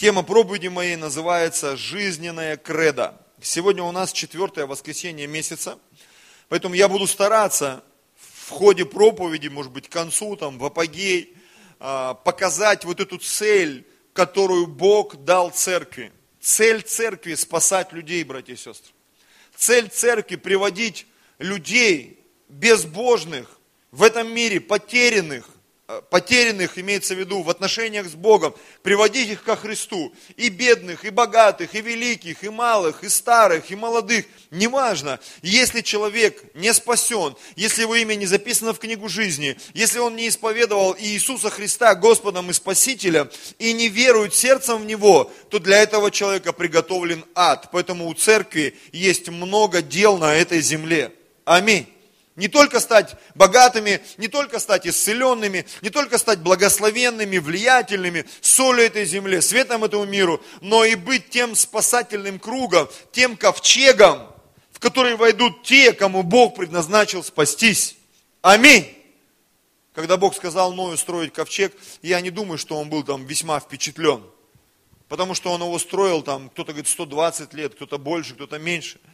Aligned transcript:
Тема 0.00 0.22
проповеди 0.22 0.68
моей 0.68 0.96
называется 0.96 1.76
«Жизненная 1.76 2.56
кредо». 2.56 3.20
Сегодня 3.42 3.82
у 3.82 3.92
нас 3.92 4.14
четвертое 4.14 4.64
воскресенье 4.64 5.26
месяца, 5.26 5.78
поэтому 6.48 6.74
я 6.74 6.88
буду 6.88 7.06
стараться 7.06 7.84
в 8.16 8.48
ходе 8.48 8.86
проповеди, 8.86 9.48
может 9.48 9.70
быть, 9.72 9.90
к 9.90 9.92
концу, 9.92 10.36
там, 10.36 10.58
в 10.58 10.64
апогей, 10.64 11.36
а, 11.80 12.14
показать 12.14 12.86
вот 12.86 13.00
эту 13.00 13.18
цель, 13.18 13.86
которую 14.14 14.68
Бог 14.68 15.22
дал 15.22 15.50
церкви. 15.50 16.12
Цель 16.40 16.80
церкви– 16.80 17.34
спасать 17.36 17.92
людей, 17.92 18.24
братья 18.24 18.54
и 18.54 18.56
сестры. 18.56 18.94
Цель 19.54 19.90
церкви– 19.90 20.36
приводить 20.36 21.06
людей 21.38 22.24
безбожных 22.48 23.60
в 23.90 24.02
этом 24.02 24.32
мире, 24.32 24.60
потерянных, 24.60 25.46
потерянных, 26.10 26.78
имеется 26.78 27.14
в 27.14 27.18
виду, 27.18 27.42
в 27.42 27.50
отношениях 27.50 28.06
с 28.06 28.14
Богом, 28.14 28.54
приводить 28.82 29.30
их 29.30 29.42
ко 29.42 29.56
Христу, 29.56 30.12
и 30.36 30.48
бедных, 30.48 31.04
и 31.04 31.10
богатых, 31.10 31.74
и 31.74 31.80
великих, 31.80 32.44
и 32.44 32.48
малых, 32.48 33.02
и 33.04 33.08
старых, 33.08 33.70
и 33.70 33.76
молодых, 33.76 34.26
неважно, 34.50 35.20
если 35.42 35.80
человек 35.80 36.42
не 36.54 36.72
спасен, 36.74 37.36
если 37.56 37.82
его 37.82 37.94
имя 37.96 38.14
не 38.14 38.26
записано 38.26 38.72
в 38.72 38.78
книгу 38.78 39.08
жизни, 39.08 39.56
если 39.74 39.98
он 39.98 40.16
не 40.16 40.28
исповедовал 40.28 40.96
Иисуса 40.98 41.50
Христа 41.50 41.94
Господом 41.94 42.50
и 42.50 42.52
Спасителем, 42.52 43.30
и 43.58 43.72
не 43.72 43.88
верует 43.88 44.34
сердцем 44.34 44.82
в 44.82 44.86
Него, 44.86 45.30
то 45.50 45.58
для 45.58 45.82
этого 45.82 46.10
человека 46.10 46.52
приготовлен 46.52 47.24
ад. 47.34 47.68
Поэтому 47.72 48.08
у 48.08 48.14
церкви 48.14 48.76
есть 48.92 49.28
много 49.28 49.82
дел 49.82 50.18
на 50.18 50.34
этой 50.34 50.60
земле. 50.60 51.12
Аминь. 51.44 51.86
Не 52.36 52.48
только 52.48 52.78
стать 52.78 53.16
богатыми, 53.34 54.00
не 54.16 54.28
только 54.28 54.60
стать 54.60 54.86
исцеленными, 54.86 55.66
не 55.82 55.90
только 55.90 56.16
стать 56.16 56.38
благословенными, 56.38 57.38
влиятельными, 57.38 58.24
солью 58.40 58.86
этой 58.86 59.04
земли, 59.04 59.40
светом 59.40 59.84
этому 59.84 60.04
миру, 60.04 60.40
но 60.60 60.84
и 60.84 60.94
быть 60.94 61.30
тем 61.30 61.54
спасательным 61.56 62.38
кругом, 62.38 62.88
тем 63.12 63.36
ковчегом, 63.36 64.28
в 64.70 64.78
который 64.78 65.16
войдут 65.16 65.64
те, 65.64 65.92
кому 65.92 66.22
Бог 66.22 66.54
предназначил 66.56 67.24
спастись. 67.24 67.96
Аминь. 68.42 68.96
Когда 69.92 70.16
Бог 70.16 70.36
сказал 70.36 70.72
Ною 70.72 70.96
строить 70.96 71.32
ковчег, 71.32 71.74
я 72.00 72.20
не 72.20 72.30
думаю, 72.30 72.58
что 72.58 72.76
он 72.76 72.88
был 72.88 73.02
там 73.02 73.26
весьма 73.26 73.58
впечатлен. 73.58 74.24
Потому 75.08 75.34
что 75.34 75.50
он 75.50 75.60
его 75.60 75.76
строил 75.80 76.22
там, 76.22 76.48
кто-то 76.50 76.72
говорит 76.72 76.88
120 76.88 77.52
лет, 77.54 77.74
кто-то 77.74 77.98
больше, 77.98 78.34
кто-то 78.34 78.60
меньше– 78.60 79.00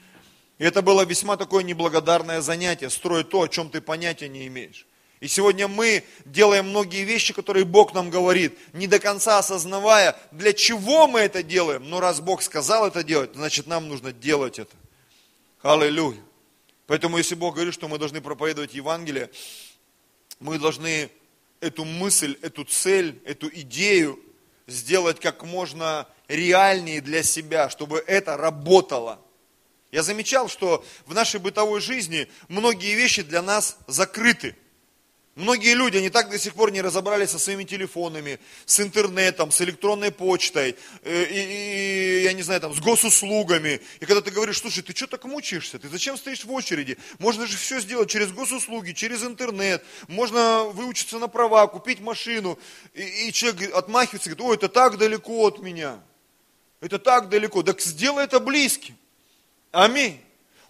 и 0.58 0.64
это 0.64 0.82
было 0.82 1.04
весьма 1.04 1.36
такое 1.36 1.62
неблагодарное 1.62 2.40
занятие, 2.40 2.90
строить 2.90 3.28
то, 3.28 3.42
о 3.42 3.48
чем 3.48 3.68
ты 3.68 3.80
понятия 3.80 4.28
не 4.28 4.46
имеешь. 4.46 4.86
И 5.20 5.28
сегодня 5.28 5.66
мы 5.66 6.04
делаем 6.24 6.68
многие 6.68 7.04
вещи, 7.04 7.32
которые 7.32 7.64
Бог 7.64 7.94
нам 7.94 8.10
говорит, 8.10 8.56
не 8.74 8.86
до 8.86 8.98
конца 8.98 9.38
осознавая, 9.38 10.16
для 10.30 10.52
чего 10.52 11.08
мы 11.08 11.20
это 11.20 11.42
делаем. 11.42 11.88
Но 11.88 12.00
раз 12.00 12.20
Бог 12.20 12.42
сказал 12.42 12.86
это 12.86 13.02
делать, 13.02 13.30
значит 13.34 13.66
нам 13.66 13.88
нужно 13.88 14.12
делать 14.12 14.58
это. 14.58 14.74
Аллилуйя. 15.62 16.20
Поэтому 16.86 17.18
если 17.18 17.34
Бог 17.34 17.54
говорит, 17.54 17.74
что 17.74 17.88
мы 17.88 17.98
должны 17.98 18.20
проповедовать 18.20 18.74
Евангелие, 18.74 19.30
мы 20.38 20.58
должны 20.58 21.10
эту 21.60 21.84
мысль, 21.84 22.36
эту 22.42 22.64
цель, 22.64 23.20
эту 23.24 23.48
идею 23.48 24.20
сделать 24.66 25.18
как 25.18 25.44
можно 25.44 26.06
реальнее 26.28 27.00
для 27.00 27.22
себя, 27.22 27.70
чтобы 27.70 28.04
это 28.06 28.36
работало. 28.36 29.18
Я 29.92 30.02
замечал, 30.02 30.48
что 30.48 30.84
в 31.06 31.14
нашей 31.14 31.40
бытовой 31.40 31.80
жизни 31.80 32.28
многие 32.48 32.94
вещи 32.94 33.22
для 33.22 33.42
нас 33.42 33.78
закрыты. 33.86 34.56
Многие 35.36 35.74
люди, 35.74 35.98
они 35.98 36.08
так 36.08 36.30
до 36.30 36.38
сих 36.38 36.54
пор 36.54 36.70
не 36.72 36.80
разобрались 36.80 37.28
со 37.28 37.38
своими 37.38 37.64
телефонами, 37.64 38.40
с 38.64 38.80
интернетом, 38.80 39.50
с 39.50 39.60
электронной 39.60 40.10
почтой, 40.10 40.76
э, 41.02 41.24
и, 41.24 42.20
и, 42.20 42.22
я 42.22 42.32
не 42.32 42.40
знаю, 42.40 42.62
там, 42.62 42.72
с 42.72 42.80
госуслугами. 42.80 43.82
И 44.00 44.06
когда 44.06 44.22
ты 44.22 44.30
говоришь, 44.30 44.60
слушай, 44.60 44.82
ты 44.82 44.96
что 44.96 45.06
так 45.06 45.26
мучаешься? 45.26 45.78
Ты 45.78 45.90
зачем 45.90 46.16
стоишь 46.16 46.42
в 46.42 46.50
очереди? 46.50 46.96
Можно 47.18 47.46
же 47.46 47.58
все 47.58 47.80
сделать 47.80 48.08
через 48.08 48.32
госуслуги, 48.32 48.92
через 48.92 49.24
интернет. 49.24 49.84
Можно 50.08 50.64
выучиться 50.64 51.18
на 51.18 51.28
права, 51.28 51.66
купить 51.66 52.00
машину. 52.00 52.58
И, 52.94 53.28
и 53.28 53.32
человек 53.32 53.74
отмахивается, 53.74 54.30
говорит, 54.30 54.48
ой, 54.48 54.56
это 54.56 54.70
так 54.70 54.96
далеко 54.96 55.46
от 55.46 55.58
меня. 55.58 56.02
Это 56.80 56.98
так 56.98 57.28
далеко. 57.28 57.62
Так 57.62 57.82
сделай 57.82 58.24
это 58.24 58.40
близким. 58.40 58.96
Аминь. 59.72 60.20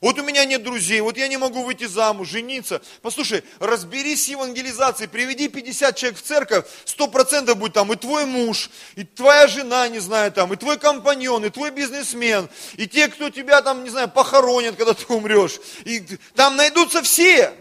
Вот 0.02 0.18
у 0.18 0.22
меня 0.22 0.44
нет 0.44 0.62
друзей, 0.62 1.00
вот 1.00 1.16
я 1.16 1.26
не 1.26 1.38
могу 1.38 1.62
выйти 1.62 1.84
замуж, 1.84 2.28
жениться. 2.28 2.82
Послушай, 3.00 3.42
разберись 3.58 4.24
с 4.24 4.28
евангелизацией, 4.28 5.08
приведи 5.08 5.48
50 5.48 5.96
человек 5.96 6.18
в 6.18 6.22
церковь, 6.22 6.66
100% 6.84 7.54
будет 7.54 7.72
там 7.72 7.90
и 7.92 7.96
твой 7.96 8.26
муж, 8.26 8.70
и 8.94 9.04
твоя 9.04 9.46
жена, 9.46 9.88
не 9.88 9.98
знаю, 9.98 10.30
там, 10.32 10.52
и 10.52 10.56
твой 10.56 10.78
компаньон, 10.78 11.46
и 11.46 11.50
твой 11.50 11.70
бизнесмен, 11.70 12.50
и 12.74 12.86
те, 12.86 13.08
кто 13.08 13.30
тебя 13.30 13.62
там, 13.62 13.84
не 13.84 13.90
знаю, 13.90 14.10
похоронят, 14.10 14.76
когда 14.76 14.92
ты 14.92 15.10
умрешь. 15.12 15.58
И 15.84 16.00
там 16.34 16.56
найдутся 16.56 17.02
все. 17.02 17.54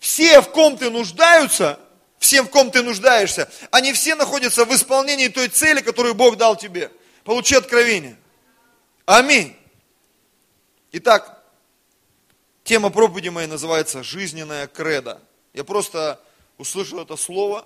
Все, 0.00 0.40
в 0.40 0.50
ком 0.50 0.76
ты 0.76 0.90
нуждаются, 0.90 1.78
все, 2.18 2.42
в 2.42 2.48
ком 2.48 2.70
ты 2.70 2.82
нуждаешься, 2.82 3.50
они 3.70 3.92
все 3.92 4.14
находятся 4.14 4.64
в 4.64 4.74
исполнении 4.74 5.28
той 5.28 5.48
цели, 5.48 5.80
которую 5.80 6.14
Бог 6.14 6.36
дал 6.36 6.56
тебе. 6.56 6.90
Получи 7.22 7.54
откровение. 7.54 8.16
Аминь. 9.06 9.56
Итак, 10.92 11.40
тема 12.64 12.90
проповеди 12.90 13.28
моей 13.28 13.46
называется 13.46 14.02
«Жизненная 14.02 14.66
кредо». 14.66 15.22
Я 15.52 15.62
просто 15.62 16.20
услышал 16.58 16.98
это 16.98 17.14
слово 17.14 17.64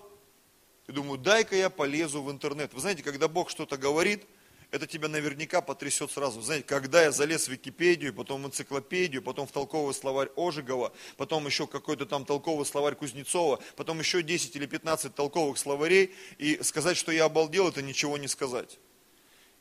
и 0.87 0.93
думаю, 0.93 1.17
дай-ка 1.17 1.57
я 1.57 1.71
полезу 1.71 2.23
в 2.23 2.31
интернет. 2.31 2.75
Вы 2.75 2.81
знаете, 2.81 3.03
когда 3.03 3.27
Бог 3.27 3.49
что-то 3.49 3.79
говорит, 3.79 4.27
это 4.71 4.87
тебя 4.87 5.09
наверняка 5.09 5.63
потрясет 5.63 6.11
сразу. 6.11 6.43
Знаете, 6.43 6.67
когда 6.67 7.03
я 7.03 7.13
залез 7.13 7.49
в 7.49 7.53
Википедию, 7.53 8.13
потом 8.13 8.43
в 8.43 8.47
энциклопедию, 8.47 9.23
потом 9.23 9.47
в 9.47 9.53
толковый 9.53 9.95
словарь 9.95 10.29
Ожегова, 10.37 10.93
потом 11.17 11.47
еще 11.47 11.67
какой-то 11.67 12.05
там 12.05 12.27
толковый 12.27 12.67
словарь 12.67 12.95
Кузнецова, 12.95 13.59
потом 13.77 14.01
еще 14.01 14.23
10 14.23 14.55
или 14.55 14.67
15 14.67 15.15
толковых 15.15 15.57
словарей, 15.57 16.15
и 16.37 16.63
сказать, 16.63 16.99
что 16.99 17.11
я 17.11 17.25
обалдел, 17.25 17.71
это 17.71 17.81
ничего 17.81 18.19
не 18.19 18.29
сказать. 18.29 18.79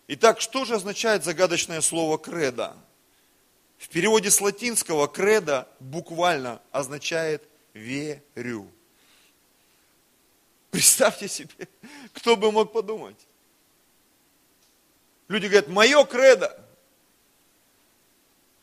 Итак, 0.09 0.41
что 0.41 0.65
же 0.65 0.75
означает 0.75 1.23
загадочное 1.23 1.79
слово 1.79 2.17
«кредо»? 2.17 2.75
В 3.83 3.89
переводе 3.89 4.31
с 4.31 4.39
латинского 4.39 5.09
кредо 5.09 5.67
буквально 5.81 6.61
означает 6.71 7.43
верю. 7.73 8.71
Представьте 10.71 11.27
себе, 11.27 11.67
кто 12.13 12.37
бы 12.37 12.49
мог 12.53 12.71
подумать. 12.71 13.17
Люди 15.27 15.47
говорят, 15.47 15.67
мое 15.67 16.01
кредо. 16.05 16.57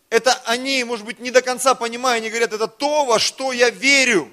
Это 0.09 0.33
они, 0.47 0.83
может 0.85 1.05
быть, 1.05 1.19
не 1.19 1.31
до 1.31 1.43
конца 1.43 1.75
понимая, 1.75 2.17
они 2.17 2.31
говорят, 2.31 2.55
это 2.55 2.67
то, 2.67 3.05
во 3.05 3.19
что 3.19 3.53
я 3.53 3.69
верю, 3.69 4.33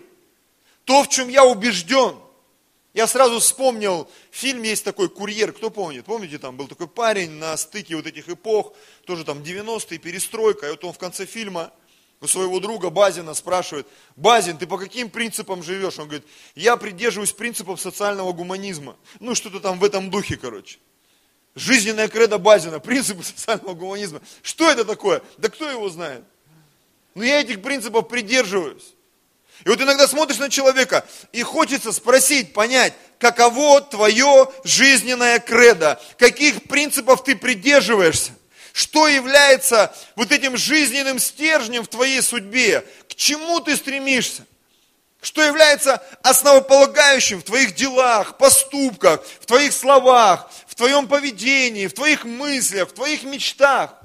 то, 0.86 1.04
в 1.04 1.10
чем 1.10 1.28
я 1.28 1.44
убежден. 1.44 2.18
Я 2.98 3.06
сразу 3.06 3.40
вспомнил, 3.40 4.10
фильм 4.32 4.64
есть 4.64 4.84
такой 4.84 5.08
«Курьер», 5.08 5.54
кто 5.54 5.70
помнит? 5.70 6.04
Помните, 6.06 6.40
там 6.40 6.58
был 6.58 6.68
такой 6.68 6.88
парень 6.88 7.30
на 7.30 7.56
стыке 7.56 7.96
вот 7.96 8.08
этих 8.08 8.28
эпох, 8.28 8.74
тоже 9.06 9.24
там 9.24 9.44
90-е, 9.44 10.00
перестройка, 10.00 10.66
и 10.66 10.72
вот 10.72 10.84
он 10.84 10.94
в 10.94 10.98
конце 10.98 11.28
фильма 11.28 11.72
у 12.22 12.28
своего 12.28 12.60
друга 12.60 12.90
Базина 12.90 13.36
спрашивает, 13.36 13.86
Базин, 14.16 14.58
ты 14.58 14.66
по 14.66 14.80
каким 14.80 15.12
принципам 15.12 15.62
живешь? 15.62 16.00
Он 16.00 16.06
говорит, 16.08 16.26
я 16.56 16.76
придерживаюсь 16.76 17.34
принципов 17.34 17.80
социального 17.80 18.34
гуманизма. 18.34 18.98
Ну, 19.20 19.36
что-то 19.36 19.60
там 19.60 19.78
в 19.78 19.84
этом 19.84 20.10
духе, 20.10 20.36
короче. 20.36 20.80
Жизненная 21.54 22.08
кредо 22.08 22.40
Базина, 22.40 22.80
принципы 22.90 23.22
социального 23.22 23.76
гуманизма. 23.76 24.22
Что 24.42 24.72
это 24.72 24.84
такое? 24.86 25.22
Да 25.38 25.50
кто 25.50 25.70
его 25.70 25.88
знает? 25.90 26.24
Но 27.14 27.24
я 27.24 27.42
этих 27.42 27.62
принципов 27.62 28.08
придерживаюсь. 28.08 28.96
И 29.66 29.70
вот 29.70 29.82
иногда 29.82 30.08
смотришь 30.08 30.38
на 30.38 30.50
человека 30.50 31.06
и 31.32 31.42
хочется 31.42 31.92
спросить, 31.92 32.54
понять, 32.54 32.94
каково 33.20 33.82
твое 33.82 34.52
жизненное 34.64 35.40
кредо, 35.40 36.00
каких 36.18 36.64
принципов 36.64 37.24
ты 37.24 37.36
придерживаешься, 37.36 38.34
что 38.74 39.08
является 39.08 39.94
вот 40.16 40.32
этим 40.32 40.56
жизненным 40.56 41.20
стержнем 41.20 41.84
в 41.84 41.88
твоей 41.88 42.22
судьбе, 42.22 42.86
к 43.10 43.16
чему 43.16 43.60
ты 43.60 43.76
стремишься, 43.76 44.46
что 45.22 45.42
является 45.42 46.04
основополагающим 46.22 47.40
в 47.40 47.44
твоих 47.44 47.74
делах, 47.74 48.38
поступках, 48.38 49.26
в 49.42 49.48
твоих 49.48 49.74
словах, 49.74 50.52
в 50.68 50.76
твоем 50.76 51.08
поведении, 51.08 51.88
в 51.88 51.94
твоих 51.94 52.24
мыслях, 52.24 52.90
в 52.90 52.94
твоих 52.94 53.24
мечтах. 53.24 53.96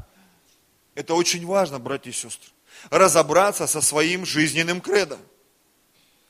Это 0.94 1.14
очень 1.14 1.46
важно, 1.46 1.78
братья 1.78 2.10
и 2.10 2.14
сестры, 2.14 2.50
разобраться 2.88 3.66
со 3.66 3.82
своим 3.82 4.24
жизненным 4.24 4.80
кредом 4.80 5.20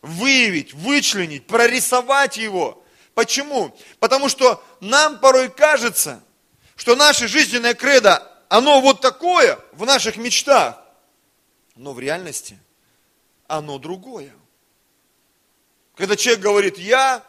выявить, 0.03 0.75
вычленить, 0.75 1.47
прорисовать 1.47 2.37
его. 2.37 2.85
Почему? 3.15 3.77
Потому 4.01 4.29
что 4.29 4.63
нам 4.81 5.21
порой 5.21 5.49
кажется, 5.49 6.23
что 6.77 6.97
наше 6.97 7.29
жизненное 7.29 7.75
кредо, 7.75 8.29
оно 8.49 8.81
вот 8.81 9.01
такое 9.01 9.59
в 9.73 9.87
наших 9.87 10.17
мечтах. 10.17 10.79
Но 11.77 11.93
в 11.93 12.01
реальности 12.01 12.59
оно 13.47 13.79
другое. 13.79 14.33
Когда 15.95 16.17
человек 16.17 16.43
говорит, 16.43 16.79
я 16.79 17.25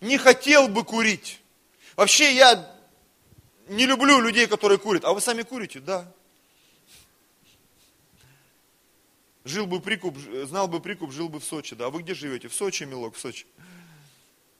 не 0.00 0.18
хотел 0.18 0.68
бы 0.68 0.84
курить. 0.84 1.40
Вообще 1.96 2.34
я 2.34 2.70
не 3.68 3.86
люблю 3.86 4.20
людей, 4.20 4.46
которые 4.46 4.78
курят. 4.78 5.04
А 5.04 5.12
вы 5.12 5.20
сами 5.20 5.42
курите? 5.42 5.80
Да. 5.80 6.12
Жил 9.44 9.66
бы 9.66 9.80
прикуп, 9.80 10.16
знал 10.44 10.68
бы 10.68 10.80
прикуп, 10.80 11.12
жил 11.12 11.28
бы 11.28 11.38
в 11.38 11.44
Сочи. 11.44 11.74
Да. 11.74 11.86
А 11.86 11.90
вы 11.90 12.02
где 12.02 12.14
живете? 12.14 12.48
В 12.48 12.54
Сочи, 12.54 12.84
милок, 12.84 13.14
в 13.14 13.20
Сочи. 13.20 13.46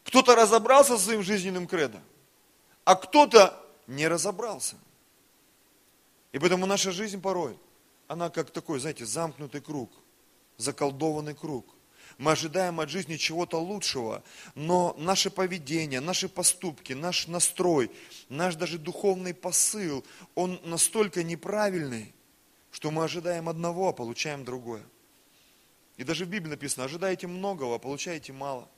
Кто-то 0.04 0.36
разобрался 0.36 0.98
со 0.98 1.04
своим 1.04 1.22
жизненным 1.22 1.66
кредо, 1.66 2.02
а 2.84 2.94
кто-то 2.94 3.58
не 3.86 4.06
разобрался. 4.06 4.76
И 6.32 6.38
поэтому 6.38 6.66
наша 6.66 6.92
жизнь 6.92 7.20
порой, 7.20 7.56
она 8.06 8.28
как 8.28 8.50
такой, 8.50 8.78
знаете, 8.78 9.06
замкнутый 9.06 9.62
круг, 9.62 9.90
заколдованный 10.58 11.34
круг. 11.34 11.66
Мы 12.18 12.32
ожидаем 12.32 12.80
от 12.80 12.90
жизни 12.90 13.16
чего-то 13.16 13.58
лучшего, 13.58 14.22
но 14.54 14.94
наше 14.98 15.30
поведение, 15.30 16.00
наши 16.00 16.28
поступки, 16.28 16.92
наш 16.92 17.26
настрой, 17.26 17.90
наш 18.28 18.54
даже 18.54 18.78
духовный 18.78 19.32
посыл, 19.32 20.04
он 20.34 20.60
настолько 20.64 21.22
неправильный, 21.22 22.14
что 22.74 22.90
мы 22.90 23.04
ожидаем 23.04 23.48
одного, 23.48 23.88
а 23.88 23.92
получаем 23.92 24.44
другое. 24.44 24.82
И 25.96 26.02
даже 26.02 26.24
в 26.24 26.28
Библии 26.28 26.50
написано, 26.50 26.86
ожидаете 26.86 27.28
многого, 27.28 27.76
а 27.76 27.78
получаете 27.78 28.32
мало. 28.32 28.68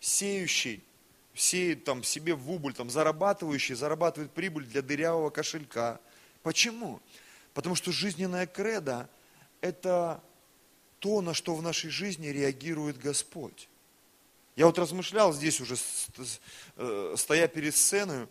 Сеющий, 0.00 0.82
сеет 1.34 1.84
там 1.84 2.02
себе 2.02 2.34
в 2.34 2.50
убыль, 2.50 2.72
там 2.72 2.88
зарабатывающий, 2.88 3.74
зарабатывает 3.74 4.32
прибыль 4.32 4.64
для 4.64 4.80
дырявого 4.80 5.28
кошелька. 5.28 6.00
Почему? 6.42 6.98
Потому 7.52 7.74
что 7.74 7.92
жизненная 7.92 8.46
кредо– 8.46 9.06
это 9.60 10.22
то, 10.98 11.20
на 11.20 11.34
что 11.34 11.54
в 11.54 11.60
нашей 11.60 11.90
жизни 11.90 12.28
реагирует 12.28 12.96
Господь. 12.96 13.68
Я 14.56 14.64
вот 14.64 14.78
размышлял 14.78 15.34
здесь 15.34 15.60
уже, 15.60 15.76
э, 16.76 17.14
стоя 17.18 17.48
перед 17.48 17.76
сценой, 17.76 18.28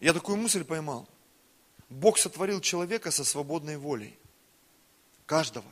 я 0.00 0.12
такую 0.12 0.38
мысль 0.38 0.64
поймал. 0.64 1.08
Бог 1.88 2.18
сотворил 2.18 2.60
человека 2.60 3.10
со 3.10 3.24
свободной 3.24 3.76
волей. 3.76 4.18
Каждого. 5.24 5.70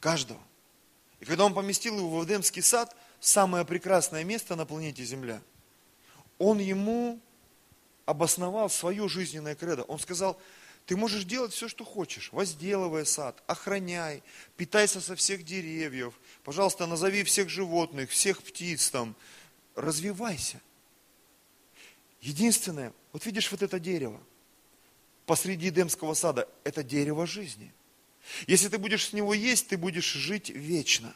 Каждого. 0.00 0.40
И 1.20 1.24
когда 1.24 1.44
Он 1.44 1.54
поместил 1.54 1.98
его 1.98 2.18
в 2.20 2.24
Эдемский 2.24 2.62
сад, 2.62 2.94
самое 3.20 3.64
прекрасное 3.64 4.24
место 4.24 4.56
на 4.56 4.66
планете 4.66 5.04
Земля, 5.04 5.40
Он 6.38 6.58
ему 6.58 7.20
обосновал 8.04 8.68
свое 8.68 9.08
жизненное 9.08 9.54
кредо. 9.54 9.84
Он 9.84 9.98
сказал, 9.98 10.40
ты 10.86 10.96
можешь 10.96 11.24
делать 11.24 11.52
все, 11.52 11.68
что 11.68 11.84
хочешь. 11.84 12.32
Возделывай 12.32 13.06
сад, 13.06 13.42
охраняй, 13.46 14.22
питайся 14.56 15.00
со 15.00 15.14
всех 15.14 15.44
деревьев. 15.44 16.14
Пожалуйста, 16.42 16.86
назови 16.86 17.22
всех 17.22 17.48
животных, 17.48 18.10
всех 18.10 18.42
птиц 18.42 18.90
там. 18.90 19.14
Развивайся. 19.76 20.60
Единственное, 22.20 22.92
вот 23.12 23.24
видишь 23.24 23.50
вот 23.50 23.62
это 23.62 23.78
дерево, 23.78 24.20
посреди 25.26 25.68
Эдемского 25.68 26.14
сада, 26.14 26.48
это 26.64 26.82
дерево 26.82 27.26
жизни. 27.26 27.72
Если 28.46 28.68
ты 28.68 28.78
будешь 28.78 29.08
с 29.08 29.12
него 29.12 29.34
есть, 29.34 29.68
ты 29.68 29.76
будешь 29.76 30.12
жить 30.12 30.50
вечно. 30.50 31.14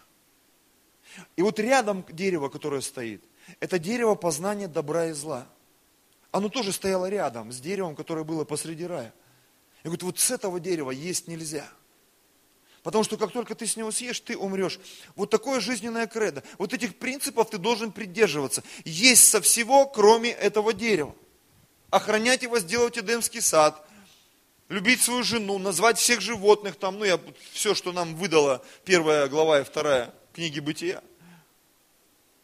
И 1.37 1.43
вот 1.43 1.59
рядом 1.59 2.05
дерево, 2.11 2.49
которое 2.49 2.81
стоит, 2.81 3.25
это 3.61 3.79
дерево 3.79 4.15
познания 4.15 4.69
добра 4.69 5.07
и 5.07 5.13
зла. 5.13 5.47
Оно 6.31 6.49
тоже 6.49 6.73
стояло 6.73 7.09
рядом 7.09 7.53
с 7.53 7.61
деревом, 7.61 7.97
которое 7.97 8.25
было 8.25 8.45
посреди 8.45 8.85
рая. 8.85 9.15
И 9.83 9.85
говорит, 9.85 10.03
вот 10.03 10.19
с 10.19 10.31
этого 10.31 10.61
дерева 10.61 10.91
есть 10.91 11.29
нельзя. 11.29 11.67
Потому 12.83 13.03
что 13.03 13.17
как 13.17 13.33
только 13.33 13.55
ты 13.55 13.67
с 13.67 13.77
него 13.77 13.91
съешь, 13.91 14.21
ты 14.21 14.37
умрешь. 14.37 14.79
Вот 15.17 15.31
такое 15.31 15.61
жизненное 15.61 16.07
кредо. 16.07 16.45
Вот 16.59 16.73
этих 16.73 16.97
принципов 16.97 17.51
ты 17.51 17.59
должен 17.59 17.91
придерживаться. 17.91 18.63
Есть 18.85 19.29
со 19.29 19.41
всего, 19.41 19.87
кроме 19.87 20.31
этого 20.31 20.73
дерева. 20.73 21.15
Охранять 21.91 22.43
его, 22.43 22.59
сделать 22.59 22.99
Эдемский 22.99 23.41
сад. 23.41 23.89
Любить 24.69 25.01
свою 25.01 25.23
жену, 25.23 25.59
назвать 25.59 25.99
всех 25.99 26.21
животных 26.21 26.77
там, 26.77 26.99
ну 26.99 27.05
я 27.05 27.21
все, 27.53 27.75
что 27.75 27.93
нам 27.93 28.17
выдала 28.17 28.65
первая 28.85 29.29
глава 29.29 29.61
и 29.61 29.65
вторая 29.65 30.13
книги 30.33 30.61
Бытия. 30.61 31.03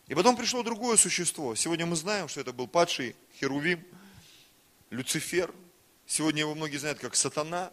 И 0.06 0.14
потом 0.14 0.36
пришло 0.36 0.62
другое 0.62 0.96
существо. 0.96 1.54
Сегодня 1.54 1.86
мы 1.86 1.96
знаем, 1.96 2.28
что 2.28 2.40
это 2.40 2.52
был 2.52 2.68
падший 2.68 3.16
Херувим, 3.38 3.84
Люцифер– 4.90 5.52
Сегодня 6.12 6.40
его 6.40 6.54
многие 6.54 6.76
знают 6.76 6.98
как 6.98 7.14
сатана, 7.14 7.72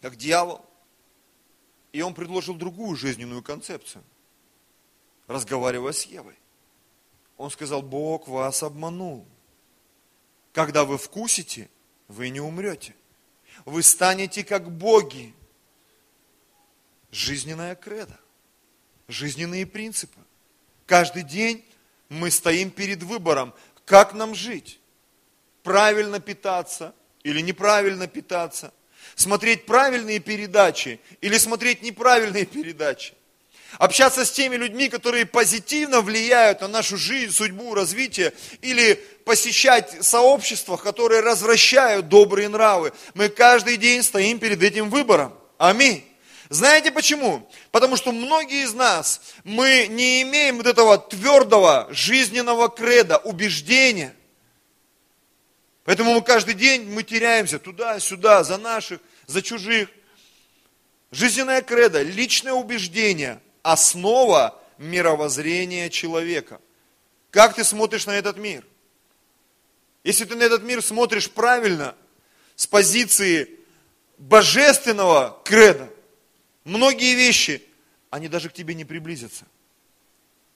как 0.00 0.16
дьявол. 0.16 0.64
И 1.92 2.02
он 2.02 2.14
предложил 2.14 2.56
другую 2.56 2.96
жизненную 2.96 3.44
концепцию, 3.44 4.02
разговаривая 5.28 5.92
с 5.92 6.02
Евой. 6.02 6.36
Он 7.36 7.48
сказал, 7.50 7.82
Бог 7.82 8.26
вас 8.26 8.62
обманул. 8.64 9.24
Когда 10.52 10.84
вы 10.84 10.98
вкусите, 10.98 11.70
вы 12.08 12.30
не 12.30 12.40
умрете. 12.40 12.96
Вы 13.66 13.82
станете 13.82 14.44
как 14.44 14.70
боги. 14.70 15.34
Жизненная 17.10 17.74
кредо, 17.74 18.18
жизненные 19.08 19.66
принципы. 19.66 20.20
Каждый 20.86 21.22
день 21.22 21.64
мы 22.08 22.30
стоим 22.30 22.70
перед 22.70 23.02
выбором, 23.02 23.54
как 23.84 24.12
нам 24.12 24.34
жить 24.34 24.80
правильно 25.62 26.20
питаться 26.20 26.94
или 27.24 27.40
неправильно 27.40 28.06
питаться, 28.06 28.72
смотреть 29.16 29.66
правильные 29.66 30.20
передачи 30.20 31.00
или 31.20 31.36
смотреть 31.38 31.82
неправильные 31.82 32.46
передачи, 32.46 33.14
общаться 33.78 34.24
с 34.24 34.30
теми 34.30 34.56
людьми, 34.56 34.88
которые 34.88 35.26
позитивно 35.26 36.00
влияют 36.00 36.60
на 36.60 36.68
нашу 36.68 36.96
жизнь, 36.96 37.32
судьбу, 37.32 37.74
развитие, 37.74 38.32
или 38.62 38.94
посещать 39.24 40.04
сообщества, 40.04 40.76
которые 40.76 41.20
развращают 41.20 42.08
добрые 42.08 42.48
нравы. 42.48 42.92
Мы 43.14 43.28
каждый 43.28 43.76
день 43.76 44.02
стоим 44.02 44.38
перед 44.38 44.62
этим 44.62 44.90
выбором. 44.90 45.34
Аминь. 45.58 46.04
Знаете 46.48 46.92
почему? 46.92 47.48
Потому 47.72 47.96
что 47.96 48.12
многие 48.12 48.64
из 48.64 48.72
нас, 48.72 49.20
мы 49.42 49.86
не 49.88 50.22
имеем 50.22 50.58
вот 50.58 50.66
этого 50.66 50.98
твердого 50.98 51.88
жизненного 51.90 52.68
креда, 52.68 53.18
убеждения– 53.18 54.14
Поэтому 55.86 56.14
мы 56.14 56.20
каждый 56.20 56.54
день 56.54 56.82
мы 56.90 57.04
теряемся 57.04 57.60
туда-сюда, 57.60 58.42
за 58.42 58.58
наших, 58.58 59.00
за 59.26 59.40
чужих. 59.40 59.88
Жизненная 61.12 61.62
кредо, 61.62 62.02
личное 62.02 62.52
убеждение, 62.52 63.40
основа 63.72 64.60
мировоззрения 64.78 65.90
человека. 65.90 66.60
Как 67.30 67.54
ты 67.54 67.64
смотришь 67.64 68.06
на 68.06 68.12
этот 68.12 68.36
мир? 68.36 68.64
Если 70.04 70.24
ты 70.24 70.36
на 70.36 70.42
этот 70.42 70.62
мир 70.62 70.82
смотришь 70.82 71.30
правильно, 71.30 71.94
с 72.54 72.66
позиции 72.66 73.50
божественного 74.18 75.40
креда, 75.44 75.90
многие 76.64 77.14
вещи, 77.14 77.62
они 78.10 78.28
даже 78.28 78.48
к 78.48 78.54
тебе 78.54 78.74
не 78.74 78.84
приблизятся. 78.84 79.44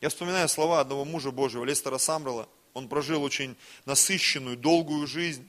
Я 0.00 0.08
вспоминаю 0.08 0.48
слова 0.48 0.80
одного 0.80 1.04
мужа 1.04 1.30
Божьего, 1.30 1.64
Лестера 1.64 1.98
Самрала– 1.98 2.48
он 2.74 2.88
прожил 2.88 3.22
очень 3.22 3.56
насыщенную, 3.84 4.56
долгую 4.56 5.06
жизнь. 5.06 5.48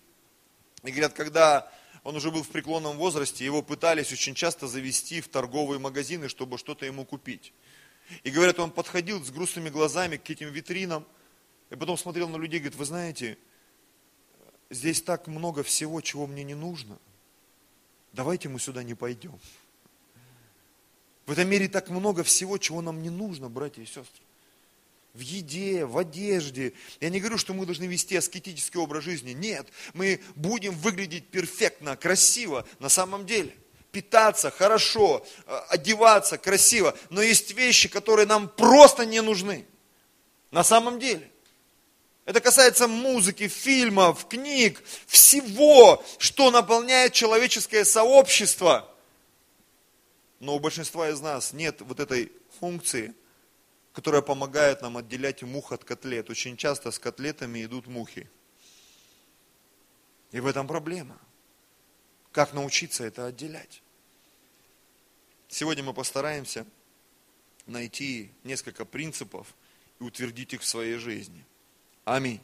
И 0.84 0.92
говорят, 0.92 1.14
когда 1.14 1.72
он 2.04 2.16
уже 2.16 2.32
был 2.32 2.44
в 2.44 2.50
преклонном 2.50 2.98
возрасте, 2.98 3.46
его 3.46 3.62
пытались 3.62 4.12
очень 4.12 4.34
часто 4.34 4.68
завести 4.68 5.22
в 5.22 5.28
торговые 5.28 5.80
магазины, 5.80 6.30
чтобы 6.30 6.58
что-то 6.58 6.86
ему 6.86 7.06
купить. 7.06 7.54
И 8.24 8.32
говорят, 8.32 8.60
он 8.60 8.72
подходил 8.72 9.24
с 9.24 9.30
грустными 9.30 9.70
глазами 9.70 10.18
к 10.18 10.30
этим 10.30 10.50
витринам, 10.50 11.06
и 11.70 11.76
потом 11.76 11.98
смотрел 11.98 12.28
на 12.28 12.38
людей 12.38 12.60
говорит, 12.60 12.78
вы 12.78 12.86
знаете, 12.86 13.38
здесь 14.70 15.02
так 15.02 15.28
много 15.28 15.64
всего, 15.64 16.02
чего 16.02 16.28
мне 16.28 16.44
не 16.44 16.56
нужно. 16.56 16.98
Давайте 18.14 18.50
мы 18.50 18.60
сюда 18.60 18.84
не 18.84 18.96
пойдем. 18.96 19.40
В 21.26 21.32
этом 21.32 21.48
мире 21.48 21.70
так 21.70 21.90
много 21.90 22.24
всего, 22.24 22.58
чего 22.58 22.82
нам 22.82 23.02
не 23.02 23.10
нужно, 23.10 23.50
братья 23.50 23.82
и 23.82 23.86
сестры 23.86 24.24
в 25.14 25.20
еде, 25.20 25.86
в 25.86 25.98
одежде. 25.98 26.74
Я 27.00 27.10
не 27.10 27.20
говорю, 27.20 27.38
что 27.38 27.54
мы 27.54 27.66
должны 27.66 27.86
вести 27.86 28.16
аскетический 28.16 28.80
образ 28.80 29.04
жизни. 29.04 29.32
Нет, 29.32 29.68
мы 29.94 30.22
будем 30.36 30.74
выглядеть 30.74 31.28
перфектно, 31.28 31.98
красиво 31.98 32.66
на 32.80 32.90
самом 32.90 33.26
деле. 33.26 33.54
Питаться 33.92 34.52
хорошо, 34.52 35.26
э, 35.46 35.62
одеваться 35.70 36.38
красиво. 36.38 36.98
Но 37.10 37.22
есть 37.22 37.52
вещи, 37.52 37.90
которые 37.90 38.26
нам 38.26 38.48
просто 38.48 39.06
не 39.06 39.22
нужны. 39.22 39.66
На 40.50 40.64
самом 40.64 41.00
деле. 41.00 41.30
Это 42.24 42.40
касается 42.40 42.88
музыки, 42.88 43.50
фильмов, 43.50 44.28
книг, 44.30 44.82
всего, 45.08 46.02
что 46.20 46.52
наполняет 46.52 47.12
человеческое 47.12 47.84
сообщество. 47.84 48.90
Но 50.40 50.56
у 50.56 50.60
большинства 50.60 51.10
из 51.10 51.20
нас 51.20 51.52
нет 51.52 51.82
вот 51.82 52.00
этой 52.00 52.32
функции– 52.60 53.14
которая 53.94 54.22
помогает 54.22 54.82
нам 54.82 54.98
отделять 54.98 55.44
мух 55.44 55.72
от 55.72 55.84
котлет. 55.84 56.30
Очень 56.30 56.58
часто 56.58 56.92
с 56.92 57.00
котлетами 57.00 57.64
идут 57.64 57.88
мухи. 57.88 58.30
И 60.32 60.40
в 60.40 60.46
этом 60.46 60.68
проблема. 60.68 61.20
Как 62.32 62.54
научиться 62.54 63.04
это 63.04 63.26
отделять? 63.26 63.84
Сегодня 65.50 65.84
мы 65.84 65.94
постараемся 65.94 66.66
найти 67.66 68.32
несколько 68.44 68.86
принципов 68.86 69.54
и 70.00 70.04
утвердить 70.04 70.54
их 70.54 70.62
в 70.62 70.66
своей 70.66 70.96
жизни. 70.96 71.46
Аминь. 72.06 72.40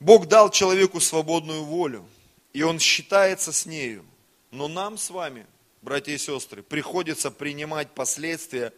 Бог 0.00 0.26
дал 0.26 0.50
человеку 0.50 1.00
свободную 1.00 1.64
волю, 1.64 2.08
и 2.52 2.62
он 2.62 2.78
считается 2.78 3.52
с 3.52 3.66
нею. 3.66 4.04
Но 4.50 4.68
нам 4.68 4.96
с 4.96 5.10
вами, 5.10 5.46
братья 5.82 6.12
и 6.12 6.18
сестры, 6.18 6.62
приходится 6.62 7.30
принимать 7.30 7.90
последствия 7.94 8.72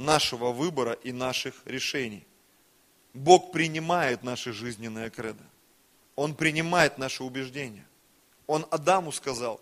нашего 0.00 0.50
выбора 0.50 0.92
и 0.92 1.12
наших 1.12 1.54
решений. 1.66 2.26
Бог 3.12 3.52
принимает 3.52 4.22
наши 4.22 4.52
жизненные 4.52 5.10
кредо. 5.10 5.44
Он 6.16 6.34
принимает 6.34 6.98
наши 6.98 7.22
убеждения. 7.22 7.86
Он 8.46 8.66
Адаму 8.70 9.12
сказал, 9.12 9.60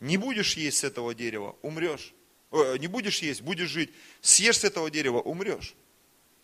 не 0.00 0.16
будешь 0.16 0.56
есть 0.56 0.78
с 0.78 0.84
этого 0.84 1.14
дерева, 1.14 1.56
умрешь. 1.62 2.14
Э, 2.52 2.76
не 2.78 2.86
будешь 2.86 3.18
есть, 3.20 3.42
будешь 3.42 3.68
жить. 3.68 3.90
Съешь 4.20 4.58
с 4.58 4.64
этого 4.64 4.90
дерева, 4.90 5.20
умрешь. 5.20 5.74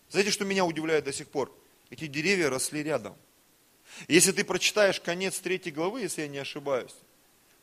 Знаете, 0.09 0.31
что 0.31 0.45
меня 0.45 0.65
удивляет 0.65 1.05
до 1.05 1.13
сих 1.13 1.27
пор? 1.27 1.55
Эти 1.89 2.07
деревья 2.07 2.49
росли 2.49 2.83
рядом. 2.83 3.15
Если 4.07 4.31
ты 4.31 4.43
прочитаешь 4.43 4.99
конец 4.99 5.39
третьей 5.39 5.71
главы, 5.71 6.01
если 6.01 6.23
я 6.23 6.27
не 6.27 6.37
ошибаюсь, 6.37 6.95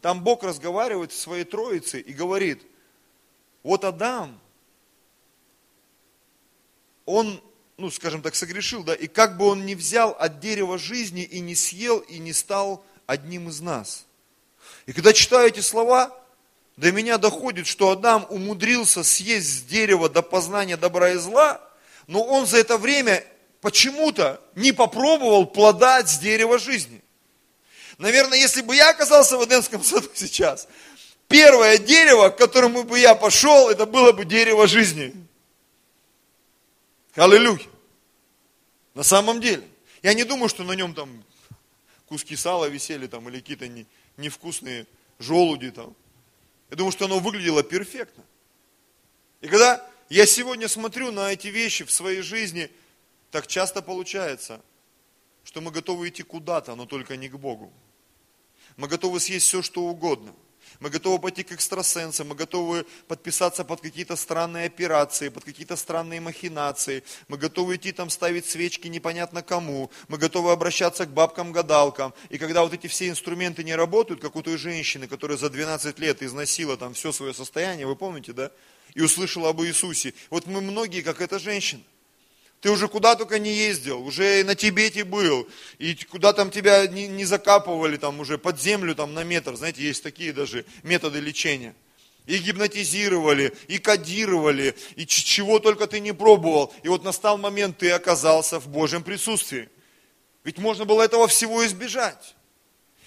там 0.00 0.22
Бог 0.22 0.42
разговаривает 0.44 1.12
с 1.12 1.18
своей 1.18 1.44
троицей 1.44 2.00
и 2.00 2.12
говорит, 2.12 2.62
вот 3.62 3.84
Адам, 3.84 4.38
он, 7.08 7.42
ну, 7.78 7.90
скажем 7.90 8.20
так, 8.20 8.34
согрешил, 8.34 8.84
да, 8.84 8.94
и 8.94 9.06
как 9.06 9.38
бы 9.38 9.46
он 9.46 9.64
не 9.64 9.74
взял 9.74 10.10
от 10.18 10.40
дерева 10.40 10.78
жизни 10.78 11.22
и 11.22 11.40
не 11.40 11.54
съел, 11.54 12.00
и 12.00 12.18
не 12.18 12.34
стал 12.34 12.84
одним 13.06 13.48
из 13.48 13.60
нас. 13.60 14.04
И 14.84 14.92
когда 14.92 15.14
читаю 15.14 15.48
эти 15.48 15.60
слова, 15.60 16.14
до 16.76 16.92
меня 16.92 17.16
доходит, 17.16 17.66
что 17.66 17.90
Адам 17.90 18.26
умудрился 18.28 19.02
съесть 19.02 19.48
с 19.48 19.62
дерева 19.62 20.10
до 20.10 20.20
познания 20.20 20.76
добра 20.76 21.12
и 21.12 21.16
зла, 21.16 21.60
но 22.06 22.22
он 22.22 22.46
за 22.46 22.58
это 22.58 22.76
время 22.76 23.24
почему-то 23.62 24.40
не 24.54 24.72
попробовал 24.72 25.46
плода 25.46 26.06
с 26.06 26.18
дерева 26.18 26.58
жизни. 26.58 27.02
Наверное, 27.96 28.38
если 28.38 28.60
бы 28.60 28.76
я 28.76 28.90
оказался 28.90 29.38
в 29.38 29.44
Эдемском 29.44 29.82
саду 29.82 30.10
сейчас, 30.14 30.68
первое 31.26 31.78
дерево, 31.78 32.28
к 32.28 32.36
которому 32.36 32.84
бы 32.84 32.98
я 32.98 33.14
пошел, 33.14 33.70
это 33.70 33.86
было 33.86 34.12
бы 34.12 34.26
дерево 34.26 34.66
жизни. 34.66 35.14
Аллилуйя. 37.18 37.58
На 38.94 39.02
самом 39.02 39.40
деле. 39.40 39.66
Я 40.04 40.14
не 40.14 40.22
думаю, 40.22 40.48
что 40.48 40.62
на 40.62 40.72
нем 40.72 40.94
там 40.94 41.24
куски 42.06 42.36
сала 42.36 42.66
висели 42.66 43.08
там 43.08 43.28
или 43.28 43.40
какие-то 43.40 43.66
не, 43.66 43.86
невкусные 44.16 44.86
желуди 45.18 45.72
там. 45.72 45.96
Я 46.70 46.76
думаю, 46.76 46.92
что 46.92 47.06
оно 47.06 47.18
выглядело 47.18 47.64
перфектно. 47.64 48.22
И 49.40 49.48
когда 49.48 49.84
я 50.08 50.26
сегодня 50.26 50.68
смотрю 50.68 51.10
на 51.10 51.32
эти 51.32 51.48
вещи 51.48 51.84
в 51.84 51.90
своей 51.90 52.22
жизни, 52.22 52.70
так 53.32 53.48
часто 53.48 53.82
получается, 53.82 54.60
что 55.42 55.60
мы 55.60 55.72
готовы 55.72 56.10
идти 56.10 56.22
куда-то, 56.22 56.76
но 56.76 56.86
только 56.86 57.16
не 57.16 57.28
к 57.28 57.34
Богу. 57.34 57.72
Мы 58.76 58.86
готовы 58.86 59.18
съесть 59.18 59.46
все, 59.46 59.60
что 59.60 59.82
угодно. 59.82 60.32
Мы 60.80 60.90
готовы 60.90 61.18
пойти 61.18 61.42
к 61.42 61.52
экстрасенсам, 61.52 62.28
мы 62.28 62.34
готовы 62.34 62.86
подписаться 63.06 63.64
под 63.64 63.80
какие-то 63.80 64.16
странные 64.16 64.66
операции, 64.66 65.28
под 65.28 65.44
какие-то 65.44 65.76
странные 65.76 66.20
махинации. 66.20 67.02
Мы 67.28 67.36
готовы 67.36 67.76
идти 67.76 67.92
там 67.92 68.10
ставить 68.10 68.46
свечки 68.46 68.88
непонятно 68.88 69.42
кому. 69.42 69.90
Мы 70.08 70.18
готовы 70.18 70.52
обращаться 70.52 71.06
к 71.06 71.10
бабкам-гадалкам. 71.10 72.14
И 72.30 72.38
когда 72.38 72.62
вот 72.62 72.72
эти 72.72 72.86
все 72.86 73.08
инструменты 73.08 73.64
не 73.64 73.74
работают, 73.74 74.20
как 74.20 74.36
у 74.36 74.42
той 74.42 74.56
женщины, 74.56 75.06
которая 75.06 75.36
за 75.38 75.50
12 75.50 75.98
лет 75.98 76.22
износила 76.22 76.76
там 76.76 76.94
все 76.94 77.12
свое 77.12 77.34
состояние, 77.34 77.86
вы 77.86 77.96
помните, 77.96 78.32
да? 78.32 78.50
И 78.94 79.02
услышала 79.02 79.50
об 79.50 79.60
Иисусе. 79.62 80.14
Вот 80.30 80.46
мы 80.46 80.60
многие, 80.60 81.02
как 81.02 81.20
эта 81.20 81.38
женщина. 81.38 81.82
Ты 82.60 82.70
уже 82.70 82.88
куда 82.88 83.14
только 83.14 83.38
не 83.38 83.52
ездил, 83.52 84.04
уже 84.04 84.42
на 84.42 84.56
Тибете 84.56 85.04
был, 85.04 85.48
и 85.78 85.94
куда 85.94 86.32
там 86.32 86.50
тебя 86.50 86.86
не, 86.88 87.06
не 87.06 87.24
закапывали, 87.24 87.96
там 87.96 88.18
уже 88.18 88.36
под 88.36 88.60
землю 88.60 88.96
там 88.96 89.14
на 89.14 89.22
метр, 89.22 89.54
знаете, 89.54 89.82
есть 89.82 90.02
такие 90.02 90.32
даже 90.32 90.64
методы 90.82 91.20
лечения. 91.20 91.74
И 92.26 92.36
гипнотизировали, 92.38 93.56
и 93.68 93.78
кодировали, 93.78 94.74
и 94.96 95.06
чего 95.06 95.60
только 95.60 95.86
ты 95.86 96.00
не 96.00 96.12
пробовал. 96.12 96.74
И 96.82 96.88
вот 96.88 97.02
настал 97.02 97.38
момент, 97.38 97.78
ты 97.78 97.90
оказался 97.90 98.60
в 98.60 98.68
Божьем 98.68 99.02
присутствии. 99.02 99.70
Ведь 100.44 100.58
можно 100.58 100.84
было 100.84 101.02
этого 101.02 101.26
всего 101.28 101.64
избежать. 101.64 102.34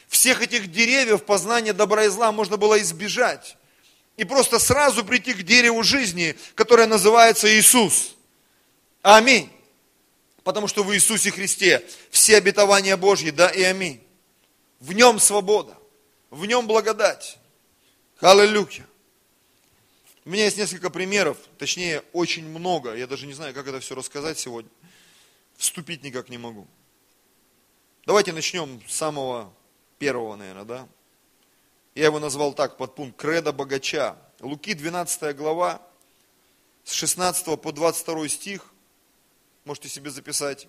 Всех 0.08 0.42
этих 0.42 0.72
деревьев 0.72 1.24
познания 1.24 1.74
добра 1.74 2.06
и 2.06 2.08
зла 2.08 2.32
можно 2.32 2.58
было 2.58 2.82
избежать. 2.82 3.58
И 4.18 4.24
просто 4.24 4.60
сразу 4.60 5.06
прийти 5.06 5.34
к 5.34 5.44
дереву 5.44 5.84
жизни, 5.84 6.36
которое 6.56 6.88
называется 6.88 7.48
Иисус. 7.48 8.16
Аминь. 9.02 9.52
Потому 10.44 10.68
что 10.68 10.84
в 10.84 10.94
Иисусе 10.94 11.32
Христе 11.32 11.86
все 12.10 12.38
обетования 12.38 12.98
Божьи, 12.98 13.30
да 13.30 13.50
и 13.50 13.62
аминь. 13.62 14.02
В 14.80 14.94
нем 14.94 15.20
свобода, 15.20 15.78
в 16.30 16.46
нем 16.46 16.68
благодать. 16.68 17.38
Аллилуйя. 18.20 18.88
У 20.26 20.30
меня 20.30 20.46
есть 20.46 20.58
несколько 20.58 20.90
примеров, 20.90 21.38
точнее 21.58 22.04
очень 22.14 22.48
много. 22.48 22.96
Я 22.96 23.08
даже 23.08 23.26
не 23.26 23.34
знаю, 23.34 23.54
как 23.54 23.68
это 23.68 23.80
все 23.80 23.96
рассказать 23.96 24.38
сегодня. 24.38 24.70
Вступить 25.58 26.04
никак 26.04 26.30
не 26.30 26.38
могу. 26.38 26.68
Давайте 28.06 28.34
начнем 28.34 28.82
с 28.88 28.96
самого 28.96 29.54
первого, 30.00 30.36
наверное, 30.36 30.66
да? 30.66 30.88
Я 31.94 32.06
его 32.06 32.20
назвал 32.20 32.54
так, 32.54 32.78
под 32.78 32.96
пункт 32.96 33.20
«Кредо 33.20 33.52
богача». 33.52 34.16
Луки 34.40 34.74
12 34.74 35.36
глава, 35.36 35.82
с 36.84 36.94
16 36.94 37.62
по 37.62 37.72
22 37.72 38.28
стих 38.28 38.71
можете 39.66 39.90
себе 39.90 40.10
записать. 40.10 40.68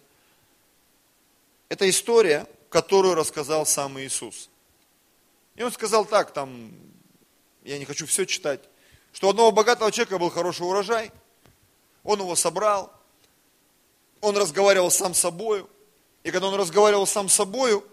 Это 1.69 1.89
история, 1.89 2.47
которую 2.69 3.15
рассказал 3.15 3.67
сам 3.67 3.99
Иисус. 4.01 4.51
И 5.55 5.63
он 5.63 5.73
сказал 5.73 6.05
так, 6.05 6.33
там, 6.33 6.73
я 7.63 7.79
не 7.79 7.85
хочу 7.85 8.07
все 8.07 8.25
читать, 8.25 8.61
что 9.13 9.27
у 9.27 9.31
одного 9.31 9.53
богатого 9.53 9.93
человека 9.93 10.19
был 10.19 10.31
хороший 10.31 10.67
урожай, 10.67 11.11
он 12.03 12.21
его 12.21 12.35
собрал, 12.35 12.93
он 14.21 14.37
разговаривал 14.37 14.91
сам 14.91 15.15
с 15.15 15.19
собою, 15.19 15.69
и 16.23 16.31
когда 16.31 16.49
он 16.49 16.55
разговаривал 16.55 17.07
сам 17.07 17.29
с 17.29 17.35
собою, 17.35 17.87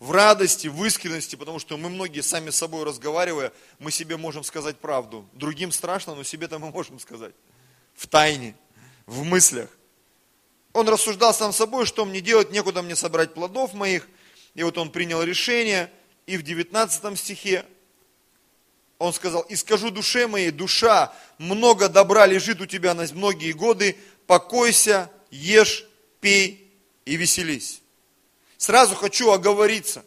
в 0.00 0.12
радости, 0.12 0.66
в 0.66 0.82
искренности, 0.84 1.36
потому 1.36 1.58
что 1.58 1.76
мы 1.76 1.90
многие 1.90 2.22
сами 2.22 2.48
с 2.48 2.56
собой 2.56 2.84
разговаривая, 2.84 3.52
мы 3.78 3.90
себе 3.90 4.16
можем 4.16 4.42
сказать 4.42 4.78
правду. 4.78 5.28
Другим 5.34 5.70
страшно, 5.72 6.14
но 6.14 6.22
себе-то 6.22 6.58
мы 6.58 6.70
можем 6.70 6.98
сказать. 6.98 7.34
В 7.94 8.06
тайне 8.06 8.56
в 9.10 9.24
мыслях. 9.24 9.68
Он 10.72 10.88
рассуждал 10.88 11.34
сам 11.34 11.52
собой, 11.52 11.84
что 11.84 12.04
мне 12.04 12.20
делать, 12.20 12.52
некуда 12.52 12.80
мне 12.80 12.94
собрать 12.94 13.34
плодов 13.34 13.74
моих. 13.74 14.08
И 14.54 14.62
вот 14.62 14.78
он 14.78 14.90
принял 14.90 15.20
решение, 15.22 15.90
и 16.26 16.36
в 16.36 16.42
19 16.42 17.18
стихе 17.18 17.66
он 18.98 19.12
сказал, 19.12 19.42
и 19.42 19.56
скажу 19.56 19.90
душе 19.90 20.28
моей, 20.28 20.52
душа, 20.52 21.12
много 21.38 21.88
добра 21.88 22.26
лежит 22.26 22.60
у 22.60 22.66
тебя 22.66 22.94
на 22.94 23.04
многие 23.14 23.50
годы, 23.52 23.96
покойся, 24.28 25.10
ешь, 25.30 25.86
пей 26.20 26.70
и 27.04 27.16
веселись. 27.16 27.80
Сразу 28.58 28.94
хочу 28.94 29.30
оговориться. 29.30 30.04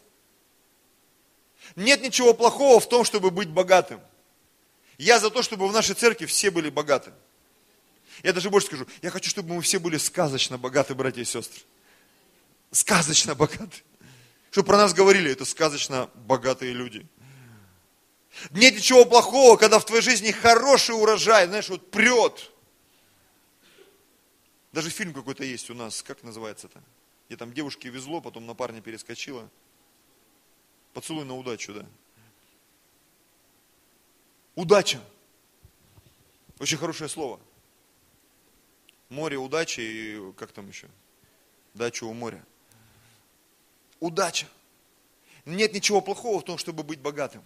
Нет 1.75 2.01
ничего 2.01 2.33
плохого 2.33 2.79
в 2.79 2.87
том, 2.87 3.03
чтобы 3.03 3.31
быть 3.31 3.49
богатым. 3.49 3.99
Я 4.97 5.19
за 5.19 5.29
то, 5.29 5.41
чтобы 5.41 5.67
в 5.67 5.73
нашей 5.73 5.95
церкви 5.95 6.25
все 6.25 6.51
были 6.51 6.69
богатыми. 6.69 7.17
Я 8.23 8.31
даже 8.31 8.49
больше 8.49 8.67
скажу, 8.67 8.87
я 9.01 9.11
хочу, 9.11 9.29
чтобы 9.29 9.53
мы 9.53 9.61
все 9.61 9.79
были 9.79 9.97
сказочно 9.97 10.57
богаты, 10.57 10.95
братья 10.95 11.21
и 11.21 11.25
сестры. 11.25 11.61
Сказочно 12.71 13.35
богаты. 13.35 13.83
Чтобы 14.49 14.67
про 14.67 14.77
нас 14.77 14.93
говорили, 14.93 15.29
это 15.29 15.43
сказочно 15.43 16.09
богатые 16.15 16.71
люди. 16.71 17.05
Нет 18.51 18.75
ничего 18.75 19.03
плохого, 19.03 19.57
когда 19.57 19.77
в 19.77 19.85
твоей 19.85 20.01
жизни 20.01 20.31
хороший 20.31 20.95
урожай, 20.95 21.47
знаешь, 21.47 21.67
вот 21.67 21.91
прет. 21.91 22.49
Даже 24.71 24.89
фильм 24.89 25.13
какой-то 25.13 25.43
есть 25.43 25.69
у 25.69 25.73
нас, 25.73 26.01
как 26.01 26.23
называется 26.23 26.67
это? 26.67 26.81
Где 27.27 27.35
там 27.35 27.53
девушке 27.53 27.89
везло, 27.89 28.21
потом 28.21 28.45
на 28.45 28.55
парня 28.55 28.81
перескочила. 28.81 29.49
Поцелуй 30.93 31.25
на 31.25 31.35
удачу, 31.35 31.73
да. 31.73 31.85
Удача. 34.55 35.01
Очень 36.59 36.77
хорошее 36.77 37.09
слово 37.09 37.39
море 39.13 39.37
удачи 39.37 39.79
и 39.79 40.33
как 40.33 40.51
там 40.51 40.67
еще? 40.67 40.89
Дача 41.73 42.03
у 42.03 42.13
моря. 42.13 42.43
Удача. 43.99 44.47
Нет 45.45 45.73
ничего 45.73 46.01
плохого 46.01 46.41
в 46.41 46.43
том, 46.43 46.57
чтобы 46.57 46.83
быть 46.83 46.99
богатым. 46.99 47.43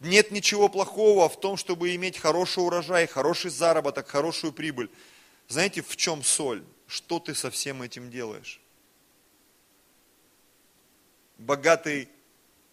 Нет 0.00 0.30
ничего 0.30 0.68
плохого 0.68 1.28
в 1.28 1.38
том, 1.38 1.56
чтобы 1.56 1.94
иметь 1.94 2.18
хороший 2.18 2.64
урожай, 2.64 3.06
хороший 3.06 3.50
заработок, 3.50 4.08
хорошую 4.08 4.52
прибыль. 4.52 4.90
Знаете, 5.48 5.82
в 5.82 5.96
чем 5.96 6.22
соль? 6.22 6.64
Что 6.86 7.18
ты 7.18 7.34
со 7.34 7.50
всем 7.50 7.82
этим 7.82 8.10
делаешь? 8.10 8.60
Богатый 11.36 12.08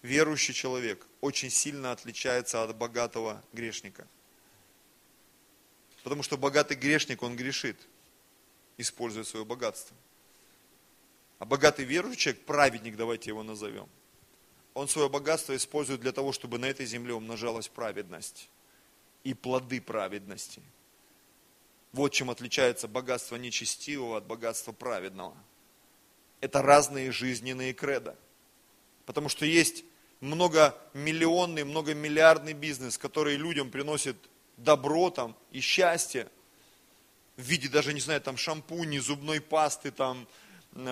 верующий 0.02 0.54
человек 0.54 1.06
очень 1.22 1.50
сильно 1.50 1.92
отличается 1.92 2.64
от 2.64 2.76
богатого 2.76 3.44
грешника. 3.54 4.08
Потому 6.04 6.24
что 6.24 6.38
богатый 6.38 6.78
грешник, 6.78 7.24
он 7.24 7.36
грешит 7.36 7.78
используя 8.78 9.24
свое 9.24 9.46
богатство. 9.46 9.96
А 11.40 11.46
богатый 11.46 11.86
верующий 11.86 12.22
человек, 12.22 12.46
праведник, 12.46 12.96
давайте 12.96 13.30
его 13.30 13.44
назовем, 13.44 13.90
он 14.74 14.88
свое 14.88 15.10
богатство 15.10 15.56
использует 15.56 16.02
для 16.02 16.12
того, 16.12 16.32
чтобы 16.32 16.60
на 16.60 16.66
этой 16.66 16.86
земле 16.86 17.14
умножалась 17.14 17.68
праведность 17.68 18.50
и 19.24 19.34
плоды 19.34 19.82
праведности. 19.82 20.62
Вот 21.94 22.10
чем 22.10 22.30
отличается 22.30 22.90
богатство 22.90 23.38
нечестивого 23.38 24.18
от 24.18 24.26
богатства 24.26 24.74
праведного. 24.74 25.36
Это 26.42 26.62
разные 26.62 27.12
жизненные 27.12 27.74
кредо. 27.74 28.18
Потому 29.06 29.30
что 29.30 29.46
есть 29.46 29.86
многомиллионный, 30.20 31.64
многомиллиардный 31.64 32.54
бизнес, 32.54 32.98
который 32.98 33.38
людям 33.38 33.72
приносит 33.72 34.18
добро 34.58 35.10
там 35.10 35.38
и 35.52 35.62
счастье 35.62 36.30
в 37.38 37.42
виде 37.42 37.68
даже, 37.70 37.94
не 37.94 38.00
знаю, 38.00 38.22
там 38.22 38.38
шампуни, 38.38 38.98
зубной 39.00 39.42
пасты, 39.42 39.92
там 39.92 40.28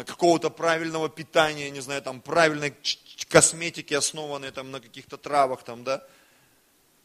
какого-то 0.06 0.50
правильного 0.50 1.10
питания, 1.10 1.70
не 1.70 1.82
знаю, 1.82 2.02
там 2.02 2.22
правильной 2.22 2.74
косметики, 3.30 3.94
основанной 3.94 4.52
там 4.52 4.72
на 4.72 4.80
каких-то 4.80 5.18
травах, 5.18 5.64
там, 5.64 5.84
да. 5.84 6.06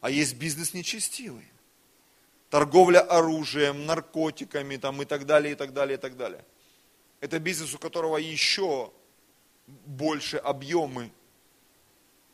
А 0.01 0.09
есть 0.09 0.35
бизнес 0.35 0.73
нечестивый. 0.73 1.45
Торговля 2.49 3.01
оружием, 3.01 3.85
наркотиками 3.85 4.77
там, 4.77 5.01
и 5.01 5.05
так 5.05 5.25
далее, 5.25 5.53
и 5.53 5.55
так 5.55 5.73
далее, 5.73 5.97
и 5.97 6.01
так 6.01 6.17
далее. 6.17 6.43
Это 7.19 7.37
бизнес, 7.39 7.73
у 7.75 7.79
которого 7.79 8.17
еще 8.17 8.91
больше 9.67 10.37
объемы. 10.37 11.11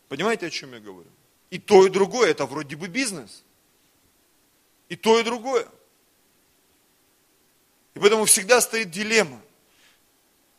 Понимаете, 0.08 0.48
о 0.48 0.50
чем 0.52 0.74
я 0.74 0.80
говорю? 0.80 1.10
И 1.50 1.58
то, 1.58 1.86
и 1.86 1.90
другое, 1.90 2.32
это 2.32 2.46
вроде 2.46 2.76
бы 2.76 2.88
бизнес. 2.88 3.44
И 4.90 4.96
то, 4.96 5.20
и 5.20 5.24
другое. 5.24 5.68
И 7.96 8.00
поэтому 8.00 8.26
всегда 8.26 8.62
стоит 8.62 8.92
дилемма. 8.92 9.42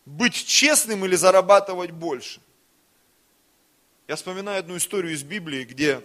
Быть 0.04 0.34
честным 0.34 1.04
или 1.04 1.16
зарабатывать 1.16 1.90
больше. 1.90 2.40
Я 4.08 4.16
вспоминаю 4.16 4.60
одну 4.60 4.76
историю 4.76 5.12
из 5.12 5.22
Библии, 5.22 5.64
где 5.64 6.02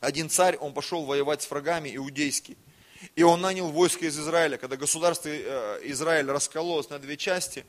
один 0.00 0.30
царь, 0.30 0.56
он 0.56 0.72
пошел 0.72 1.04
воевать 1.04 1.42
с 1.42 1.50
врагами 1.50 1.94
иудейский. 1.94 2.56
И 3.14 3.22
он 3.22 3.40
нанял 3.40 3.70
войско 3.70 4.06
из 4.06 4.18
Израиля. 4.18 4.56
Когда 4.56 4.76
государство 4.76 5.28
э, 5.28 5.80
Израиль 5.84 6.26
раскололось 6.26 6.90
на 6.90 6.98
две 6.98 7.16
части 7.16 7.64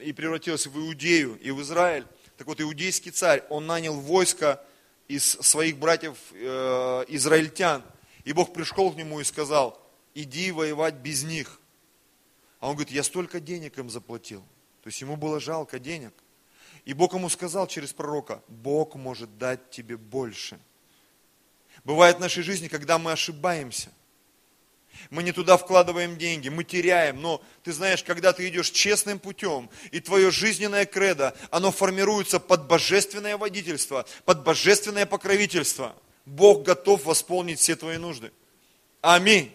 и 0.00 0.12
превратилось 0.12 0.66
в 0.66 0.78
Иудею 0.78 1.38
и 1.40 1.50
в 1.50 1.60
Израиль, 1.62 2.06
так 2.36 2.46
вот 2.46 2.60
иудейский 2.60 3.10
царь, 3.10 3.44
он 3.50 3.66
нанял 3.66 3.94
войско 4.00 4.64
из 5.08 5.24
своих 5.24 5.78
братьев 5.78 6.16
э, 6.32 7.04
израильтян. 7.08 7.82
И 8.24 8.32
Бог 8.32 8.52
пришел 8.52 8.90
к 8.92 8.96
нему 8.96 9.20
и 9.20 9.24
сказал, 9.24 9.80
иди 10.14 10.50
воевать 10.50 10.94
без 10.94 11.24
них. 11.24 11.60
А 12.64 12.68
он 12.68 12.76
говорит, 12.76 12.94
я 12.94 13.02
столько 13.02 13.40
денег 13.40 13.76
им 13.76 13.90
заплатил. 13.90 14.40
То 14.80 14.88
есть 14.88 14.98
ему 15.02 15.16
было 15.16 15.38
жалко 15.38 15.78
денег. 15.78 16.14
И 16.86 16.94
Бог 16.94 17.12
ему 17.12 17.28
сказал 17.28 17.66
через 17.66 17.92
пророка, 17.92 18.42
Бог 18.48 18.94
может 18.94 19.36
дать 19.36 19.68
тебе 19.68 19.98
больше. 19.98 20.58
Бывает 21.84 22.16
в 22.16 22.20
нашей 22.20 22.42
жизни, 22.42 22.68
когда 22.68 22.98
мы 22.98 23.12
ошибаемся. 23.12 23.92
Мы 25.10 25.22
не 25.24 25.32
туда 25.32 25.58
вкладываем 25.58 26.16
деньги, 26.16 26.48
мы 26.48 26.64
теряем. 26.64 27.20
Но 27.20 27.42
ты 27.64 27.74
знаешь, 27.74 28.02
когда 28.02 28.32
ты 28.32 28.48
идешь 28.48 28.70
честным 28.70 29.18
путем, 29.18 29.68
и 29.90 30.00
твое 30.00 30.30
жизненное 30.30 30.86
кредо, 30.86 31.36
оно 31.50 31.70
формируется 31.70 32.40
под 32.40 32.66
божественное 32.66 33.36
водительство, 33.36 34.06
под 34.24 34.42
божественное 34.42 35.04
покровительство. 35.04 35.94
Бог 36.24 36.62
готов 36.62 37.04
восполнить 37.04 37.58
все 37.58 37.76
твои 37.76 37.98
нужды. 37.98 38.32
Аминь. 39.02 39.52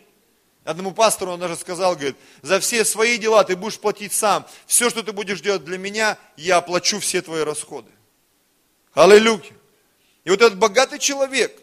Одному 0.63 0.91
пастору 0.91 1.31
он 1.31 1.39
даже 1.39 1.55
сказал, 1.55 1.95
говорит, 1.95 2.17
за 2.41 2.59
все 2.59 2.85
свои 2.85 3.17
дела 3.17 3.43
ты 3.43 3.55
будешь 3.55 3.79
платить 3.79 4.13
сам. 4.13 4.45
Все, 4.67 4.89
что 4.89 5.01
ты 5.03 5.11
будешь 5.11 5.41
делать 5.41 5.63
для 5.63 5.77
меня, 5.77 6.17
я 6.37 6.57
оплачу 6.57 6.99
все 6.99 7.21
твои 7.21 7.43
расходы. 7.43 7.89
Аллилуйя. 8.93 9.41
И 10.25 10.29
вот 10.29 10.41
этот 10.41 10.57
богатый 10.57 10.99
человек, 10.99 11.59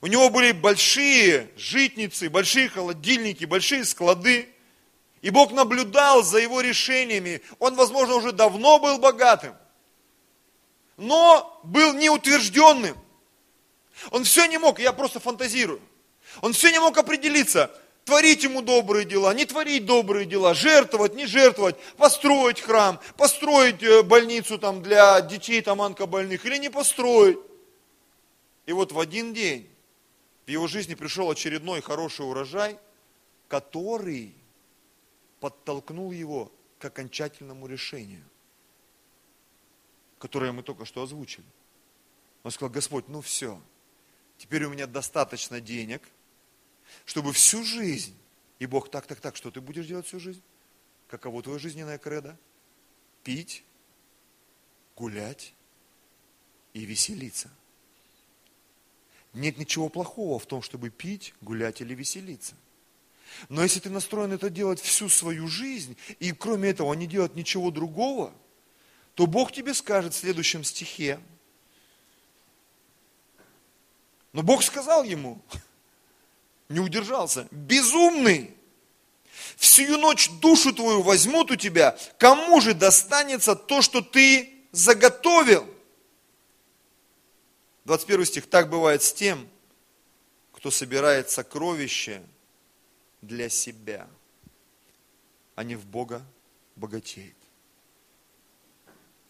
у 0.00 0.06
него 0.06 0.28
были 0.28 0.52
большие 0.52 1.50
житницы, 1.56 2.28
большие 2.28 2.68
холодильники, 2.68 3.46
большие 3.46 3.84
склады. 3.84 4.48
И 5.22 5.30
Бог 5.30 5.52
наблюдал 5.52 6.22
за 6.22 6.38
его 6.38 6.60
решениями. 6.60 7.40
Он, 7.58 7.74
возможно, 7.74 8.16
уже 8.16 8.32
давно 8.32 8.78
был 8.78 8.98
богатым, 8.98 9.56
но 10.98 11.60
был 11.64 11.94
неутвержденным. 11.94 12.96
Он 14.10 14.24
все 14.24 14.46
не 14.46 14.58
мог, 14.58 14.78
я 14.78 14.92
просто 14.92 15.20
фантазирую. 15.20 15.80
Он 16.42 16.52
все 16.52 16.70
не 16.70 16.80
мог 16.80 16.96
определиться, 16.98 17.74
творить 18.04 18.44
ему 18.44 18.62
добрые 18.62 19.04
дела, 19.04 19.32
не 19.34 19.46
творить 19.46 19.86
добрые 19.86 20.26
дела, 20.26 20.54
жертвовать, 20.54 21.14
не 21.14 21.26
жертвовать, 21.26 21.78
построить 21.96 22.60
храм, 22.60 23.00
построить 23.16 23.82
э, 23.82 24.02
больницу 24.02 24.58
там 24.58 24.82
для 24.82 25.20
детей 25.22 25.60
там 25.62 25.80
онкобольных 25.80 26.44
или 26.44 26.58
не 26.58 26.70
построить. 26.70 27.38
И 28.66 28.72
вот 28.72 28.92
в 28.92 29.00
один 29.00 29.34
день 29.34 29.68
в 30.46 30.50
его 30.50 30.66
жизни 30.66 30.94
пришел 30.94 31.30
очередной 31.30 31.80
хороший 31.80 32.26
урожай, 32.26 32.78
который 33.48 34.34
подтолкнул 35.40 36.12
его 36.12 36.52
к 36.78 36.84
окончательному 36.84 37.66
решению, 37.66 38.24
которое 40.18 40.52
мы 40.52 40.62
только 40.62 40.84
что 40.84 41.02
озвучили. 41.02 41.46
Он 42.42 42.50
сказал, 42.50 42.70
Господь, 42.70 43.08
ну 43.08 43.22
все, 43.22 43.58
теперь 44.36 44.64
у 44.64 44.70
меня 44.70 44.86
достаточно 44.86 45.60
денег– 45.60 46.02
чтобы 47.04 47.32
всю 47.32 47.64
жизнь, 47.64 48.16
и 48.58 48.66
Бог, 48.66 48.90
так, 48.90 49.06
так, 49.06 49.20
так, 49.20 49.36
что 49.36 49.50
ты 49.50 49.60
будешь 49.60 49.86
делать 49.86 50.06
всю 50.06 50.20
жизнь? 50.20 50.42
Каково 51.08 51.42
твое 51.42 51.58
жизненное 51.58 51.98
кредо? 51.98 52.38
Пить, 53.22 53.64
гулять 54.96 55.54
и 56.72 56.84
веселиться. 56.84 57.50
Нет 59.32 59.58
ничего 59.58 59.88
плохого 59.88 60.38
в 60.38 60.46
том, 60.46 60.62
чтобы 60.62 60.90
пить, 60.90 61.34
гулять 61.40 61.80
или 61.80 61.94
веселиться. 61.94 62.54
Но 63.48 63.62
если 63.62 63.80
ты 63.80 63.90
настроен 63.90 64.32
это 64.32 64.48
делать 64.48 64.80
всю 64.80 65.08
свою 65.08 65.48
жизнь, 65.48 65.96
и 66.20 66.32
кроме 66.32 66.70
этого 66.70 66.92
не 66.94 67.06
делать 67.06 67.34
ничего 67.34 67.70
другого, 67.70 68.32
то 69.14 69.26
Бог 69.26 69.52
тебе 69.52 69.74
скажет 69.74 70.14
в 70.14 70.16
следующем 70.16 70.62
стихе. 70.62 71.20
Но 74.32 74.42
Бог 74.42 74.62
сказал 74.62 75.04
ему, 75.04 75.42
не 76.74 76.80
удержался, 76.80 77.46
безумный, 77.52 78.52
всю 79.56 79.96
ночь 79.96 80.28
душу 80.40 80.72
твою 80.72 81.02
возьмут 81.02 81.52
у 81.52 81.56
тебя, 81.56 81.96
кому 82.18 82.60
же 82.60 82.74
достанется 82.74 83.54
то, 83.54 83.80
что 83.80 84.02
ты 84.02 84.52
заготовил? 84.72 85.72
21 87.84 88.24
стих, 88.24 88.50
так 88.50 88.68
бывает 88.68 89.02
с 89.02 89.12
тем, 89.12 89.48
кто 90.52 90.70
собирает 90.70 91.30
сокровище 91.30 92.22
для 93.22 93.48
себя, 93.48 94.08
а 95.54 95.62
не 95.62 95.76
в 95.76 95.86
Бога 95.86 96.26
богатеет. 96.74 97.36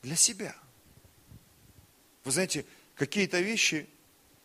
Для 0.00 0.16
себя. 0.16 0.56
Вы 2.24 2.30
знаете, 2.30 2.64
какие-то 2.94 3.40
вещи 3.40 3.86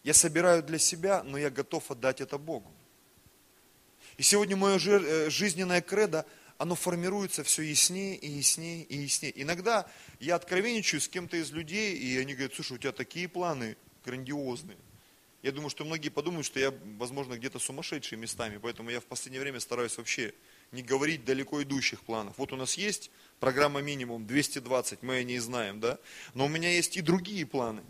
я 0.03 0.13
собираю 0.13 0.63
для 0.63 0.79
себя, 0.79 1.23
но 1.23 1.37
я 1.37 1.49
готов 1.49 1.91
отдать 1.91 2.19
это 2.19 2.37
Богу. 2.37 2.69
И 4.19 4.21
сегодня 4.21 4.57
мое 4.57 4.77
э, 4.77 5.29
жизненное 5.29 5.79
кредо, 5.79 6.25
оно 6.57 6.75
формируется 6.75 7.45
все 7.45 7.61
яснее 7.61 8.17
и 8.17 8.29
яснее 8.29 8.83
и 8.83 8.97
яснее. 8.97 9.31
Иногда 9.41 9.89
я 10.19 10.35
откровенничаю 10.35 10.99
с 10.99 11.07
кем-то 11.07 11.37
из 11.37 11.51
людей, 11.51 11.95
и 11.95 12.17
они 12.17 12.33
говорят, 12.33 12.53
слушай, 12.53 12.73
у 12.73 12.77
тебя 12.77 12.91
такие 12.91 13.29
планы 13.29 13.77
грандиозные. 14.03 14.77
Я 15.41 15.53
думаю, 15.53 15.69
что 15.69 15.85
многие 15.85 16.09
подумают, 16.09 16.45
что 16.45 16.59
я, 16.59 16.73
возможно, 16.97 17.37
где-то 17.37 17.59
сумасшедший 17.59 18.17
местами, 18.17 18.59
поэтому 18.61 18.89
я 18.89 18.99
в 18.99 19.05
последнее 19.05 19.39
время 19.39 19.61
стараюсь 19.61 19.97
вообще 19.97 20.33
не 20.73 20.83
говорить 20.83 21.23
далеко 21.23 21.63
идущих 21.63 22.01
планов. 22.01 22.37
Вот 22.37 22.51
у 22.51 22.57
нас 22.57 22.73
есть 22.73 23.11
программа 23.39 23.79
минимум 23.79 24.27
220, 24.27 25.01
мы 25.01 25.15
о 25.15 25.23
ней 25.23 25.39
знаем, 25.39 25.79
да? 25.79 25.97
Но 26.33 26.47
у 26.47 26.49
меня 26.49 26.69
есть 26.69 26.97
и 26.97 27.01
другие 27.01 27.45
планы. 27.45 27.83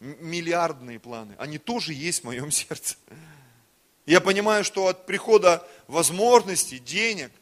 Миллиардные 0.00 0.98
планы. 0.98 1.34
Они 1.36 1.58
тоже 1.58 1.92
есть 1.92 2.22
в 2.22 2.24
моем 2.24 2.50
сердце. 2.50 2.96
Я 4.06 4.20
понимаю, 4.20 4.62
что 4.62 4.86
от 4.86 5.04
прихода 5.04 5.66
возможностей, 5.88 6.78
денег 6.78 7.32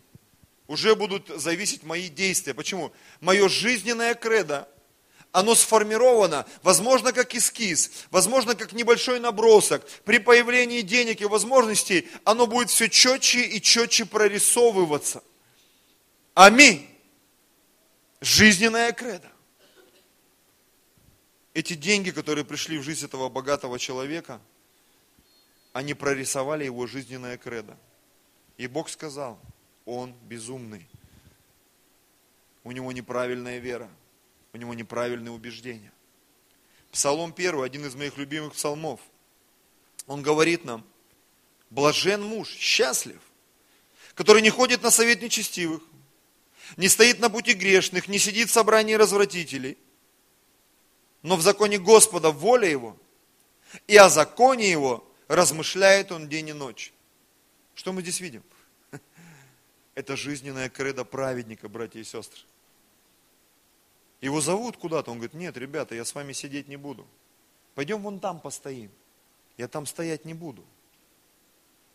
уже 0.67 0.97
будут 0.97 1.29
зависеть 1.29 1.83
мои 1.83 2.09
действия. 2.09 2.55
Почему? 2.55 2.91
Мое 3.21 3.51
жизненное 3.51 4.15
кредо, 4.15 4.67
оно 5.31 5.55
сформировано, 5.55 6.47
возможно, 6.63 7.13
как 7.13 7.35
эскиз, 7.35 7.91
возможно, 8.11 8.55
как 8.55 8.73
небольшой 8.73 9.21
набросок. 9.21 9.87
При 10.05 10.19
появлении 10.19 10.81
денег 10.81 11.21
и 11.21 11.27
возможностей 11.27 12.09
оно 12.25 12.47
будет 12.47 12.71
все 12.71 12.89
четче 12.89 13.43
и 13.43 13.61
четче 13.61 14.07
прорисовываться. 14.07 15.23
Аминь. 16.33 16.89
Жизненное 18.23 18.93
кредо. 18.93 19.31
Эти 21.53 21.75
деньги, 21.75 22.11
которые 22.11 22.47
пришли 22.47 22.79
в 22.79 22.83
жизнь 22.83 23.05
этого 23.05 23.29
богатого 23.29 23.79
человека– 23.79 24.41
они 25.75 25.93
прорисовали 25.93 26.65
его 26.65 26.87
жизненное 26.87 27.37
кредо. 27.37 27.77
И 28.57 28.69
Бог 28.69 28.89
сказал, 28.89 29.39
он 29.85 30.15
безумный. 30.23 30.89
у 32.63 32.71
него 32.71 32.93
неправильная 32.93 33.59
вера, 33.59 33.91
у 34.55 34.57
него 34.57 34.73
неправильные 34.73 35.33
убеждения. 35.33 35.93
Псалом 36.93 37.35
1, 37.37 37.63
один 37.63 37.85
из 37.85 37.95
моих 37.97 38.17
любимых 38.17 38.55
псалмов, 38.55 39.01
он 40.07 40.23
говорит 40.23 40.65
нам, 40.65 40.87
блажен 41.71 42.23
муж, 42.23 42.51
счастлив, 42.51 43.21
который 44.15 44.43
не 44.43 44.51
ходит 44.51 44.83
на 44.83 44.93
совет 44.93 45.21
нечестивых, 45.21 45.83
не 46.77 46.89
стоит 46.89 47.19
на 47.19 47.29
пути 47.29 47.53
грешных, 47.53 48.07
не 48.07 48.21
сидит 48.21 48.49
в 48.49 48.53
собрании 48.53 48.95
развратителей, 48.95 49.77
но 51.23 51.35
в 51.35 51.43
законе 51.43 51.79
Господа 51.79 52.31
воля 52.31 52.69
его, 52.69 52.97
и 53.89 53.97
о 53.97 54.09
законе 54.09 54.71
его 54.71 55.05
размышляет 55.35 56.13
он 56.13 56.29
день 56.29 56.49
и 56.49 56.53
ночь. 56.53 56.93
Что 57.75 57.93
мы 57.93 58.03
здесь 58.03 58.21
видим? 58.21 58.43
Это 59.95 60.17
жизненная 60.17 60.69
кредо 60.69 61.05
праведника, 61.05 61.69
братья 61.69 62.01
и 62.01 62.05
сестры. 62.05 62.43
Его 64.21 64.41
зовут 64.41 64.77
куда-то, 64.77 65.11
он 65.11 65.19
говорит, 65.19 65.35
нет, 65.35 65.57
ребята, 65.57 65.95
я 65.95 66.05
с 66.05 66.15
вами 66.15 66.33
сидеть 66.33 66.69
не 66.69 66.77
буду. 66.77 67.07
Пойдем 67.75 68.03
вон 68.03 68.21
там 68.21 68.41
постоим. 68.41 68.91
Я 69.59 69.69
там 69.69 69.87
стоять 69.87 70.25
не 70.25 70.35
буду. 70.35 70.65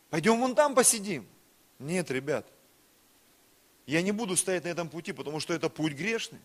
Пойдем 0.10 0.40
вон 0.40 0.56
там 0.56 0.76
посидим. 0.76 1.28
Нет, 1.80 2.12
ребят, 2.12 2.46
я 3.86 4.02
не 4.02 4.12
буду 4.12 4.36
стоять 4.36 4.66
на 4.66 4.68
этом 4.68 4.90
пути, 4.90 5.14
потому 5.14 5.40
что 5.40 5.54
это 5.54 5.70
путь 5.70 5.94
грешный. 5.94 6.40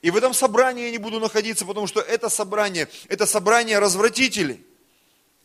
И 0.00 0.10
в 0.10 0.16
этом 0.16 0.34
собрании 0.34 0.84
я 0.84 0.90
не 0.90 0.98
буду 0.98 1.20
находиться, 1.20 1.64
потому 1.64 1.86
что 1.86 2.00
это 2.00 2.28
собрание, 2.28 2.88
это 3.08 3.24
собрание 3.26 3.78
развратителей. 3.78 4.64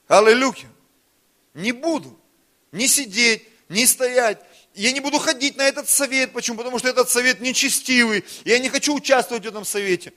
Аллилуйя. 0.07 0.69
Не 1.53 1.71
буду. 1.71 2.17
Не 2.71 2.87
сидеть, 2.87 3.43
не 3.69 3.85
стоять. 3.85 4.41
Я 4.73 4.91
не 4.91 4.99
буду 4.99 5.17
ходить 5.17 5.57
на 5.57 5.63
этот 5.63 5.89
совет. 5.89 6.33
Почему? 6.33 6.57
Потому 6.57 6.79
что 6.79 6.87
этот 6.87 7.09
совет 7.09 7.41
нечестивый. 7.41 8.23
Я 8.45 8.59
не 8.59 8.69
хочу 8.69 8.93
участвовать 8.95 9.43
в 9.43 9.47
этом 9.47 9.65
совете. 9.65 10.13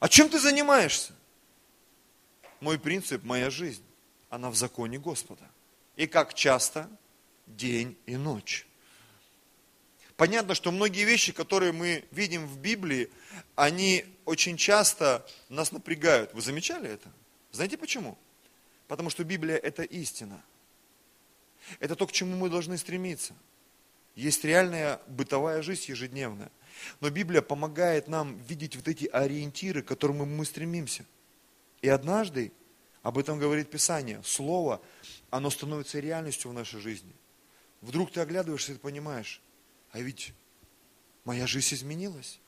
А 0.00 0.08
чем 0.08 0.28
ты 0.28 0.38
занимаешься? 0.38 1.12
Мой 2.60 2.78
принцип, 2.78 3.22
моя 3.24 3.50
жизнь, 3.50 3.84
она 4.30 4.50
в 4.50 4.54
законе 4.54 4.98
Господа. 4.98 5.44
И 5.96 6.06
как 6.06 6.34
часто? 6.34 6.88
День 7.46 7.96
и 8.06 8.16
ночь. 8.16 8.66
Понятно, 10.16 10.54
что 10.54 10.70
многие 10.70 11.04
вещи, 11.04 11.32
которые 11.32 11.72
мы 11.72 12.04
видим 12.10 12.46
в 12.46 12.58
Библии, 12.58 13.10
они 13.54 14.06
очень 14.24 14.56
часто 14.56 15.26
нас 15.48 15.72
напрягают. 15.72 16.32
Вы 16.32 16.40
замечали 16.40 16.88
это? 16.88 17.10
Знаете 17.52 17.76
почему? 17.76 18.16
Потому 18.88 19.10
что 19.10 19.24
Библия– 19.24 19.56
это 19.62 19.82
истина. 19.82 20.42
Это 21.80 21.96
то, 21.96 22.06
к 22.06 22.12
чему 22.12 22.36
мы 22.36 22.50
должны 22.50 22.76
стремиться. 22.76 23.34
Есть 24.14 24.44
реальная 24.44 25.00
бытовая 25.08 25.62
жизнь 25.62 25.84
ежедневная. 25.88 26.50
Но 27.00 27.10
Библия 27.10 27.42
помогает 27.42 28.08
нам 28.08 28.38
видеть 28.42 28.76
вот 28.76 28.88
эти 28.88 29.06
ориентиры, 29.06 29.82
к 29.82 29.88
которым 29.88 30.18
мы 30.36 30.44
стремимся. 30.44 31.04
И 31.82 31.88
однажды, 31.88 32.52
об 33.02 33.18
этом 33.18 33.38
говорит 33.38 33.70
Писание, 33.70 34.22
Слово, 34.24 34.80
оно 35.30 35.50
становится 35.50 35.98
реальностью 35.98 36.50
в 36.50 36.54
нашей 36.54 36.80
жизни. 36.80 37.12
Вдруг 37.80 38.12
ты 38.12 38.20
оглядываешься 38.20 38.72
и 38.72 38.76
понимаешь, 38.76 39.40
а 39.90 40.00
ведь 40.00 40.32
моя 41.24 41.46
жизнь 41.46 41.74
изменилась. 41.74 42.40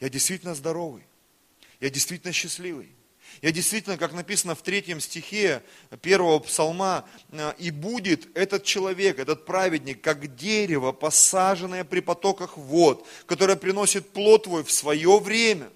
Я 0.00 0.08
действительно 0.08 0.54
здоровый. 0.54 1.04
Я 1.80 1.90
действительно 1.90 2.32
счастливый. 2.32 2.90
Я 3.42 3.52
действительно, 3.52 3.96
как 3.96 4.12
написано 4.12 4.54
в 4.54 4.62
третьем 4.62 5.00
стихе 5.00 5.62
первого 6.02 6.38
псалма, 6.38 7.04
«Э, 7.30 7.52
и 7.58 7.70
будет 7.70 8.28
этот 8.36 8.64
человек, 8.64 9.18
этот 9.18 9.44
праведник, 9.46 10.00
как 10.00 10.34
дерево, 10.36 10.92
посаженное 10.92 11.84
при 11.84 12.00
потоках 12.00 12.56
вод, 12.56 13.06
которое 13.26 13.56
приносит 13.56 14.08
плод 14.10 14.44
твой 14.44 14.64
в 14.64 14.70
свое 14.70 15.18
время 15.18 15.70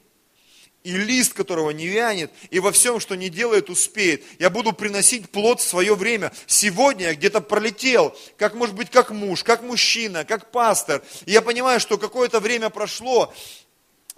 и 0.85 0.97
лист 0.97 1.35
которого 1.35 1.71
не 1.71 1.87
вянет, 1.87 2.31
и 2.51 2.59
во 2.59 2.73
всем, 2.73 3.01
что 3.01 3.15
не 3.15 3.29
делает, 3.29 3.71
успеет. 3.71 4.23
Я 4.39 4.51
буду 4.51 4.73
приносить 4.73 5.31
плод 5.31 5.61
в 5.61 5.69
свое 5.69 5.95
время. 5.95 6.33
Сегодня 6.47 7.07
я 7.07 7.15
где-то 7.15 7.41
пролетел, 7.41 8.17
как 8.37 8.55
может 8.55 8.75
быть, 8.75 8.91
как 8.91 9.11
муж, 9.11 9.45
как 9.45 9.63
мужчина, 9.63 10.25
как 10.25 10.51
пастор. 10.51 11.03
И 11.27 11.33
я 11.33 11.43
понимаю, 11.43 11.81
что 11.81 11.99
какое-то 11.99 12.41
время 12.41 12.71
прошло, 12.71 13.33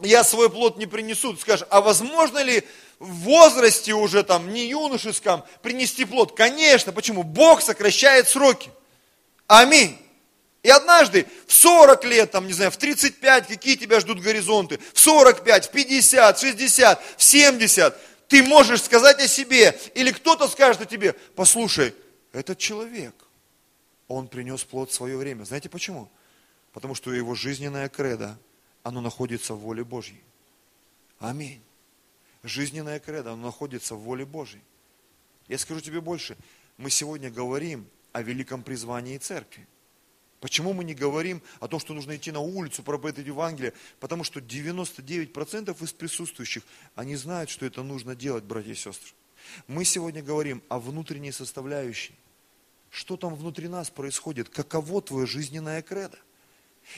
я 0.00 0.24
свой 0.24 0.50
плод 0.50 0.76
не 0.76 0.86
принесу. 0.86 1.34
Ты 1.34 1.40
скажешь, 1.40 1.66
а 1.70 1.80
возможно 1.80 2.42
ли 2.42 2.64
в 2.98 3.12
возрасте 3.20 3.92
уже 3.94 4.22
там, 4.22 4.52
не 4.52 4.66
юношеском, 4.66 5.44
принести 5.62 6.04
плод? 6.04 6.36
Конечно, 6.36 6.92
почему? 6.92 7.22
Бог 7.22 7.62
сокращает 7.62 8.28
сроки. 8.28 8.70
Аминь. 9.46 9.98
И 10.62 10.70
однажды 10.70 11.26
в 11.46 11.52
40 11.52 12.04
лет, 12.04 12.30
там, 12.30 12.46
не 12.46 12.54
знаю, 12.54 12.70
в 12.70 12.78
35, 12.78 13.46
какие 13.46 13.76
тебя 13.76 14.00
ждут 14.00 14.20
горизонты, 14.20 14.80
в 14.94 14.98
45, 14.98 15.66
в 15.66 15.70
50, 15.70 16.38
60, 16.38 17.02
в 17.18 17.22
70, 17.22 17.96
ты 18.28 18.42
можешь 18.42 18.82
сказать 18.82 19.20
о 19.20 19.28
себе, 19.28 19.78
или 19.94 20.10
кто-то 20.10 20.48
скажет 20.48 20.80
о 20.80 20.86
тебе, 20.86 21.12
послушай, 21.36 21.94
этот 22.32 22.56
человек, 22.58 23.14
он 24.08 24.26
принес 24.26 24.64
плод 24.64 24.90
в 24.90 24.94
свое 24.94 25.18
время. 25.18 25.44
Знаете 25.44 25.68
почему? 25.68 26.10
Потому 26.72 26.94
что 26.94 27.12
его 27.12 27.34
жизненная 27.34 27.90
кредо, 27.90 28.38
оно 28.84 29.00
находится 29.00 29.54
в 29.54 29.60
воле 29.60 29.82
Божьей. 29.82 30.22
Аминь. 31.18 31.60
Жизненная 32.44 33.00
кредо, 33.00 33.32
оно 33.32 33.46
находится 33.46 33.96
в 33.96 34.00
воле 34.00 34.24
Божьей. 34.24 34.62
Я 35.48 35.58
скажу 35.58 35.80
тебе 35.80 36.00
больше. 36.00 36.36
Мы 36.76 36.90
сегодня 36.90 37.30
говорим 37.30 37.88
о 38.12 38.22
великом 38.22 38.62
призвании 38.62 39.18
церкви. 39.18 39.66
Почему 40.40 40.74
мы 40.74 40.84
не 40.84 40.94
говорим 40.94 41.40
о 41.60 41.68
том, 41.68 41.80
что 41.80 41.94
нужно 41.94 42.16
идти 42.16 42.30
на 42.30 42.40
улицу, 42.40 42.82
проповедовать 42.82 43.26
Евангелие? 43.26 43.72
Потому 43.98 44.22
что 44.22 44.40
99% 44.40 45.82
из 45.82 45.92
присутствующих, 45.94 46.62
они 46.94 47.16
знают, 47.16 47.48
что 47.48 47.64
это 47.64 47.82
нужно 47.82 48.14
делать, 48.14 48.44
братья 48.44 48.72
и 48.72 48.74
сестры. 48.74 49.12
Мы 49.66 49.86
сегодня 49.86 50.22
говорим 50.22 50.62
о 50.68 50.78
внутренней 50.78 51.32
составляющей. 51.32 52.14
Что 52.90 53.16
там 53.16 53.34
внутри 53.34 53.68
нас 53.68 53.88
происходит? 53.88 54.50
Каково 54.50 55.00
твое 55.00 55.26
жизненное 55.26 55.80
кредо? 55.80 56.18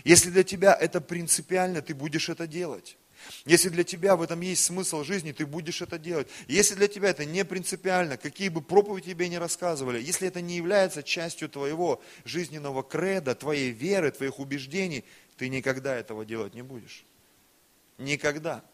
Если 0.04 0.30
для 0.30 0.44
тебя 0.44 0.74
это 0.74 1.00
принципиально, 1.00 1.82
ты 1.82 1.94
будешь 1.94 2.28
это 2.28 2.46
делать. 2.46 2.96
Если 3.44 3.68
для 3.68 3.84
тебя 3.84 4.16
в 4.16 4.22
этом 4.22 4.40
есть 4.40 4.64
смысл 4.64 5.02
жизни, 5.02 5.32
ты 5.32 5.46
будешь 5.46 5.80
это 5.80 5.98
делать. 5.98 6.28
Если 6.48 6.74
для 6.74 6.88
тебя 6.88 7.10
это 7.10 7.24
не 7.24 7.44
принципиально, 7.44 8.16
какие 8.16 8.48
бы 8.48 8.60
проповеди 8.60 9.10
тебе 9.10 9.28
не 9.28 9.38
рассказывали, 9.38 10.00
если 10.00 10.28
это 10.28 10.40
не 10.40 10.56
является 10.56 11.02
частью 11.02 11.48
твоего 11.48 12.02
жизненного 12.24 12.82
креда, 12.82 13.34
твоей 13.34 13.70
веры, 13.70 14.10
твоих 14.10 14.38
убеждений, 14.38 15.04
ты 15.36 15.48
никогда 15.48 15.94
этого 15.94 16.24
делать 16.24 16.54
не 16.54 16.62
будешь. 16.62 17.04
Никогда. 17.98 18.64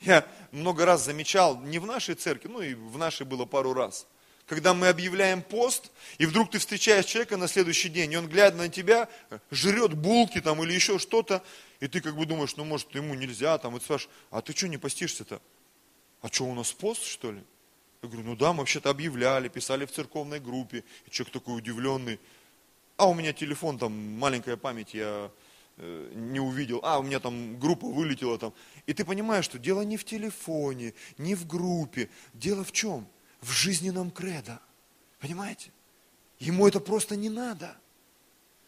Я 0.00 0.26
много 0.52 0.84
раз 0.84 1.04
замечал, 1.04 1.60
не 1.60 1.78
в 1.78 1.86
нашей 1.86 2.14
церкви, 2.14 2.48
ну 2.48 2.60
и 2.60 2.74
в 2.74 2.98
нашей 2.98 3.26
было 3.26 3.44
пару 3.44 3.72
раз, 3.74 4.06
когда 4.48 4.72
мы 4.72 4.88
объявляем 4.88 5.42
пост, 5.42 5.92
и 6.16 6.26
вдруг 6.26 6.50
ты 6.50 6.58
встречаешь 6.58 7.04
человека 7.04 7.36
на 7.36 7.46
следующий 7.46 7.90
день, 7.90 8.12
и 8.12 8.16
он, 8.16 8.28
глядя 8.28 8.56
на 8.56 8.68
тебя, 8.68 9.08
жрет 9.50 9.92
булки 9.92 10.40
там 10.40 10.62
или 10.64 10.72
еще 10.72 10.98
что-то, 10.98 11.44
и 11.80 11.86
ты 11.86 12.00
как 12.00 12.16
бы 12.16 12.24
думаешь, 12.24 12.56
ну 12.56 12.64
может 12.64 12.92
ему 12.94 13.14
нельзя, 13.14 13.58
там, 13.58 13.76
и 13.76 13.78
ты 13.78 13.84
спрашиваешь, 13.84 14.16
а 14.30 14.40
ты 14.40 14.56
что 14.56 14.66
не 14.66 14.78
постишься-то? 14.78 15.40
А 16.22 16.28
что, 16.28 16.44
у 16.44 16.54
нас 16.54 16.72
пост, 16.72 17.04
что 17.04 17.30
ли? 17.30 17.42
Я 18.02 18.08
говорю, 18.08 18.26
ну 18.26 18.36
да, 18.36 18.52
мы 18.52 18.60
вообще-то 18.60 18.90
объявляли, 18.90 19.48
писали 19.48 19.84
в 19.84 19.92
церковной 19.92 20.40
группе. 20.40 20.82
И 21.06 21.10
человек 21.10 21.32
такой 21.32 21.58
удивленный. 21.58 22.18
А 22.96 23.08
у 23.08 23.14
меня 23.14 23.32
телефон, 23.32 23.78
там, 23.78 23.92
маленькая 23.92 24.56
память, 24.56 24.94
я 24.94 25.30
э, 25.76 26.12
не 26.14 26.40
увидел. 26.40 26.80
А, 26.82 26.98
у 26.98 27.02
меня 27.02 27.20
там 27.20 27.58
группа 27.58 27.86
вылетела 27.86 28.38
там. 28.38 28.52
И 28.86 28.94
ты 28.94 29.04
понимаешь, 29.04 29.44
что 29.44 29.58
дело 29.58 29.82
не 29.82 29.96
в 29.96 30.04
телефоне, 30.04 30.94
не 31.18 31.34
в 31.34 31.46
группе. 31.46 32.08
Дело 32.34 32.64
в 32.64 32.72
чем? 32.72 33.06
В 33.40 33.50
жизненном 33.50 34.10
кредо. 34.10 34.60
Понимаете? 35.20 35.72
Ему 36.38 36.66
это 36.68 36.80
просто 36.80 37.16
не 37.16 37.28
надо 37.28 37.76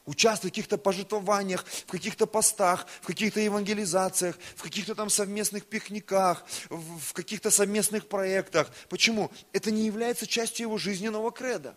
участвовать 0.07 0.53
в 0.53 0.57
каких-то 0.57 0.79
пожертвованиях, 0.79 1.65
в 1.65 1.87
каких-то 1.87 2.27
постах, 2.27 2.87
в 3.01 3.07
каких-то 3.07 3.39
евангелизациях, 3.41 4.37
в 4.57 4.63
каких-то 4.63 4.95
там 4.95 5.09
совместных 5.09 5.67
пикниках, 5.67 6.45
в 6.69 7.13
каких-то 7.13 7.51
совместных 7.51 8.09
проектах. 8.09 8.73
Почему? 8.89 9.31
Это 9.53 9.71
не 9.71 9.87
является 9.87 10.27
частью 10.27 10.67
его 10.67 10.79
жизненного 10.79 11.31
креда. 11.31 11.77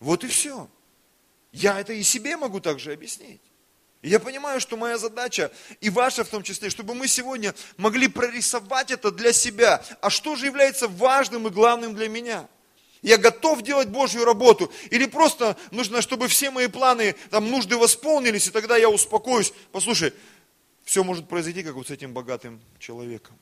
Вот 0.00 0.24
и 0.24 0.28
все. 0.28 0.68
Я 1.52 1.78
это 1.78 1.92
и 1.92 2.02
себе 2.02 2.36
могу 2.36 2.60
также 2.60 2.92
объяснить. 2.92 3.42
Я 4.02 4.18
понимаю, 4.18 4.60
что 4.60 4.76
моя 4.76 4.96
задача, 4.96 5.52
и 5.80 5.90
ваша 5.90 6.24
в 6.24 6.28
том 6.28 6.42
числе, 6.42 6.70
чтобы 6.70 6.94
мы 6.94 7.06
сегодня 7.06 7.54
могли 7.76 8.08
прорисовать 8.08 8.90
это 8.90 9.10
для 9.10 9.32
себя. 9.32 9.84
А 10.00 10.08
что 10.08 10.36
же 10.36 10.46
является 10.46 10.88
важным 10.88 11.46
и 11.46 11.50
главным 11.50 11.94
для 11.94 12.08
меня– 12.08 12.48
я 13.02 13.16
готов 13.16 13.62
делать 13.62 13.88
Божью 13.88 14.24
работу. 14.24 14.70
Или 14.90 15.06
просто 15.06 15.56
нужно, 15.70 16.02
чтобы 16.02 16.28
все 16.28 16.50
мои 16.50 16.68
планы, 16.68 17.14
там, 17.30 17.50
нужды 17.50 17.76
восполнились, 17.76 18.48
и 18.48 18.50
тогда 18.50 18.76
я 18.76 18.90
успокоюсь. 18.90 19.52
Послушай, 19.72 20.12
все 20.84 21.02
может 21.02 21.28
произойти, 21.28 21.62
как 21.62 21.74
вот 21.74 21.88
с 21.88 21.90
этим 21.90 22.12
богатым 22.12 22.60
человеком. 22.78 23.36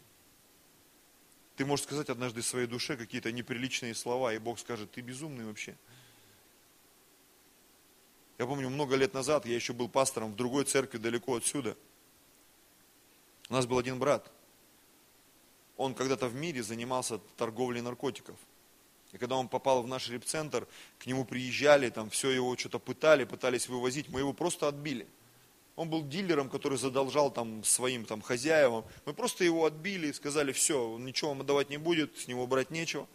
Ты 1.57 1.67
можешь 1.67 1.85
сказать 1.87 2.09
однажды 2.09 2.43
своей 2.43 2.69
душе 2.69 2.97
какие-то 2.97 3.33
неприличные 3.33 3.95
слова, 3.95 4.33
и 4.33 4.39
Бог 4.39 4.61
скажет, 4.61 4.93
ты 4.93 5.01
безумный 5.01 5.45
вообще. 5.45 5.77
Я 8.39 8.47
помню, 8.47 8.71
много 8.71 8.95
лет 8.95 9.15
назад 9.15 9.47
я 9.47 9.55
еще 9.55 9.73
был 9.73 9.89
пастором 9.89 10.33
в 10.33 10.37
другой 10.37 10.65
церкви 10.65 10.99
далеко 10.99 11.37
отсюда. 11.37 11.77
У 13.51 13.53
нас 13.53 13.67
был 13.67 13.79
один 13.79 13.99
брат. 13.99 14.31
Он 15.77 15.95
когда-то 15.95 16.29
в 16.29 16.35
мире 16.35 16.63
занимался 16.63 17.19
торговлей 17.37 17.81
наркотиков. 17.81 18.37
И 19.13 19.19
когда 19.19 19.37
он 19.37 19.49
попал 19.49 19.83
в 19.83 19.89
наш 19.89 20.09
репцентр, 20.09 20.69
к 20.99 21.07
нему 21.07 21.25
приезжали, 21.25 21.89
там 21.89 22.11
все 22.11 22.31
его 22.31 22.57
что-то 22.57 22.79
пытали, 22.79 23.25
пытались 23.25 23.69
вывозить, 23.69 24.09
мы 24.09 24.21
его 24.21 24.33
просто 24.33 24.69
отбили. 24.69 25.07
Он 25.77 25.89
был 25.89 26.05
дилером, 26.05 26.51
который 26.51 26.77
задолжал 26.77 27.31
там 27.31 27.65
своим 27.65 28.05
там 28.05 28.21
хозяевам. 28.21 28.85
Мы 29.07 29.15
просто 29.15 29.45
его 29.45 29.65
отбили 29.65 30.09
и 30.09 30.13
сказали, 30.13 30.53
все, 30.53 30.99
ничего 30.99 31.31
вам 31.31 31.41
отдавать 31.41 31.71
не 31.71 31.77
будет, 31.77 32.19
с 32.19 32.27
него 32.29 32.47
брать 32.47 32.71
нечего. 32.71 33.09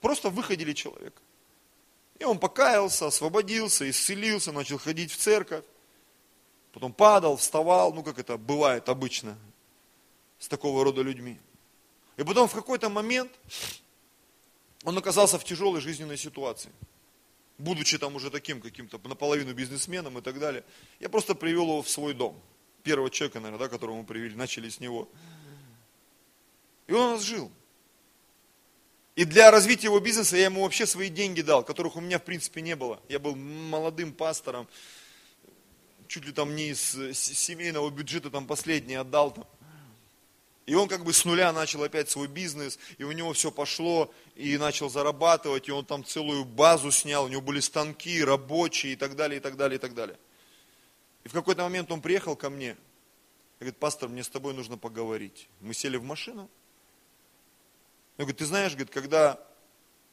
Просто 0.00 0.30
выходили 0.30 0.72
человека. 0.72 1.20
И 2.18 2.24
он 2.24 2.38
покаялся, 2.38 3.06
освободился, 3.06 3.88
исцелился, 3.88 4.52
начал 4.52 4.78
ходить 4.78 5.12
в 5.12 5.16
церковь. 5.16 5.64
Потом 6.72 6.92
падал, 6.92 7.36
вставал, 7.36 7.92
ну 7.92 8.02
как 8.02 8.18
это 8.18 8.36
бывает 8.36 8.88
обычно 8.88 9.36
с 10.38 10.48
такого 10.48 10.84
рода 10.84 11.02
людьми. 11.02 11.38
И 12.16 12.24
потом 12.24 12.48
в 12.48 12.54
какой-то 12.54 12.88
момент 12.88 13.32
он 14.84 14.96
оказался 14.98 15.38
в 15.38 15.44
тяжелой 15.44 15.80
жизненной 15.80 16.16
ситуации. 16.16 16.70
Будучи 17.58 17.98
там 17.98 18.16
уже 18.16 18.30
таким 18.30 18.60
каким-то 18.60 19.00
наполовину 19.04 19.54
бизнесменом 19.54 20.18
и 20.18 20.20
так 20.20 20.38
далее. 20.38 20.64
Я 21.00 21.08
просто 21.08 21.34
привел 21.34 21.64
его 21.64 21.82
в 21.82 21.88
свой 21.88 22.12
дом. 22.12 22.40
Первого 22.82 23.10
человека, 23.10 23.40
наверное, 23.40 23.66
да, 23.66 23.68
которого 23.68 23.96
мы 23.96 24.04
привели, 24.04 24.34
начали 24.34 24.68
с 24.68 24.80
него. 24.80 25.08
И 26.86 26.92
он 26.92 27.12
нас 27.12 27.22
жил. 27.22 27.50
И 29.16 29.24
для 29.24 29.50
развития 29.50 29.86
его 29.86 30.00
бизнеса 30.00 30.36
я 30.36 30.46
ему 30.46 30.62
вообще 30.62 30.86
свои 30.86 31.08
деньги 31.08 31.40
дал, 31.40 31.62
которых 31.62 31.96
у 31.96 32.00
меня 32.00 32.18
в 32.18 32.24
принципе 32.24 32.62
не 32.62 32.74
было. 32.74 33.00
Я 33.08 33.20
был 33.20 33.36
молодым 33.36 34.12
пастором, 34.12 34.66
чуть 36.08 36.24
ли 36.24 36.32
там 36.32 36.56
не 36.56 36.70
из 36.70 36.80
семейного 37.14 37.90
бюджета 37.90 38.30
там 38.30 38.46
последний 38.46 38.96
отдал 38.96 39.30
там. 39.30 39.46
И 40.66 40.74
он 40.74 40.88
как 40.88 41.04
бы 41.04 41.12
с 41.12 41.24
нуля 41.26 41.52
начал 41.52 41.82
опять 41.82 42.08
свой 42.08 42.26
бизнес, 42.26 42.78
и 42.96 43.04
у 43.04 43.12
него 43.12 43.34
все 43.34 43.50
пошло, 43.50 44.12
и 44.34 44.56
начал 44.56 44.88
зарабатывать, 44.88 45.68
и 45.68 45.72
он 45.72 45.84
там 45.84 46.04
целую 46.04 46.44
базу 46.46 46.90
снял, 46.90 47.24
у 47.24 47.28
него 47.28 47.42
были 47.42 47.60
станки, 47.60 48.24
рабочие 48.24 48.94
и 48.94 48.96
так 48.96 49.14
далее, 49.14 49.38
и 49.38 49.40
так 49.40 49.56
далее, 49.56 49.76
и 49.76 49.78
так 49.78 49.94
далее. 49.94 50.18
И 51.22 51.28
в 51.28 51.32
какой-то 51.32 51.62
момент 51.62 51.92
он 51.92 52.00
приехал 52.00 52.34
ко 52.34 52.48
мне, 52.48 52.70
и 52.70 52.76
говорит, 53.60 53.76
пастор, 53.76 54.08
мне 54.08 54.24
с 54.24 54.28
тобой 54.28 54.54
нужно 54.54 54.78
поговорить. 54.78 55.48
Мы 55.60 55.74
сели 55.74 55.98
в 55.98 56.02
машину, 56.02 56.48
он 58.16 58.24
говорит, 58.24 58.38
ты 58.38 58.46
знаешь, 58.46 58.72
говорит, 58.72 58.90
когда 58.90 59.40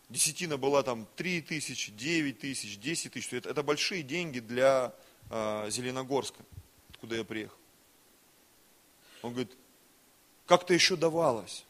десятина 0.10 0.58
была 0.58 0.84
там 0.84 1.08
3 1.16 1.42
тысячи, 1.42 1.92
9 1.92 2.40
тысяч, 2.40 2.78
10 2.80 3.14
тысяч, 3.14 3.32
это, 3.34 3.50
это 3.50 3.64
большие 3.64 4.02
деньги 4.02 4.40
для 4.40 4.94
э, 5.30 5.70
Зеленогорска, 5.70 6.44
откуда 6.90 7.16
я 7.16 7.24
приехал. 7.24 7.58
Он 9.22 9.32
говорит, 9.32 9.56
как-то 10.48 10.74
еще 10.74 10.96
давалось. 10.96 11.66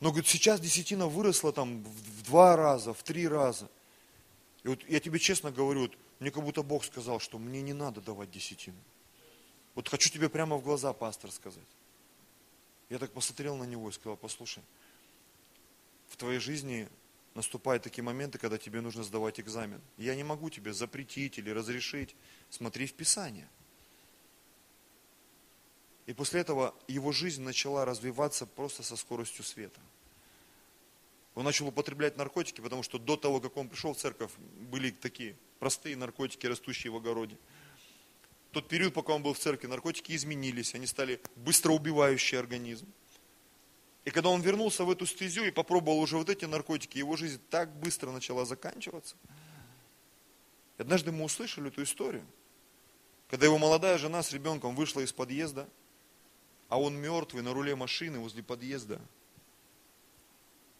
Но, 0.00 0.10
говорит, 0.10 0.28
сейчас 0.28 0.60
десятина 0.60 1.06
выросла 1.08 1.52
там 1.52 1.82
в 1.84 2.22
два 2.22 2.56
раза, 2.56 2.94
в 2.94 3.02
три 3.02 3.26
раза. 3.28 3.68
И 4.62 4.68
вот 4.68 4.80
я 4.88 5.00
тебе 5.00 5.18
честно 5.18 5.50
говорю, 5.50 5.82
вот, 5.82 5.98
мне 6.20 6.30
как 6.30 6.42
будто 6.42 6.62
Бог 6.62 6.84
сказал, 6.84 7.18
что 7.18 7.38
мне 7.38 7.62
не 7.62 7.72
надо 7.72 8.00
давать 8.00 8.30
десятину. 8.30 8.78
Вот 9.74 9.88
хочу 9.88 10.10
тебе 10.10 10.28
прямо 10.28 10.56
в 10.56 10.62
глаза, 10.62 10.92
пастор, 10.92 11.30
сказать. 11.30 11.62
Я 12.88 12.98
так 12.98 13.12
посмотрел 13.12 13.56
на 13.56 13.64
него 13.64 13.88
и 13.88 13.92
сказал, 13.92 14.16
послушай, 14.16 14.62
в 16.12 16.16
твоей 16.16 16.38
жизни 16.38 16.88
наступают 17.34 17.82
такие 17.82 18.04
моменты, 18.04 18.38
когда 18.38 18.58
тебе 18.58 18.82
нужно 18.82 19.02
сдавать 19.02 19.40
экзамен. 19.40 19.80
Я 19.96 20.14
не 20.14 20.24
могу 20.24 20.50
тебе 20.50 20.74
запретить 20.74 21.38
или 21.38 21.50
разрешить. 21.50 22.14
Смотри 22.50 22.86
в 22.86 22.92
Писание. 22.92 23.48
И 26.06 26.12
после 26.12 26.40
этого 26.40 26.74
его 26.86 27.12
жизнь 27.12 27.42
начала 27.42 27.84
развиваться 27.84 28.44
просто 28.44 28.82
со 28.82 28.96
скоростью 28.96 29.44
света. 29.44 29.80
Он 31.34 31.44
начал 31.44 31.68
употреблять 31.68 32.18
наркотики, 32.18 32.60
потому 32.60 32.82
что 32.82 32.98
до 32.98 33.16
того, 33.16 33.40
как 33.40 33.56
он 33.56 33.68
пришел 33.70 33.94
в 33.94 33.96
церковь, 33.96 34.32
были 34.70 34.90
такие 34.90 35.34
простые 35.58 35.96
наркотики, 35.96 36.46
растущие 36.46 36.92
в 36.92 36.96
огороде. 36.96 37.38
Тот 38.50 38.68
период, 38.68 38.92
пока 38.92 39.14
он 39.14 39.22
был 39.22 39.32
в 39.32 39.38
церкви, 39.38 39.66
наркотики 39.66 40.14
изменились, 40.14 40.74
они 40.74 40.86
стали 40.86 41.22
быстро 41.36 41.72
убивающий 41.72 42.38
организм. 42.38 42.86
И 44.04 44.10
когда 44.10 44.30
он 44.30 44.40
вернулся 44.40 44.84
в 44.84 44.90
эту 44.90 45.06
стезю 45.06 45.44
и 45.44 45.50
попробовал 45.50 46.00
уже 46.00 46.16
вот 46.16 46.28
эти 46.28 46.44
наркотики, 46.44 46.98
его 46.98 47.16
жизнь 47.16 47.40
так 47.50 47.72
быстро 47.76 48.10
начала 48.10 48.44
заканчиваться. 48.44 49.16
И 50.78 50.82
однажды 50.82 51.12
мы 51.12 51.24
услышали 51.24 51.68
эту 51.68 51.84
историю, 51.84 52.26
когда 53.28 53.46
его 53.46 53.58
молодая 53.58 53.98
жена 53.98 54.22
с 54.22 54.32
ребенком 54.32 54.74
вышла 54.74 55.00
из 55.00 55.12
подъезда, 55.12 55.68
а 56.68 56.80
он 56.80 56.96
мертвый 56.96 57.42
на 57.42 57.52
руле 57.52 57.76
машины 57.76 58.18
возле 58.18 58.42
подъезда 58.42 59.00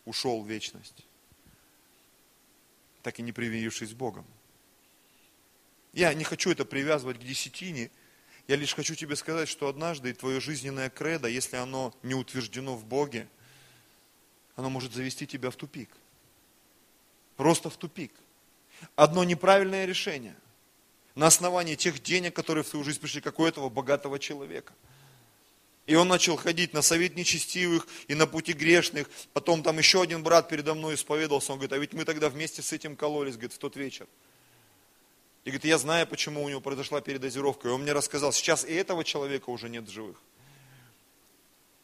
ушел 0.05 0.43
в 0.43 0.49
вечность, 0.49 1.07
так 3.03 3.21
и 3.21 3.23
не 3.23 3.31
привирившись 3.31 3.91
с 3.91 3.95
Богом. 3.95 4.27
Я 5.93 6.13
не 6.15 6.25
хочу 6.25 6.51
это 6.51 6.65
привязывать 6.65 7.21
к 7.21 7.23
десятине, 7.23 7.91
я 8.53 8.59
лишь 8.59 8.75
хочу 8.75 8.95
тебе 8.95 9.17
сказать, 9.17 9.49
что 9.49 9.67
однажды 9.67 10.13
твое 10.13 10.39
жизненное 10.39 10.91
кредо, 10.91 11.27
если 11.27 11.57
оно 11.57 11.95
не 12.03 12.13
утверждено 12.13 12.77
в 12.77 12.85
Боге, 12.85 13.27
оно 14.57 14.69
может 14.69 14.93
завести 14.93 15.27
тебя 15.27 15.51
в 15.51 15.57
тупик. 15.57 15.89
Просто 17.39 17.71
в 17.71 17.79
тупик. 17.79 18.13
Одно 18.95 19.25
неправильное 19.25 19.87
решение 19.87 20.37
на 21.15 21.29
основании 21.29 21.77
тех 21.77 22.03
денег, 22.03 22.37
которые 22.37 22.63
в 22.63 22.69
твою 22.69 22.85
жизнь 22.85 23.01
пришли, 23.01 23.23
как 23.23 23.39
у 23.39 23.47
этого 23.47 23.71
богатого 23.71 24.19
человека. 24.19 24.75
И 25.87 25.95
он 25.95 26.09
начал 26.09 26.37
ходить 26.37 26.75
на 26.75 26.83
совет 26.83 27.17
нечестивых 27.17 27.89
и 28.07 28.15
на 28.15 28.27
пути 28.27 28.53
грешных. 28.53 29.09
Потом 29.33 29.63
там 29.63 29.79
еще 29.79 30.03
один 30.03 30.23
брат 30.23 30.51
передо 30.51 30.75
мной 30.75 30.97
исповедовался. 30.97 31.53
Он 31.53 31.59
говорит, 31.59 31.73
а 31.73 31.79
ведь 31.79 31.95
мы 31.95 32.05
тогда 32.05 32.29
вместе 32.29 32.61
с 32.61 32.71
этим 32.75 32.97
кололись, 32.97 33.37
говорит, 33.37 33.55
в 33.55 33.59
тот 33.59 33.77
вечер. 33.77 34.07
И 35.45 35.51
говорит, 35.51 35.65
я 35.65 35.79
знаю, 35.79 36.07
почему 36.07 36.45
у 36.45 36.49
него 36.49 36.61
произошла 36.61 37.01
передозировка. 37.01 37.69
И 37.69 37.71
он 37.71 37.83
мне 37.83 37.93
рассказал, 37.93 38.33
сейчас 38.33 38.65
и 38.65 38.73
этого 38.73 39.03
человека 39.03 39.51
уже 39.51 39.69
нет 39.69 39.85
в 39.85 39.91
живых. 39.91 40.17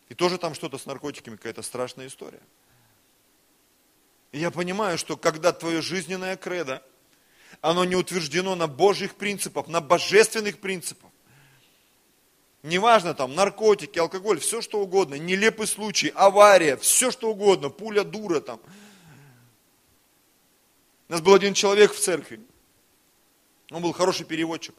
И 0.09 0.15
тоже 0.15 0.39
там 0.39 0.55
что-то 0.55 0.79
с 0.79 0.87
наркотиками, 0.87 1.37
какая-то 1.37 1.63
страшная 1.63 2.07
история. 2.07 2.41
И 4.33 4.39
я 4.39 4.51
понимаю, 4.51 4.97
что 4.97 5.17
когда 5.17 5.53
твое 5.53 5.83
жизненное 5.83 6.37
кредо, 6.37 6.83
оно 7.61 7.85
не 7.85 7.97
утверждено 7.97 8.55
на 8.55 8.67
Божьих 8.67 9.17
принципах, 9.17 9.67
на 9.67 9.81
божественных 9.81 10.61
принципах. 10.61 11.11
Неважно 12.63 13.15
там, 13.15 13.35
наркотики, 13.35 13.99
алкоголь, 13.99 14.41
все 14.41 14.61
что 14.61 14.81
угодно, 14.81 15.15
нелепый 15.15 15.67
случай, 15.67 16.13
авария, 16.15 16.77
все 16.77 17.11
что 17.11 17.31
угодно, 17.31 17.71
пуля 17.71 18.05
дура 18.05 18.41
там. 18.41 18.61
У 21.09 21.13
нас 21.13 21.21
был 21.21 21.35
один 21.35 21.55
человек 21.55 21.93
в 21.93 21.99
церкви, 21.99 22.41
он 23.71 23.83
был 23.83 23.93
хороший 23.93 24.25
переводчик. 24.25 24.75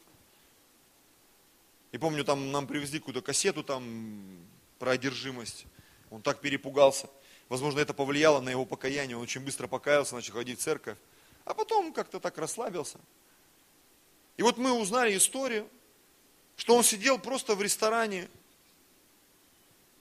И 1.92 1.98
помню, 1.98 2.24
там 2.24 2.52
нам 2.52 2.66
привезли 2.66 2.98
какую-то 2.98 3.22
кассету 3.22 3.62
там 3.62 4.38
про 4.78 4.92
одержимость. 4.92 5.66
Он 6.10 6.22
так 6.22 6.40
перепугался. 6.40 7.08
Возможно, 7.48 7.80
это 7.80 7.94
повлияло 7.94 8.40
на 8.40 8.50
его 8.50 8.64
покаяние. 8.64 9.16
Он 9.16 9.22
очень 9.22 9.40
быстро 9.40 9.66
покаялся, 9.66 10.14
начал 10.14 10.34
ходить 10.34 10.60
в 10.60 10.62
церковь. 10.62 10.98
А 11.44 11.54
потом 11.54 11.92
как-то 11.92 12.20
так 12.20 12.38
расслабился. 12.38 12.98
И 14.36 14.42
вот 14.42 14.56
мы 14.56 14.72
узнали 14.72 15.16
историю, 15.16 15.68
что 16.56 16.76
он 16.76 16.84
сидел 16.84 17.18
просто 17.18 17.54
в 17.54 17.62
ресторане. 17.62 18.28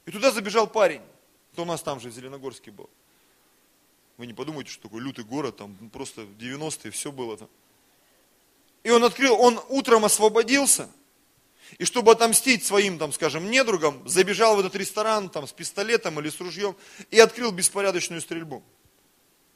И 0.05 0.11
туда 0.11 0.31
забежал 0.31 0.67
парень. 0.67 1.01
кто 1.53 1.63
у 1.63 1.65
нас 1.65 1.81
там 1.81 1.99
же 1.99 2.09
в 2.09 2.13
Зеленогорске 2.13 2.71
был. 2.71 2.89
Вы 4.17 4.27
не 4.27 4.33
подумайте, 4.33 4.71
что 4.71 4.83
такой 4.83 5.01
лютый 5.01 5.23
город, 5.23 5.57
там 5.57 5.75
просто 5.89 6.21
90-е 6.21 6.91
все 6.91 7.11
было 7.11 7.37
там. 7.37 7.49
И 8.83 8.91
он 8.91 9.03
открыл, 9.03 9.39
он 9.39 9.59
утром 9.69 10.05
освободился, 10.05 10.89
и 11.77 11.85
чтобы 11.85 12.11
отомстить 12.11 12.65
своим, 12.65 12.97
там, 12.97 13.11
скажем, 13.13 13.49
недругам, 13.49 14.07
забежал 14.07 14.55
в 14.55 14.59
этот 14.59 14.75
ресторан 14.75 15.29
там, 15.29 15.47
с 15.47 15.51
пистолетом 15.51 16.19
или 16.19 16.29
с 16.29 16.39
ружьем 16.39 16.75
и 17.11 17.19
открыл 17.19 17.51
беспорядочную 17.51 18.21
стрельбу. 18.21 18.63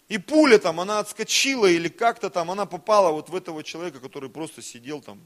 И 0.10 0.18
пуля 0.18 0.60
там, 0.60 0.80
она 0.80 1.00
отскочила 1.00 1.66
или 1.66 1.88
как-то 1.88 2.30
там, 2.30 2.52
она 2.52 2.66
попала 2.66 3.12
вот 3.12 3.30
в 3.30 3.36
этого 3.36 3.64
человека, 3.64 4.00
который 4.00 4.30
просто 4.30 4.62
сидел 4.62 5.02
там, 5.02 5.22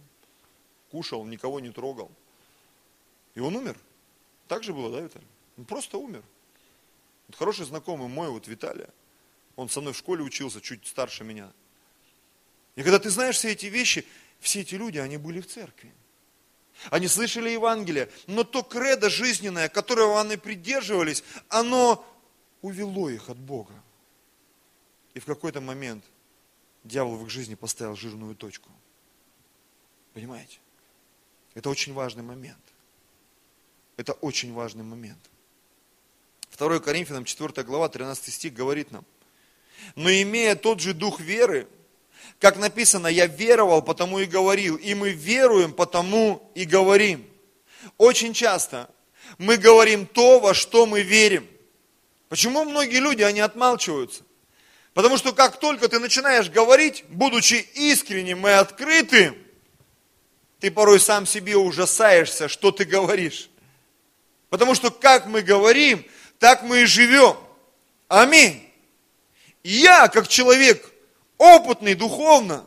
кушал, 0.92 1.26
никого 1.26 1.60
не 1.60 1.72
трогал. 1.72 2.12
И 3.36 3.40
он 3.40 3.56
умер. 3.56 3.78
Так 4.48 4.64
же 4.64 4.74
было, 4.74 4.90
да, 4.92 5.02
Виталий? 5.02 5.28
Он 5.58 5.66
просто 5.66 5.98
умер. 5.98 6.24
Вот 7.28 7.36
хороший 7.36 7.66
знакомый 7.66 8.08
мой, 8.08 8.30
вот 8.30 8.48
Виталия, 8.48 8.90
он 9.56 9.70
со 9.70 9.82
мной 9.82 9.94
в 9.94 9.98
школе 9.98 10.24
учился, 10.24 10.62
чуть 10.62 10.88
старше 10.88 11.24
меня. 11.24 11.52
И 12.78 12.84
когда 12.84 13.00
ты 13.00 13.10
знаешь 13.10 13.36
все 13.36 13.52
эти 13.52 13.66
вещи, 13.66 14.06
все 14.40 14.62
эти 14.62 14.76
люди, 14.76 15.00
они 15.00 15.18
были 15.18 15.42
в 15.42 15.48
церкви. 15.48 15.92
Они 16.92 17.08
слышали 17.08 17.50
Евангелие, 17.50 18.08
но 18.28 18.44
то 18.44 18.62
кредо 18.62 19.10
жизненное, 19.10 19.68
которого 19.68 20.22
они 20.22 20.38
придерживались, 20.38 21.24
оно 21.50 22.06
увело 22.62 23.10
их 23.10 23.30
от 23.30 23.38
Бога. 23.38 23.74
И 25.16 25.20
в 25.20 25.26
какой-то 25.26 25.60
момент 25.60 26.06
дьявол 26.84 27.18
в 27.18 27.24
их 27.24 27.32
жизни 27.32 27.56
поставил 27.56 27.96
жирную 27.96 28.36
точку. 28.36 28.70
Понимаете? 30.14 30.60
Это 31.56 31.72
очень 31.72 31.94
важный 31.94 32.22
момент. 32.22 32.62
Это 33.98 34.14
очень 34.14 34.54
важный 34.54 34.84
момент. 34.84 35.32
2 36.56 36.80
Коринфянам 36.80 37.26
4 37.26 37.64
глава 37.64 37.90
13 37.90 38.32
стих 38.32 38.54
говорит 38.54 38.92
нам, 38.92 39.04
но 39.96 40.12
имея 40.12 40.56
тот 40.56 40.80
же 40.80 40.94
дух 40.94 41.20
веры, 41.20 41.68
как 42.40 42.58
написано, 42.58 43.08
я 43.08 43.26
веровал, 43.26 43.82
потому 43.82 44.20
и 44.20 44.26
говорил, 44.26 44.76
и 44.76 44.94
мы 44.94 45.12
веруем, 45.12 45.74
потому 45.74 46.52
и 46.56 46.66
говорим. 46.66 47.28
Очень 47.98 48.34
часто 48.34 48.90
мы 49.38 49.58
говорим 49.58 50.06
то, 50.06 50.40
во 50.40 50.54
что 50.54 50.86
мы 50.86 51.02
верим. 51.02 51.48
Почему 52.30 52.64
многие 52.66 53.00
люди, 53.00 53.24
они 53.24 53.40
отмалчиваются? 53.40 54.24
Потому 54.94 55.18
что 55.18 55.32
как 55.32 55.60
только 55.60 55.88
ты 55.90 56.00
начинаешь 56.00 56.50
говорить, 56.50 57.06
будучи 57.10 57.56
искренним 57.76 58.48
и 58.48 58.52
открытым, 58.52 59.38
ты 60.60 60.72
порой 60.72 61.00
сам 61.00 61.26
себе 61.26 61.56
ужасаешься, 61.56 62.48
что 62.48 62.72
ты 62.72 62.84
говоришь. 62.84 63.50
Потому 64.50 64.74
что 64.74 64.90
как 64.90 65.28
мы 65.28 65.42
говорим, 65.42 66.04
так 66.40 66.64
мы 66.64 66.82
и 66.82 66.86
живем. 66.86 67.38
Аминь. 68.08 68.64
Я, 69.64 70.08
как 70.08 70.28
человек 70.28 70.92
опытный 71.38 71.94
духовно, 71.94 72.66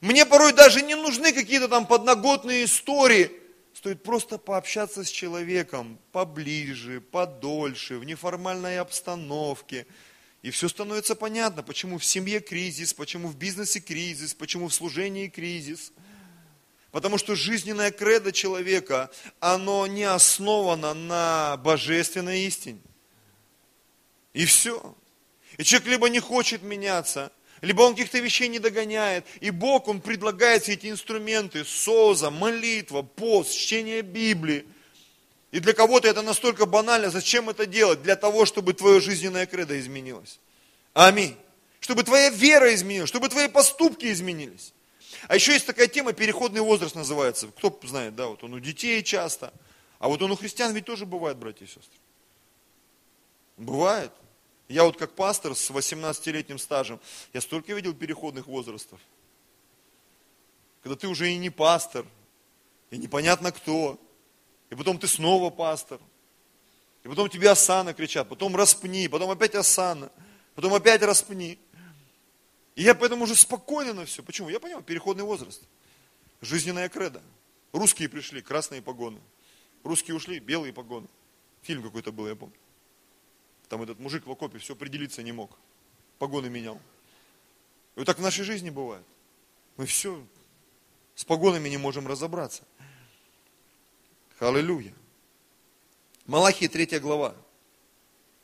мне 0.00 0.24
порой 0.24 0.52
даже 0.52 0.82
не 0.82 0.94
нужны 0.94 1.32
какие-то 1.32 1.68
там 1.68 1.86
подноготные 1.86 2.64
истории. 2.64 3.30
Стоит 3.74 4.02
просто 4.02 4.38
пообщаться 4.38 5.04
с 5.04 5.10
человеком 5.10 5.98
поближе, 6.12 7.00
подольше, 7.00 7.98
в 7.98 8.04
неформальной 8.04 8.78
обстановке. 8.78 9.86
И 10.42 10.50
все 10.50 10.68
становится 10.68 11.14
понятно, 11.14 11.62
почему 11.62 11.98
в 11.98 12.04
семье 12.04 12.40
кризис, 12.40 12.94
почему 12.94 13.28
в 13.28 13.36
бизнесе 13.36 13.80
кризис, 13.80 14.32
почему 14.34 14.68
в 14.68 14.74
служении 14.74 15.28
кризис. 15.28 15.92
Потому 16.92 17.18
что 17.18 17.34
жизненное 17.34 17.90
кредо 17.90 18.32
человека, 18.32 19.10
оно 19.38 19.86
не 19.86 20.04
основано 20.04 20.94
на 20.94 21.56
божественной 21.58 22.46
истине. 22.46 22.80
И 24.32 24.44
все. 24.46 24.96
И 25.58 25.64
человек 25.64 25.88
либо 25.88 26.08
не 26.08 26.20
хочет 26.20 26.62
меняться, 26.62 27.32
либо 27.60 27.82
он 27.82 27.94
каких-то 27.94 28.18
вещей 28.18 28.48
не 28.48 28.58
догоняет. 28.58 29.26
И 29.40 29.50
Бог, 29.50 29.88
Он 29.88 30.00
предлагает 30.00 30.62
все 30.62 30.72
эти 30.72 30.90
инструменты, 30.90 31.64
соза, 31.64 32.30
молитва, 32.30 33.02
пост, 33.02 33.52
чтение 33.54 34.02
Библии. 34.02 34.66
И 35.50 35.60
для 35.60 35.72
кого-то 35.72 36.08
это 36.08 36.22
настолько 36.22 36.64
банально. 36.64 37.10
Зачем 37.10 37.50
это 37.50 37.66
делать? 37.66 38.02
Для 38.02 38.16
того, 38.16 38.46
чтобы 38.46 38.72
твое 38.72 39.00
жизненное 39.00 39.46
кредо 39.46 39.78
изменилось. 39.78 40.38
Аминь. 40.94 41.36
Чтобы 41.80 42.02
твоя 42.02 42.30
вера 42.30 42.74
изменилась, 42.74 43.08
чтобы 43.08 43.28
твои 43.28 43.48
поступки 43.48 44.10
изменились. 44.10 44.72
А 45.28 45.34
еще 45.34 45.52
есть 45.52 45.66
такая 45.66 45.86
тема, 45.86 46.12
переходный 46.12 46.60
возраст 46.60 46.94
называется. 46.94 47.48
Кто 47.48 47.78
знает, 47.82 48.14
да, 48.14 48.28
вот 48.28 48.42
он 48.42 48.54
у 48.54 48.60
детей 48.60 49.02
часто. 49.02 49.52
А 49.98 50.08
вот 50.08 50.22
он 50.22 50.30
у 50.30 50.36
христиан 50.36 50.72
ведь 50.72 50.86
тоже 50.86 51.04
бывает, 51.04 51.36
братья 51.36 51.64
и 51.64 51.68
сестры. 51.68 51.98
Бывает. 53.58 54.12
Я 54.70 54.84
вот 54.84 54.96
как 54.96 55.10
пастор 55.16 55.56
с 55.56 55.68
18-летним 55.68 56.56
стажем, 56.56 57.00
я 57.32 57.40
столько 57.40 57.74
видел 57.74 57.92
переходных 57.92 58.46
возрастов. 58.46 59.00
Когда 60.80 60.94
ты 60.94 61.08
уже 61.08 61.32
и 61.32 61.36
не 61.38 61.50
пастор, 61.50 62.06
и 62.90 62.96
непонятно 62.96 63.50
кто, 63.50 63.98
и 64.70 64.76
потом 64.76 65.00
ты 65.00 65.08
снова 65.08 65.50
пастор, 65.50 65.98
и 67.02 67.08
потом 67.08 67.28
тебе 67.28 67.50
осана 67.50 67.94
кричат, 67.94 68.28
потом 68.28 68.54
распни, 68.54 69.08
потом 69.08 69.30
опять 69.30 69.56
осана, 69.56 70.12
потом 70.54 70.72
опять 70.72 71.02
распни. 71.02 71.58
И 72.76 72.84
я 72.84 72.94
поэтому 72.94 73.24
уже 73.24 73.34
спокойно 73.34 73.92
на 73.92 74.04
все. 74.04 74.22
Почему? 74.22 74.50
Я 74.50 74.60
понимаю, 74.60 74.84
переходный 74.84 75.24
возраст. 75.24 75.62
Жизненная 76.42 76.88
кредо. 76.88 77.20
Русские 77.72 78.08
пришли, 78.08 78.40
красные 78.40 78.82
погоны. 78.82 79.18
Русские 79.82 80.14
ушли, 80.14 80.38
белые 80.38 80.72
погоны. 80.72 81.08
Фильм 81.62 81.82
какой-то 81.82 82.12
был, 82.12 82.28
я 82.28 82.36
помню. 82.36 82.54
Там 83.70 83.82
этот 83.82 84.00
мужик 84.00 84.26
в 84.26 84.30
окопе 84.30 84.58
все 84.58 84.72
определиться 84.72 85.22
не 85.22 85.30
мог. 85.30 85.56
Погоны 86.18 86.50
менял. 86.50 86.74
И 87.94 88.00
вот 88.00 88.04
так 88.04 88.18
в 88.18 88.20
нашей 88.20 88.44
жизни 88.44 88.68
бывает. 88.68 89.04
Мы 89.76 89.86
все 89.86 90.26
с 91.14 91.24
погонами 91.24 91.68
не 91.68 91.76
можем 91.76 92.08
разобраться. 92.08 92.64
Аллилуйя. 94.40 94.92
Малахия 96.26 96.68
3 96.68 96.98
глава. 96.98 97.36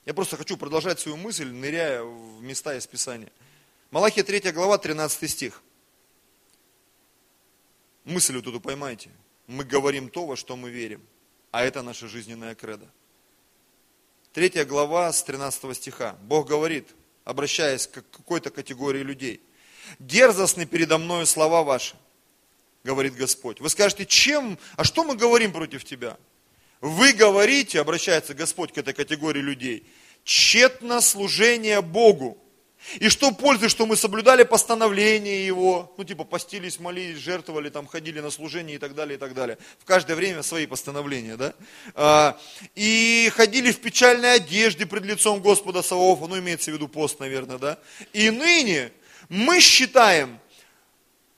Я 0.04 0.14
просто 0.14 0.36
хочу 0.36 0.56
продолжать 0.56 1.00
свою 1.00 1.16
мысль, 1.16 1.50
ныряя 1.50 2.04
в 2.04 2.40
места 2.40 2.76
из 2.76 2.86
Писания. 2.86 3.32
Малахия 3.90 4.22
3 4.22 4.52
глава, 4.52 4.78
13 4.78 5.28
стих. 5.28 5.60
Мысль 8.04 8.36
вот 8.36 8.46
эту 8.46 8.60
поймайте. 8.60 9.10
Мы 9.48 9.64
говорим 9.64 10.08
то, 10.08 10.24
во 10.24 10.36
что 10.36 10.54
мы 10.54 10.70
верим. 10.70 11.04
А 11.50 11.64
это 11.64 11.82
наша 11.82 12.06
жизненная 12.06 12.54
кредо. 12.54 12.88
Третья 14.36 14.66
глава 14.66 15.10
с 15.14 15.22
13 15.22 15.74
стиха. 15.74 16.14
Бог 16.24 16.46
говорит, 16.46 16.88
обращаясь 17.24 17.86
к 17.86 18.04
какой-то 18.10 18.50
категории 18.50 19.02
людей. 19.02 19.40
Дерзостны 19.98 20.66
передо 20.66 20.98
мною 20.98 21.24
слова 21.24 21.62
ваши, 21.62 21.94
говорит 22.84 23.14
Господь. 23.14 23.60
Вы 23.60 23.70
скажете, 23.70 24.04
чем, 24.04 24.58
а 24.76 24.84
что 24.84 25.04
мы 25.04 25.16
говорим 25.16 25.52
против 25.52 25.86
тебя? 25.86 26.18
Вы 26.82 27.14
говорите, 27.14 27.80
обращается 27.80 28.34
Господь 28.34 28.74
к 28.74 28.76
этой 28.76 28.92
категории 28.92 29.40
людей, 29.40 29.86
тщетно 30.22 31.00
служение 31.00 31.80
Богу 31.80 32.36
и 32.94 33.08
что 33.08 33.32
пользы, 33.32 33.68
что 33.68 33.86
мы 33.86 33.96
соблюдали 33.96 34.42
постановление 34.44 35.44
его, 35.44 35.92
ну 35.96 36.04
типа 36.04 36.24
постились, 36.24 36.78
молились, 36.78 37.18
жертвовали, 37.18 37.68
там 37.68 37.86
ходили 37.86 38.20
на 38.20 38.30
служение 38.30 38.76
и 38.76 38.78
так 38.78 38.94
далее, 38.94 39.16
и 39.16 39.18
так 39.18 39.34
далее. 39.34 39.58
В 39.78 39.84
каждое 39.84 40.14
время 40.16 40.42
свои 40.42 40.66
постановления, 40.66 41.36
да. 41.36 41.54
А, 41.94 42.38
и 42.74 43.30
ходили 43.34 43.72
в 43.72 43.80
печальной 43.80 44.34
одежде 44.34 44.86
пред 44.86 45.04
лицом 45.04 45.40
Господа 45.40 45.82
Саваофа, 45.82 46.26
ну 46.26 46.38
имеется 46.38 46.70
в 46.70 46.74
виду 46.74 46.88
пост, 46.88 47.20
наверное, 47.20 47.58
да. 47.58 47.78
И 48.12 48.30
ныне 48.30 48.92
мы 49.28 49.60
считаем 49.60 50.38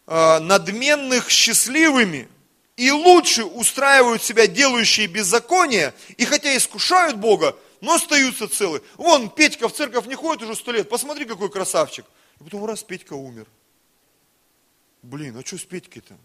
а, 0.07 0.41
надменных 0.41 1.31
счастливыми, 1.31 2.29
и 2.77 2.93
лучше 2.93 3.45
устраивают 3.45 4.23
себя 4.23 4.47
делающие 4.47 5.09
беззаконие, 5.09 5.93
и 6.17 6.25
хотя 6.25 6.57
искушают 6.57 7.17
Бога, 7.17 7.57
но 7.81 7.95
остаются 7.95 8.49
целы. 8.49 8.83
Вон, 8.97 9.31
Петька 9.31 9.69
в 9.69 9.73
церковь 9.73 10.07
не 10.07 10.15
ходит 10.15 10.43
уже 10.43 10.57
сто 10.57 10.73
лет, 10.73 10.89
посмотри, 10.89 11.25
какой 11.25 11.51
красавчик. 11.51 12.05
И 12.41 12.45
потом 12.45 12.65
раз, 12.65 12.83
Петька 12.83 13.15
умер. 13.15 13.47
Блин, 15.03 15.37
а 15.37 15.45
что 15.45 15.59
с 15.59 15.65
Петькой-то? 15.65 16.17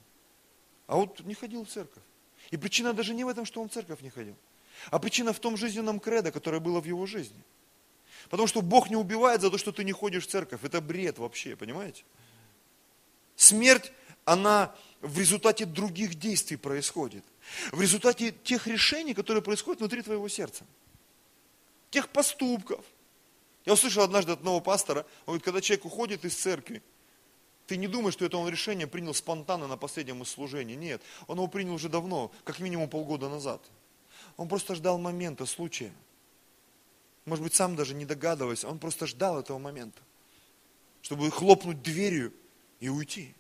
А 0.87 0.95
вот 0.95 1.19
не 1.21 1.33
ходил 1.33 1.63
в 1.65 1.69
церковь. 1.69 2.03
И 2.51 2.57
причина 2.57 2.93
даже 2.93 3.13
не 3.13 3.23
в 3.23 3.27
этом, 3.27 3.45
что 3.45 3.61
он 3.61 3.69
в 3.69 3.73
церковь 3.73 4.01
не 4.01 4.09
ходил. 4.09 4.35
А 4.89 4.99
причина 4.99 5.33
в 5.33 5.39
том 5.39 5.57
жизненном 5.57 5.99
кредо, 5.99 6.31
которое 6.31 6.59
было 6.59 6.81
в 6.81 6.85
его 6.85 7.05
жизни. 7.05 7.41
Потому 8.29 8.47
что 8.47 8.61
Бог 8.61 8.89
не 8.89 8.95
убивает 8.95 9.41
за 9.41 9.49
то, 9.49 9.57
что 9.57 9.71
ты 9.71 9.83
не 9.83 9.91
ходишь 9.91 10.25
в 10.25 10.29
церковь. 10.29 10.63
Это 10.63 10.81
бред 10.81 11.19
вообще, 11.19 11.55
понимаете? 11.55 12.03
Смерть, 13.35 13.91
она 14.25 14.75
в 15.01 15.19
результате 15.19 15.65
других 15.65 16.15
действий 16.15 16.57
происходит. 16.57 17.23
В 17.71 17.81
результате 17.81 18.31
тех 18.31 18.67
решений, 18.67 19.13
которые 19.13 19.43
происходят 19.43 19.79
внутри 19.79 20.01
твоего 20.01 20.27
сердца 20.27 20.65
тех 21.93 22.09
поступков. 22.09 22.83
Я 23.65 23.73
услышал 23.73 24.03
однажды 24.03 24.31
от 24.31 24.39
одного 24.39 24.59
пастора, 24.59 25.05
он 25.25 25.33
говорит, 25.33 25.43
когда 25.43 25.61
человек 25.61 25.85
уходит 25.85 26.25
из 26.25 26.35
церкви, 26.35 26.81
ты 27.67 27.77
не 27.77 27.87
думаешь, 27.87 28.15
что 28.15 28.25
это 28.25 28.37
он 28.37 28.49
решение 28.49 28.87
принял 28.87 29.13
спонтанно 29.13 29.67
на 29.67 29.77
последнем 29.77 30.25
служении. 30.25 30.75
Нет, 30.75 31.01
он 31.27 31.37
его 31.37 31.47
принял 31.47 31.73
уже 31.73 31.87
давно, 31.87 32.31
как 32.43 32.59
минимум 32.59 32.89
полгода 32.89 33.29
назад. 33.29 33.61
Он 34.35 34.49
просто 34.49 34.75
ждал 34.75 34.97
момента, 34.97 35.45
случая. 35.45 35.93
Может 37.25 37.43
быть, 37.43 37.53
сам 37.53 37.75
даже 37.75 37.93
не 37.93 38.05
догадываясь, 38.05 38.65
он 38.65 38.79
просто 38.79 39.07
ждал 39.07 39.39
этого 39.39 39.59
момента, 39.59 40.01
чтобы 41.03 41.29
хлопнуть 41.31 41.81
дверью 41.81 42.33
и 42.81 42.89
уйти. 42.89 43.33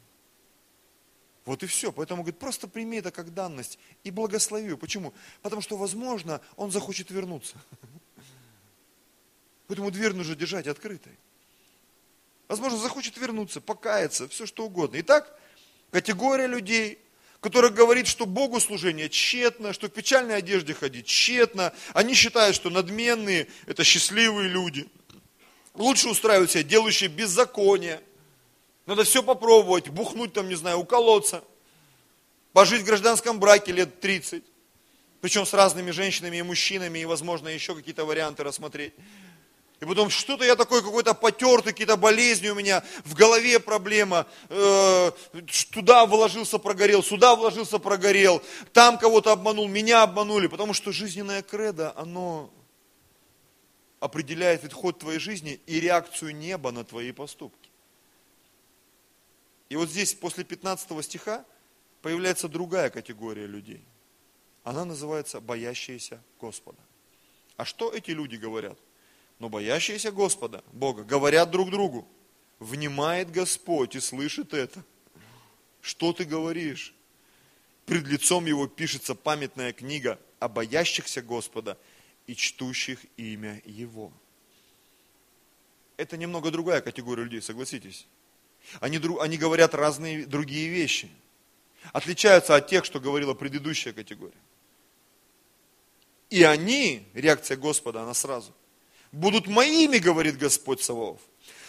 Вот 1.45 1.63
и 1.63 1.65
все. 1.65 1.91
Поэтому, 1.91 2.21
говорит, 2.21 2.39
просто 2.39 2.67
прими 2.67 2.97
это 2.97 3.11
как 3.11 3.33
данность 3.33 3.77
и 4.05 4.11
благослови. 4.11 4.75
Почему? 4.75 5.13
Потому 5.41 5.61
что, 5.61 5.75
возможно, 5.75 6.39
он 6.55 6.71
захочет 6.71 7.11
вернуться. 7.11 7.57
Поэтому 9.67 9.91
дверь 9.91 10.13
нужно 10.13 10.35
держать 10.35 10.67
открытой. 10.67 11.13
Возможно, 12.47 12.77
захочет 12.77 13.17
вернуться, 13.17 13.61
покаяться, 13.61 14.27
все 14.27 14.45
что 14.45 14.65
угодно. 14.65 14.99
Итак, 14.99 15.35
категория 15.91 16.47
людей, 16.47 16.99
которая 17.39 17.71
говорит, 17.71 18.07
что 18.07 18.25
Богу 18.25 18.59
служение 18.59 19.09
тщетно, 19.09 19.73
что 19.73 19.87
в 19.87 19.91
печальной 19.91 20.37
одежде 20.37 20.73
ходить 20.73 21.07
тщетно. 21.07 21.73
Они 21.93 22.13
считают, 22.13 22.55
что 22.55 22.69
надменные– 22.69 23.47
это 23.65 23.83
счастливые 23.83 24.49
люди. 24.49 24.87
Лучше 25.73 26.09
устраивать 26.09 26.51
себя 26.51 26.63
делающие 26.63 27.09
беззаконие. 27.09 28.01
Надо 28.85 29.03
все 29.03 29.23
попробовать, 29.23 29.89
бухнуть 29.89 30.33
там, 30.33 30.47
не 30.47 30.55
знаю, 30.55 30.77
уколоться. 30.77 31.43
Пожить 32.51 32.81
в 32.81 32.85
гражданском 32.85 33.39
браке 33.39 33.71
лет 33.71 33.99
30. 33.99 34.43
Причем 35.19 35.45
с 35.45 35.53
разными 35.53 35.91
женщинами 35.91 36.37
и 36.37 36.41
мужчинами, 36.43 36.99
и, 36.99 37.05
возможно, 37.05 37.47
еще 37.47 37.75
какие-то 37.75 38.05
варианты 38.05 38.43
рассмотреть. 38.43 38.93
И 39.79 39.85
потом 39.85 40.09
что-то 40.09 40.45
я 40.45 40.55
такой 40.55 40.81
какой-то 40.81 41.13
потертый, 41.13 41.73
какие-то 41.73 41.97
болезни 41.97 42.47
у 42.49 42.55
меня, 42.55 42.83
в 43.03 43.15
голове 43.15 43.59
проблема, 43.59 44.27
э, 44.49 45.11
туда 45.71 46.05
вложился, 46.05 46.57
прогорел, 46.57 47.03
сюда 47.03 47.35
вложился, 47.35 47.79
прогорел, 47.79 48.41
там 48.71 48.97
кого-то 48.97 49.33
обманул, 49.33 49.67
меня 49.67 50.03
обманули, 50.03 50.47
потому 50.47 50.73
что 50.73 50.91
жизненное 50.91 51.41
кредо, 51.41 51.93
оно 51.97 52.49
определяет 53.99 54.71
ход 54.71 54.99
твоей 54.99 55.19
жизни 55.19 55.59
и 55.65 55.79
реакцию 55.79 56.35
неба 56.35 56.71
на 56.71 56.83
твои 56.83 57.11
поступки. 57.11 57.69
И 59.69 59.75
вот 59.75 59.89
здесь 59.89 60.13
после 60.13 60.43
15 60.43 61.03
стиха 61.03 61.45
появляется 62.01 62.47
другая 62.47 62.89
категория 62.89 63.47
людей. 63.47 63.83
Она 64.63 64.85
называется 64.85 65.41
боящиеся 65.41 66.21
Господа. 66.39 66.79
А 67.57 67.65
что 67.65 67.91
эти 67.91 68.11
люди 68.11 68.35
говорят? 68.35 68.77
Но 69.39 69.49
боящиеся 69.49 70.11
Господа, 70.11 70.63
Бога, 70.71 71.03
говорят 71.03 71.51
друг 71.51 71.69
другу, 71.69 72.07
внимает 72.59 73.31
Господь 73.31 73.95
и 73.95 73.99
слышит 73.99 74.53
это. 74.53 74.83
Что 75.81 76.13
ты 76.13 76.23
говоришь? 76.23 76.93
Пред 77.85 78.07
лицом 78.07 78.45
его 78.45 78.67
пишется 78.67 79.15
памятная 79.15 79.73
книга 79.73 80.19
о 80.39 80.47
боящихся 80.47 81.21
Господа 81.21 81.77
и 82.27 82.35
чтущих 82.35 82.99
имя 83.17 83.61
Его. 83.65 84.13
Это 85.97 86.15
немного 86.15 86.49
другая 86.49 86.81
категория 86.81 87.23
людей, 87.23 87.41
согласитесь. 87.41 88.07
Они, 88.79 88.99
они 89.19 89.37
говорят 89.37 89.73
разные 89.73 90.25
другие 90.25 90.69
вещи. 90.69 91.09
Отличаются 91.91 92.55
от 92.55 92.67
тех, 92.67 92.85
что 92.85 92.99
говорила 93.01 93.33
предыдущая 93.33 93.91
категория. 93.91 94.33
И 96.29 96.43
они, 96.43 97.05
реакция 97.13 97.57
Господа, 97.57 98.03
она 98.03 98.13
сразу 98.13 98.53
будут 99.13 99.47
моими, 99.47 99.99
говорит 99.99 100.37
Господь 100.37 100.81
Саваоф. 100.81 101.21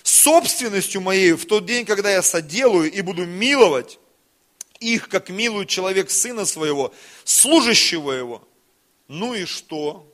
Собственностью 0.03 1.01
моей 1.01 1.33
в 1.33 1.47
тот 1.47 1.65
день, 1.67 1.87
когда 1.87 2.11
я 2.11 2.23
соделаю 2.23 2.91
и 2.91 3.01
буду 3.01 3.25
миловать 3.25 4.01
их, 4.81 5.09
как 5.09 5.29
милует 5.29 5.69
человек 5.69 6.11
сына 6.11 6.45
своего, 6.45 6.93
служащего 7.23 8.11
его. 8.11 8.47
Ну 9.09 9.35
и 9.35 9.45
что? 9.45 10.11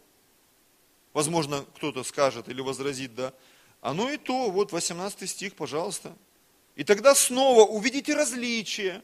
Возможно, 1.13 1.65
кто-то 1.77 2.05
скажет 2.05 2.49
или 2.49 2.61
возразит, 2.61 3.15
да. 3.15 3.33
А 3.81 3.95
ну 3.95 4.11
и 4.11 4.17
то, 4.17 4.51
вот 4.51 4.73
18 4.73 5.29
стих, 5.29 5.55
пожалуйста. 5.55 6.15
И 6.77 6.85
тогда 6.85 7.15
снова 7.15 7.63
увидите 7.63 8.15
различия 8.15 9.03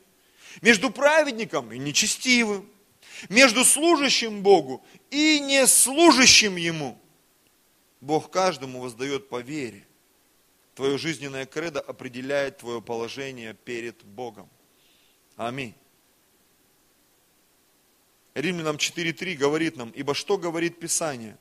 между 0.60 0.90
праведником 0.90 1.72
и 1.72 1.78
нечестивым, 1.78 2.68
между 3.28 3.64
служащим 3.64 4.42
Богу 4.42 4.84
и 5.10 5.40
не 5.40 5.66
служащим 5.66 6.56
Ему. 6.56 7.00
Бог 8.00 8.30
каждому 8.30 8.80
воздает 8.80 9.28
по 9.28 9.40
вере. 9.40 9.86
Твое 10.74 10.98
жизненное 10.98 11.46
кредо 11.46 11.80
определяет 11.80 12.58
твое 12.58 12.82
положение 12.82 13.54
перед 13.54 14.04
Богом. 14.04 14.48
Аминь. 15.36 15.74
Римлянам 18.34 18.76
4.3 18.76 19.34
говорит 19.34 19.76
нам, 19.76 19.90
ибо 19.90 20.14
что 20.14 20.36
говорит 20.36 20.78
Писание? 20.78 21.38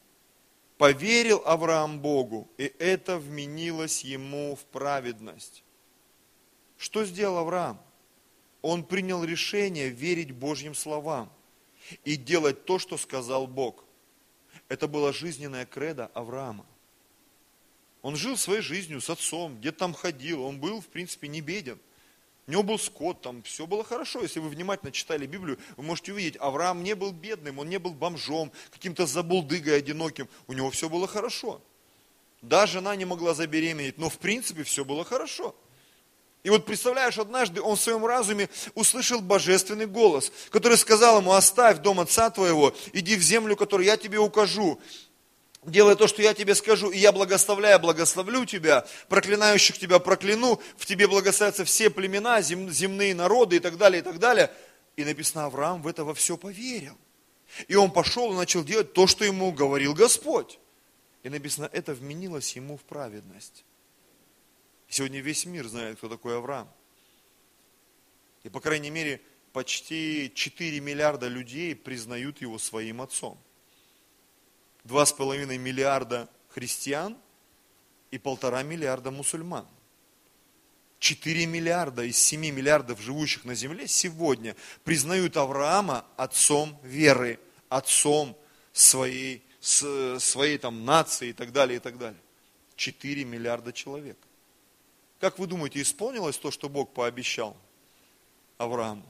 Поверил 0.77 1.41
Авраам 1.45 1.99
Богу, 1.99 2.49
и 2.57 2.73
это 2.79 3.17
вменилось 3.17 4.03
ему 4.03 4.55
в 4.55 4.65
праведность. 4.65 5.63
Что 6.77 7.05
сделал 7.05 7.37
Авраам? 7.37 7.81
Он 8.61 8.83
принял 8.83 9.23
решение 9.23 9.89
верить 9.89 10.31
Божьим 10.31 10.75
словам 10.75 11.31
и 12.03 12.15
делать 12.15 12.65
то, 12.65 12.79
что 12.79 12.97
сказал 12.97 13.47
Бог. 13.47 13.84
Это 14.67 14.87
была 14.87 15.13
жизненная 15.13 15.65
кредо 15.65 16.07
Авраама. 16.13 16.65
Он 18.01 18.15
жил 18.15 18.37
своей 18.37 18.61
жизнью 18.61 19.01
с 19.01 19.09
отцом, 19.09 19.57
где-то 19.57 19.79
там 19.79 19.93
ходил, 19.93 20.43
он 20.43 20.59
был, 20.59 20.81
в 20.81 20.87
принципе, 20.87 21.27
не 21.27 21.41
беден. 21.41 21.79
У 22.47 22.51
него 22.51 22.61
был 22.61 22.77
скот, 22.77 23.21
там 23.21 23.41
все 23.41 23.65
было 23.65 23.83
хорошо. 23.83 24.21
Если 24.21 24.39
вы 24.39 24.49
внимательно 24.49 24.91
читали 24.91 25.25
Библию, 25.25 25.57
вы 25.77 25.83
можете 25.83 26.13
увидеть, 26.13 26.37
Авраам 26.39 26.83
не 26.83 26.93
был 26.93 27.11
бедным, 27.11 27.57
он 27.57 27.69
не 27.69 27.79
был 27.79 27.93
бомжом, 27.93 28.51
каким-то 28.69 29.07
забулдыгой 29.07 29.77
одиноким. 29.77 30.29
У 30.45 30.53
него 30.53 30.69
все 30.69 30.87
было 30.87 31.07
хорошо. 31.07 31.61
Да, 32.43 32.67
жена 32.67 32.95
не 32.95 33.05
могла 33.05 33.33
забеременеть, 33.33 33.97
но 33.97 34.09
в 34.09 34.19
принципе 34.19 34.63
все 34.63 34.85
было 34.85 35.03
хорошо. 35.03 35.55
И 36.45 36.49
вот 36.51 36.63
представляешь, 36.63 37.17
однажды 37.17 37.59
он 37.59 37.75
в 37.75 37.81
своем 37.81 38.05
разуме 38.05 38.49
услышал 38.75 39.19
божественный 39.19 39.87
голос, 39.87 40.31
который 40.51 40.77
сказал 40.77 41.19
ему, 41.19 41.31
оставь 41.31 41.79
дом 41.79 41.99
отца 41.99 42.29
твоего, 42.29 42.75
иди 42.93 43.15
в 43.15 43.21
землю, 43.23 43.55
которую 43.55 43.87
я 43.87 43.97
тебе 43.97 44.19
укажу. 44.19 44.79
Делай 45.63 45.95
то, 45.95 46.05
что 46.05 46.21
я 46.21 46.35
тебе 46.35 46.53
скажу, 46.53 46.91
и 46.91 46.99
я 46.99 47.11
благословляю, 47.11 47.79
благословлю 47.79 48.45
тебя, 48.45 48.85
проклинающих 49.09 49.79
тебя 49.79 49.97
прокляну, 49.97 50.61
в 50.77 50.85
тебе 50.85 51.07
благословятся 51.07 51.65
все 51.65 51.89
племена, 51.89 52.43
зем, 52.43 52.69
земные 52.69 53.15
народы 53.15 53.55
и 53.55 53.59
так 53.59 53.77
далее, 53.77 54.01
и 54.01 54.03
так 54.03 54.19
далее. 54.19 54.51
И 54.97 55.03
написано, 55.03 55.45
Авраам 55.45 55.81
в 55.81 55.87
это 55.87 56.03
во 56.03 56.13
все 56.13 56.37
поверил. 56.37 56.95
И 57.67 57.73
он 57.73 57.89
пошел 57.89 58.31
и 58.31 58.35
начал 58.35 58.63
делать 58.63 58.93
то, 58.93 59.07
что 59.07 59.25
ему 59.25 59.51
говорил 59.51 59.95
Господь. 59.95 60.59
И 61.23 61.29
написано, 61.29 61.71
это 61.73 61.95
вменилось 61.95 62.55
ему 62.55 62.77
в 62.77 62.81
праведность. 62.81 63.65
Сегодня 64.87 65.19
весь 65.19 65.45
мир 65.45 65.67
знает, 65.67 65.97
кто 65.97 66.09
такой 66.09 66.37
Авраам. 66.37 66.69
И, 68.43 68.49
по 68.49 68.59
крайней 68.59 68.91
мере, 68.91 69.21
почти 69.53 70.31
4 70.33 70.79
миллиарда 70.79 71.27
людей 71.27 71.75
признают 71.75 72.41
его 72.41 72.57
своим 72.57 73.01
отцом. 73.01 73.37
2,5 74.85 75.57
миллиарда 75.57 76.29
христиан 76.49 77.17
и 78.11 78.17
полтора 78.17 78.63
миллиарда 78.63 79.11
мусульман. 79.11 79.67
4 80.99 81.45
миллиарда 81.45 82.03
из 82.03 82.17
7 82.17 82.39
миллиардов 82.39 83.01
живущих 83.01 83.45
на 83.45 83.55
земле 83.55 83.87
сегодня 83.87 84.55
признают 84.83 85.37
Авраама 85.37 86.05
отцом 86.17 86.79
веры, 86.83 87.39
отцом 87.69 88.37
своей, 88.71 89.43
своей 89.59 90.57
там, 90.57 90.85
нации 90.85 91.29
и 91.29 91.33
так 91.33 91.51
далее, 91.51 91.77
и 91.77 91.79
так 91.79 91.97
далее. 91.97 92.19
4 92.75 93.23
миллиарда 93.23 93.73
человек. 93.73 94.17
Как 95.19 95.39
вы 95.39 95.47
думаете, 95.47 95.81
исполнилось 95.81 96.37
то, 96.37 96.51
что 96.51 96.69
Бог 96.69 96.93
пообещал 96.93 97.55
Аврааму? 98.57 99.05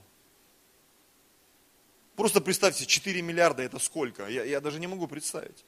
Просто 2.16 2.40
представьте, 2.40 2.86
4 2.86 3.22
миллиарда 3.22 3.64
это 3.64 3.80
сколько? 3.80 4.28
Я, 4.28 4.44
я 4.44 4.62
даже 4.62 4.80
не 4.80 4.88
могу 4.88 5.08
представить. 5.08 5.66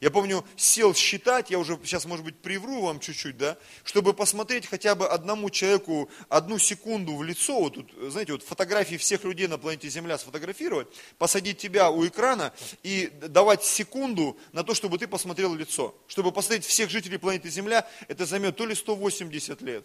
Я 0.00 0.10
помню, 0.10 0.44
сел 0.56 0.94
считать, 0.94 1.50
я 1.50 1.58
уже 1.58 1.78
сейчас, 1.82 2.04
может 2.04 2.24
быть, 2.24 2.36
привру 2.36 2.82
вам 2.82 3.00
чуть-чуть, 3.00 3.36
да, 3.36 3.56
чтобы 3.84 4.14
посмотреть 4.14 4.66
хотя 4.66 4.94
бы 4.94 5.08
одному 5.08 5.50
человеку 5.50 6.08
одну 6.28 6.58
секунду 6.58 7.16
в 7.16 7.24
лицо, 7.24 7.58
вот 7.58 7.74
тут, 7.74 7.92
знаете, 8.10 8.32
вот 8.32 8.42
фотографии 8.42 8.96
всех 8.96 9.24
людей 9.24 9.48
на 9.48 9.58
планете 9.58 9.88
Земля 9.88 10.16
сфотографировать, 10.18 10.88
посадить 11.18 11.58
тебя 11.58 11.90
у 11.90 12.06
экрана 12.06 12.52
и 12.82 13.10
давать 13.20 13.64
секунду 13.64 14.36
на 14.52 14.62
то, 14.62 14.74
чтобы 14.74 14.98
ты 14.98 15.08
посмотрел 15.08 15.54
лицо. 15.54 15.94
Чтобы 16.06 16.30
посмотреть 16.30 16.64
всех 16.64 16.90
жителей 16.90 17.18
планеты 17.18 17.50
Земля, 17.50 17.88
это 18.06 18.24
займет 18.24 18.56
то 18.56 18.66
ли 18.66 18.74
180 18.74 19.60
лет. 19.62 19.84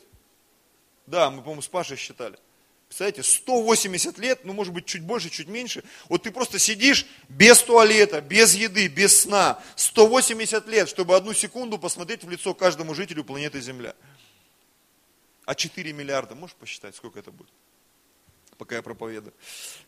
Да, 1.08 1.30
мы, 1.32 1.42
по-моему, 1.42 1.62
с 1.62 1.68
Пашей 1.68 1.98
считали. 1.98 2.38
Представляете, 2.94 3.24
180 3.24 4.20
лет, 4.20 4.46
ну 4.46 4.54
может 4.54 4.72
быть 4.72 4.86
чуть 4.86 5.02
больше, 5.02 5.32
чуть 5.32 5.48
меньше, 5.48 5.84
вот 6.10 6.22
ты 6.22 6.32
просто 6.32 6.60
сидишь 6.60 7.08
без 7.28 7.64
туалета, 7.64 8.22
без 8.22 8.54
еды, 8.54 8.88
без 8.88 9.22
сна, 9.22 9.60
180 9.78 10.68
лет, 10.68 10.88
чтобы 10.88 11.16
одну 11.16 11.34
секунду 11.34 11.80
посмотреть 11.80 12.24
в 12.24 12.30
лицо 12.30 12.54
каждому 12.54 12.94
жителю 12.94 13.24
планеты 13.24 13.62
Земля. 13.62 13.96
А 15.46 15.56
4 15.56 15.92
миллиарда, 15.92 16.36
можешь 16.36 16.56
посчитать, 16.56 16.96
сколько 16.96 17.18
это 17.18 17.32
будет? 17.32 17.50
Пока 18.60 18.76
я 18.76 18.84
проповедую. 18.84 19.34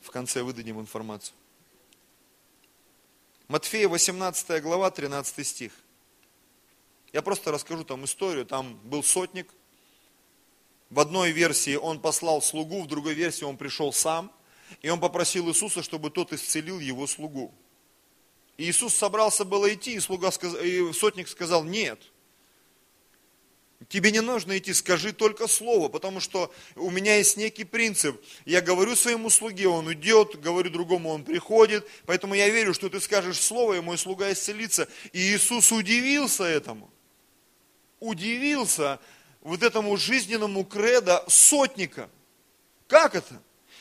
В 0.01 0.09
конце 0.09 0.41
выдадим 0.41 0.79
информацию. 0.79 1.35
Матфея 3.47 3.87
18 3.87 4.63
глава, 4.63 4.89
13 4.89 5.45
стих. 5.45 5.73
Я 7.13 7.21
просто 7.21 7.51
расскажу 7.51 7.83
там 7.83 8.03
историю. 8.03 8.47
Там 8.47 8.79
был 8.83 9.03
сотник, 9.03 9.53
в 10.95 10.99
одной 11.01 11.31
версии 11.31 11.75
он 11.75 11.99
послал 11.99 12.41
слугу, 12.41 12.81
в 12.81 12.87
другой 12.87 13.15
версии 13.15 13.43
он 13.43 13.57
пришел 13.57 13.91
сам, 13.91 14.31
и 14.81 14.87
он 14.89 15.01
попросил 15.01 15.49
Иисуса, 15.49 15.83
чтобы 15.83 16.09
тот 16.09 16.31
исцелил 16.31 16.79
его 16.79 17.05
слугу. 17.05 17.53
И 18.55 18.63
Иисус 18.63 18.95
собрался 18.95 19.43
было 19.43 19.73
идти, 19.73 19.95
и, 19.95 19.99
слуга, 19.99 20.29
и 20.63 20.93
сотник 20.93 21.27
сказал, 21.27 21.65
нет, 21.65 21.99
тебе 23.89 24.09
не 24.11 24.21
нужно 24.21 24.57
идти, 24.57 24.73
скажи 24.73 25.11
только 25.11 25.47
слово, 25.47 25.89
потому 25.89 26.21
что 26.21 26.49
у 26.77 26.89
меня 26.89 27.17
есть 27.17 27.35
некий 27.35 27.65
принцип. 27.65 28.15
Я 28.45 28.61
говорю 28.61 28.95
своему 28.95 29.29
слуге, 29.29 29.67
он 29.67 29.91
идет, 29.91 30.39
говорю 30.39 30.69
другому, 30.69 31.09
он 31.09 31.25
приходит, 31.25 31.85
поэтому 32.05 32.35
я 32.35 32.47
верю, 32.47 32.73
что 32.73 32.87
ты 32.87 33.01
скажешь 33.01 33.41
слово, 33.41 33.73
и 33.73 33.81
мой 33.81 33.97
слуга 33.97 34.31
исцелится. 34.31 34.87
И 35.11 35.19
Иисус 35.19 35.73
удивился 35.73 36.45
этому. 36.45 36.89
Удивился, 37.99 39.01
вот 39.45 39.61
этому 39.61 39.95
жизненному 39.95 40.65
кредо 40.65 41.23
сотника. 41.27 42.09
Как 42.87 43.13
это? 43.13 43.39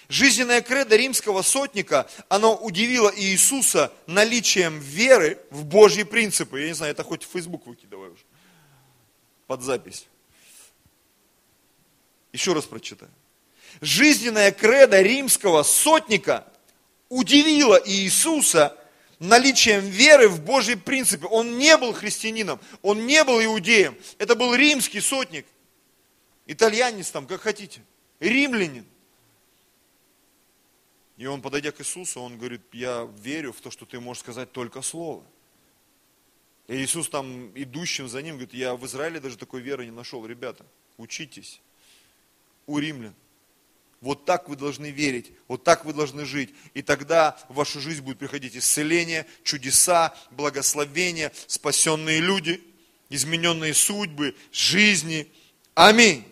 Жизненная 0.09 0.61
кредо 0.61 0.95
римского 0.95 1.41
сотника, 1.41 2.07
оно 2.29 2.55
удивило 2.55 3.11
Иисуса 3.17 3.91
наличием 4.07 4.79
веры 4.79 5.39
в 5.51 5.65
Божьи 5.65 6.03
принципы. 6.03 6.61
Я 6.61 6.67
не 6.69 6.75
знаю, 6.75 6.93
это 6.93 7.03
хоть 7.03 7.25
в 7.25 7.31
Facebook 7.33 7.67
выкидывай 7.67 8.11
уже. 8.11 8.23
Под 9.47 9.63
запись. 9.63 10.07
Еще 12.35 12.53
раз 12.53 12.67
прочитаю. 12.67 13.11
Жизненная 13.81 14.53
кредо 14.53 15.01
римского 15.01 15.63
сотника 15.63 16.47
удивила 17.09 17.81
Иисуса 17.83 18.77
наличием 19.19 19.81
веры 19.81 20.29
в 20.29 20.43
Божьи 20.43 20.75
принципы. 20.75 21.27
Он 21.31 21.57
не 21.57 21.75
был 21.79 21.95
христианином, 21.95 22.61
он 22.83 23.07
не 23.07 23.25
был 23.25 23.43
иудеем. 23.43 23.97
Это 24.19 24.35
был 24.35 24.55
римский 24.55 25.01
сотник. 25.01 25.47
Итальянец 26.47 27.11
там, 27.11 27.27
как 27.27 27.41
хотите. 27.41 27.83
Римлянин. 28.21 28.87
И 31.17 31.27
он, 31.27 31.43
подойдя 31.43 31.71
к 31.71 31.81
Иисусу, 31.81 32.21
он 32.21 32.39
говорит, 32.39 32.63
я 32.73 33.09
верю 33.19 33.53
в 33.53 33.61
то, 33.61 33.71
что 33.71 33.87
ты 33.87 34.01
можешь 34.01 34.23
сказать 34.23 34.51
только 34.53 34.83
слово. 34.83 35.25
И 36.67 36.77
Иисус 36.77 37.09
там, 37.09 37.51
идущим 37.55 38.09
за 38.09 38.23
ним, 38.23 38.37
говорит, 38.37 38.55
я 38.55 38.75
в 38.75 38.85
Израиле 38.87 39.21
даже 39.21 39.37
такой 39.37 39.61
веры 39.61 39.85
не 39.85 39.91
нашел. 39.91 40.27
Ребята, 40.27 40.65
учитесь 40.97 41.61
у 42.67 42.79
римлян. 42.79 43.15
Вот 44.01 44.27
так 44.27 44.51
вы 44.51 44.57
должны 44.57 44.91
верить, 44.91 45.33
вот 45.49 45.65
так 45.65 45.87
вы 45.87 45.95
должны 45.95 46.27
жить. 46.27 46.55
И 46.75 46.83
тогда 46.83 47.39
в 47.49 47.55
вашу 47.55 47.81
жизнь 47.81 48.03
будет 48.03 48.19
приходить 48.19 48.55
исцеление, 48.55 49.27
чудеса, 49.45 50.15
благословения, 50.31 51.33
спасенные 51.47 52.21
люди, 52.21 52.63
измененные 53.09 53.73
судьбы, 53.73 54.37
жизни. 54.53 55.33
Аминь. 55.75 56.25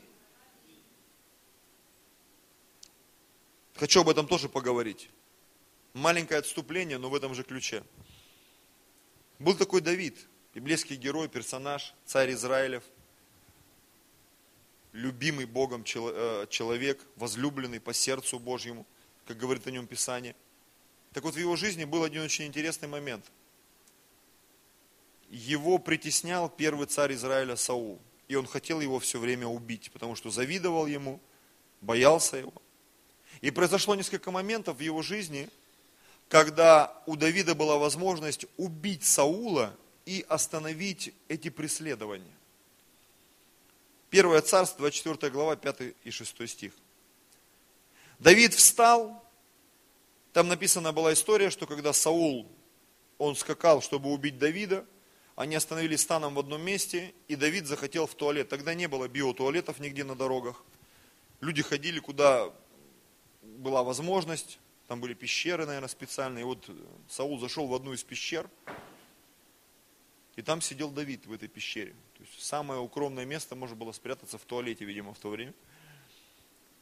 Хочу 3.75 4.01
об 4.01 4.09
этом 4.09 4.27
тоже 4.27 4.49
поговорить. 4.49 5.11
Маленькое 5.95 6.41
отступление, 6.41 6.99
но 6.99 7.11
в 7.11 7.14
этом 7.14 7.35
же 7.35 7.43
ключе. 7.43 7.85
Был 9.39 9.55
такой 9.55 9.81
Давид, 9.81 10.16
библейский 10.55 10.97
герой, 10.97 11.29
персонаж, 11.29 11.95
царь 12.05 12.33
Израилев– 12.33 12.85
любимый 14.93 15.47
Богом 15.47 15.85
э, 15.85 16.47
человек, 16.49 17.01
возлюбленный 17.16 17.81
по 17.81 17.93
сердцу 17.93 18.39
Божьему, 18.39 18.87
как 19.27 19.37
говорит 19.39 19.66
о 19.66 19.70
нем 19.70 19.87
Писание. 19.87 20.37
Так 21.12 21.25
вот, 21.25 21.35
в 21.35 21.39
его 21.39 21.57
жизни 21.57 21.85
был 21.85 22.05
один 22.05 22.23
очень 22.23 22.47
интересный 22.47 22.89
момент. 22.89 23.25
Его 25.31 25.79
притеснял 25.79 26.49
первый 26.49 26.87
царь 26.87 27.14
Израиля 27.14 27.57
Саул. 27.57 28.01
И 28.29 28.35
он 28.35 28.47
хотел 28.47 28.81
его 28.81 28.99
все 28.99 29.18
время 29.18 29.47
убить, 29.47 29.91
потому 29.93 30.14
что 30.14 30.31
завидовал 30.31 30.87
ему, 30.87 31.20
боялся 31.81 32.37
его. 32.37 32.53
И 33.41 33.51
произошло 33.51 33.95
несколько 33.95 34.30
моментов 34.30 34.76
в 34.76 34.80
его 34.80 35.03
жизни, 35.03 35.49
когда 36.28 37.03
у 37.07 37.16
Давида 37.16 37.55
была 37.55 37.78
возможность 37.78 38.47
убить 38.57 39.05
Саула 39.05 39.76
и 40.07 40.24
остановить 40.28 41.12
эти 41.28 41.49
преследования. 41.51 42.35
Первое 44.11 44.43
царство, 44.43 44.80
24 44.80 45.33
глава, 45.33 45.57
5 45.57 45.95
и 46.05 46.11
6 46.11 46.49
стих. 46.49 46.72
Давид 48.18 48.55
встал, 48.55 49.24
там 50.33 50.49
написана 50.49 50.93
была 50.93 51.12
история, 51.12 51.51
что 51.51 51.66
когда 51.66 51.93
Саул, 51.93 52.47
он 53.18 53.37
скакал, 53.37 53.83
чтобы 53.83 54.11
убить 54.11 54.39
Давида, 54.39 54.85
они 55.35 55.57
остановились 55.57 56.03
станом 56.03 56.35
в 56.35 56.39
одном 56.39 56.62
месте, 56.62 57.14
и 57.26 57.37
Давид 57.37 57.66
захотел 57.66 58.07
в 58.07 58.14
туалет. 58.14 58.49
Тогда 58.49 58.74
не 58.74 58.87
было 58.87 59.09
биотуалетов 59.09 59.80
нигде 59.80 60.05
на 60.05 60.14
дорогах. 60.14 60.62
Люди 61.41 61.62
ходили, 61.62 61.99
куда 61.99 62.53
была 63.43 63.82
возможность, 63.82 64.59
там 64.88 65.01
были 65.01 65.14
пещеры, 65.14 65.66
наверное, 65.66 65.88
специальные. 65.88 66.43
И 66.43 66.45
вот 66.45 66.68
Саул 67.09 67.38
зашел 67.38 67.66
в 67.66 67.74
одну 67.74 67.93
из 67.93 68.03
пещер, 68.03 68.49
и 70.36 70.43
там 70.43 70.61
сидел 70.61 70.90
Давид 70.90 71.26
в 71.26 71.32
этой 71.32 71.49
пещере. 71.49 71.95
То 72.16 72.22
есть 72.22 72.43
самое 72.43 72.80
укромное 72.80 73.24
место 73.24 73.55
можно 73.55 73.76
было 73.76 73.93
спрятаться 73.93 74.38
в 74.38 74.43
туалете, 74.43 74.84
видимо, 74.84 75.12
в 75.14 75.18
то 75.18 75.28
время. 75.28 75.55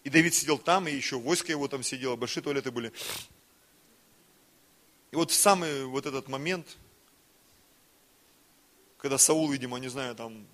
И 0.04 0.10
Давид 0.10 0.34
сидел 0.34 0.58
там, 0.58 0.88
и 0.88 0.92
еще 0.92 1.18
войско 1.18 1.52
его 1.52 1.68
там 1.68 1.82
сидело, 1.82 2.16
большие 2.16 2.42
туалеты 2.42 2.70
были. 2.70 2.92
И 5.10 5.16
вот 5.16 5.30
в 5.30 5.34
самый 5.34 5.84
вот 5.84 6.06
этот 6.06 6.28
момент, 6.28 6.78
когда 8.98 9.18
Саул, 9.18 9.50
видимо, 9.50 9.78
не 9.78 9.88
знаю, 9.88 10.14
там 10.14 10.46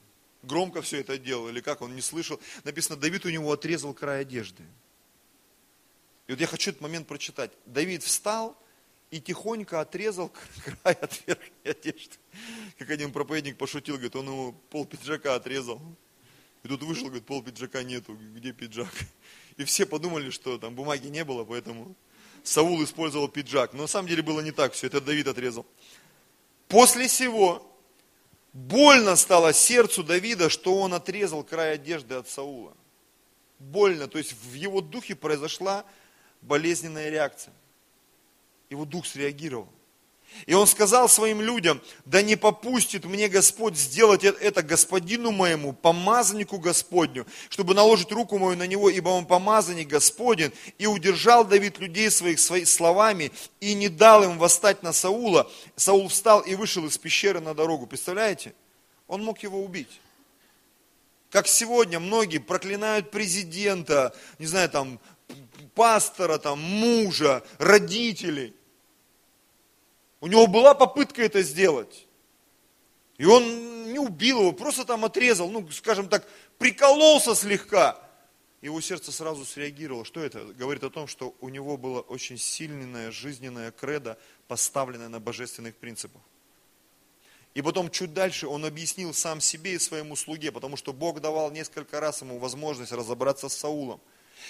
громко 0.42 0.82
все 0.82 1.00
это 1.00 1.18
делал, 1.18 1.48
или 1.48 1.61
как, 1.61 1.82
он 1.82 1.94
не 1.94 2.00
слышал, 2.00 2.40
написано, 2.64 2.96
Давид 2.96 3.24
у 3.26 3.30
него 3.30 3.52
отрезал 3.52 3.92
край 3.92 4.22
одежды. 4.22 4.62
И 6.27 6.33
вот 6.33 6.41
я 6.41 6.47
хочу 6.47 6.70
этот 6.70 6.83
момент 6.83 7.07
прочитать. 7.07 7.53
Давид 7.66 8.03
встал, 8.03 8.57
и 9.11 9.20
тихонько 9.20 9.81
отрезал 9.81 10.33
край 10.64 10.95
от 10.95 11.27
верхней 11.27 11.70
одежды. 11.70 12.16
Как 12.79 12.91
один 12.91 13.12
проповедник 13.12 13.57
пошутил, 13.57 13.95
говорит, 13.95 14.16
он 14.16 14.27
ему 14.27 14.53
пол 14.70 14.85
пиджака 14.85 15.35
отрезал. 15.35 15.81
И 16.62 16.68
тут 16.68 16.83
вышел, 16.83 17.07
говорит, 17.07 17.24
пол 17.24 17.43
пиджака 17.43 17.83
нету, 17.83 18.16
где 18.35 18.53
пиджак? 18.53 18.93
И 19.57 19.64
все 19.64 19.87
подумали, 19.87 20.31
что 20.31 20.59
там 20.59 20.74
бумаги 20.74 21.07
не 21.07 21.24
было, 21.24 21.45
поэтому 21.45 21.95
Саул 22.43 22.83
использовал 22.83 23.29
пиджак. 23.29 23.72
Но 23.72 23.83
на 23.83 23.87
самом 23.87 24.09
деле 24.09 24.22
было 24.22 24.41
не 24.41 24.51
так 24.51 24.72
все, 24.72 24.89
это 24.89 25.01
Давид 25.01 25.29
отрезал. 25.29 25.64
После 26.68 27.07
всего 27.07 27.66
больно 28.53 29.16
стало 29.16 29.53
сердцу 29.53 30.03
Давида, 30.03 30.51
что 30.51 30.77
он 30.79 30.95
отрезал 30.95 31.45
край 31.45 31.74
одежды 31.74 32.16
от 32.16 32.29
Саула. 32.29 32.77
Больно, 33.59 34.09
то 34.09 34.18
есть 34.18 34.33
в 34.33 34.55
его 34.55 34.81
духе 34.81 35.14
произошла 35.14 35.87
болезненная 36.43 37.11
реакция. 37.11 37.53
Его 38.70 38.84
дух 38.84 39.07
среагировал. 39.07 39.68
И 40.45 40.55
он 40.55 40.66
сказал 40.66 41.09
своим 41.09 41.41
людям, 41.41 41.80
да 42.05 42.20
не 42.20 42.37
попустит 42.37 43.05
мне 43.05 43.28
Господь 43.28 43.76
сделать 43.76 44.22
это 44.24 44.62
господину 44.62 45.30
моему, 45.30 45.72
помазаннику 45.72 46.59
Господню, 46.59 47.26
чтобы 47.49 47.74
наложить 47.74 48.12
руку 48.12 48.37
мою 48.37 48.57
на 48.57 48.66
него, 48.66 48.91
ибо 48.91 49.09
он 49.09 49.24
помазанник 49.24 49.89
Господен. 49.89 50.53
И 50.78 50.87
удержал 50.87 51.45
Давид 51.45 51.78
людей 51.78 52.11
своих 52.11 52.39
своими 52.39 52.64
словами 52.64 53.32
и 53.61 53.72
не 53.72 53.89
дал 53.89 54.24
им 54.24 54.39
восстать 54.39 54.82
на 54.82 54.93
Саула. 54.93 55.51
Саул 55.74 56.09
встал 56.09 56.41
и 56.41 56.55
вышел 56.55 56.84
из 56.87 56.99
пещеры 56.99 57.41
на 57.41 57.55
дорогу. 57.55 57.87
Представляете? 57.87 58.53
Он 59.09 59.24
мог 59.24 59.43
его 59.43 59.64
убить. 59.64 60.01
Как 61.30 61.47
сегодня 61.47 61.99
многие 61.99 62.39
проклинают 62.39 63.11
президента, 63.11 64.14
не 64.39 64.47
знаю, 64.47 64.68
там, 64.68 65.01
пастора, 65.77 66.39
там, 66.39 66.59
мужа, 66.59 67.45
родителей. 67.59 68.57
У 70.20 70.27
него 70.27 70.49
была 70.49 70.74
попытка 70.74 71.22
это 71.22 71.43
сделать. 71.43 72.07
И 73.18 73.24
он 73.24 73.93
не 73.93 73.99
убил 73.99 74.41
его, 74.41 74.53
просто 74.53 74.85
там 74.85 75.05
отрезал, 75.05 75.49
ну, 75.49 75.70
скажем 75.70 76.09
так, 76.09 76.27
прикололся 76.59 77.37
слегка. 77.37 78.03
Его 78.62 78.81
сердце 78.81 79.12
сразу 79.12 79.45
среагировало. 79.45 80.05
Что 80.05 80.20
это? 80.20 80.45
Говорит 80.45 80.83
о 80.83 80.91
том, 80.91 81.07
что 81.07 81.35
у 81.41 81.49
него 81.51 81.77
было 81.77 82.01
очень 82.01 82.39
сильная 82.39 83.12
жизненная 83.12 83.70
кредо, 83.70 84.18
поставленная 84.49 85.09
на 85.09 85.20
божественных 85.20 85.77
принципах. 85.77 86.22
И 87.55 87.62
потом 87.62 87.91
чуть 87.91 88.12
дальше 88.12 88.49
он 88.49 88.64
объяснил 88.64 89.14
сам 89.14 89.41
себе 89.41 89.74
и 89.74 89.79
своему 89.79 90.16
слуге, 90.16 90.53
потому 90.53 90.77
что 90.77 90.93
Бог 90.93 91.20
давал 91.20 91.51
несколько 91.51 92.01
раз 92.01 92.22
ему 92.22 92.39
возможность 92.39 92.93
разобраться 92.93 93.49
с 93.49 93.57
Саулом. 93.57 94.01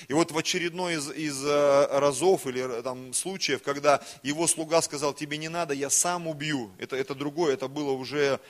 И 0.09 0.13
вот 0.13 0.31
в 0.31 0.39
очередной 0.39 0.95
из, 0.95 1.11
из 1.11 1.45
э, 1.45 1.87
разов 1.99 2.47
или 2.47 2.79
э, 2.79 2.83
там, 2.83 3.13
случаев, 3.13 3.63
когда 3.63 4.03
его 4.23 4.47
слуга 4.47 4.83
сказал, 4.83 5.15
тебе 5.15 5.39
не 5.39 5.49
надо, 5.49 5.75
я 5.75 5.91
сам 5.91 6.27
убью. 6.27 6.71
Это, 6.79 6.97
это 6.97 7.15
другое, 7.15 7.55
это 7.55 7.69
было 7.69 7.93
уже 7.93 8.41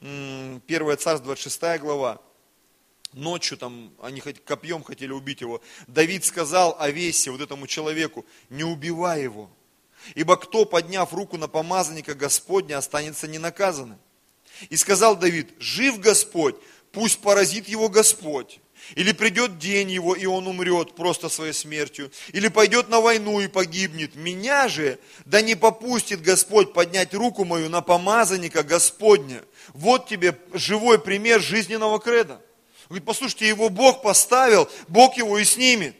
1 0.00 0.62
Царств, 0.98 1.24
26 1.24 1.80
глава. 1.80 2.20
Ночью 3.12 3.56
там 3.56 3.92
они 4.02 4.20
копьем 4.20 4.82
хотели 4.82 5.12
убить 5.12 5.40
его. 5.40 5.60
Давид 5.86 6.24
сказал 6.24 6.76
о 6.78 6.90
весе 6.90 7.30
вот 7.30 7.40
этому 7.40 7.66
человеку, 7.66 8.26
не 8.50 8.64
убивай 8.64 9.22
его. 9.22 9.50
Ибо 10.14 10.36
кто, 10.36 10.64
подняв 10.64 11.12
руку 11.12 11.36
на 11.36 11.48
помазанника 11.48 12.14
Господня, 12.14 12.78
останется 12.78 13.26
ненаказанным. 13.26 13.98
И 14.70 14.76
сказал 14.76 15.16
Давид, 15.16 15.54
жив 15.58 15.98
Господь, 16.00 16.56
пусть 16.92 17.20
поразит 17.20 17.68
его 17.68 17.88
Господь. 17.88 18.60
Или 18.94 19.12
придет 19.12 19.58
день 19.58 19.90
его, 19.90 20.14
и 20.14 20.26
он 20.26 20.46
умрет 20.46 20.94
просто 20.94 21.28
своей 21.28 21.52
смертью. 21.52 22.10
Или 22.32 22.48
пойдет 22.48 22.88
на 22.88 23.00
войну 23.00 23.40
и 23.40 23.48
погибнет. 23.48 24.14
Меня 24.14 24.68
же, 24.68 24.98
да 25.24 25.40
не 25.40 25.54
попустит 25.54 26.22
Господь 26.22 26.72
поднять 26.72 27.12
руку 27.14 27.44
мою 27.44 27.68
на 27.68 27.80
помазанника 27.80 28.62
Господня. 28.62 29.42
Вот 29.74 30.08
тебе 30.08 30.38
живой 30.52 31.00
пример 31.00 31.40
жизненного 31.40 31.98
креда. 31.98 32.34
Он 32.34 32.90
говорит, 32.90 33.04
послушайте, 33.04 33.48
его 33.48 33.68
Бог 33.68 34.02
поставил, 34.02 34.68
Бог 34.86 35.16
его 35.16 35.38
и 35.38 35.44
снимет. 35.44 35.96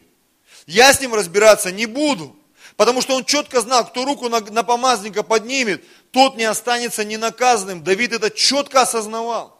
Я 0.65 0.93
с 0.93 1.01
ним 1.01 1.13
разбираться 1.13 1.71
не 1.71 1.85
буду. 1.85 2.33
Потому 2.77 3.01
что 3.01 3.15
он 3.15 3.25
четко 3.25 3.59
знал, 3.61 3.87
кто 3.87 4.05
руку 4.05 4.29
на, 4.29 4.39
на 4.39 4.63
помазанника 4.63 5.23
поднимет, 5.23 5.83
тот 6.11 6.37
не 6.37 6.43
останется 6.43 7.03
ненаказанным. 7.03 7.83
Давид 7.83 8.13
это 8.13 8.29
четко 8.29 8.81
осознавал. 8.81 9.56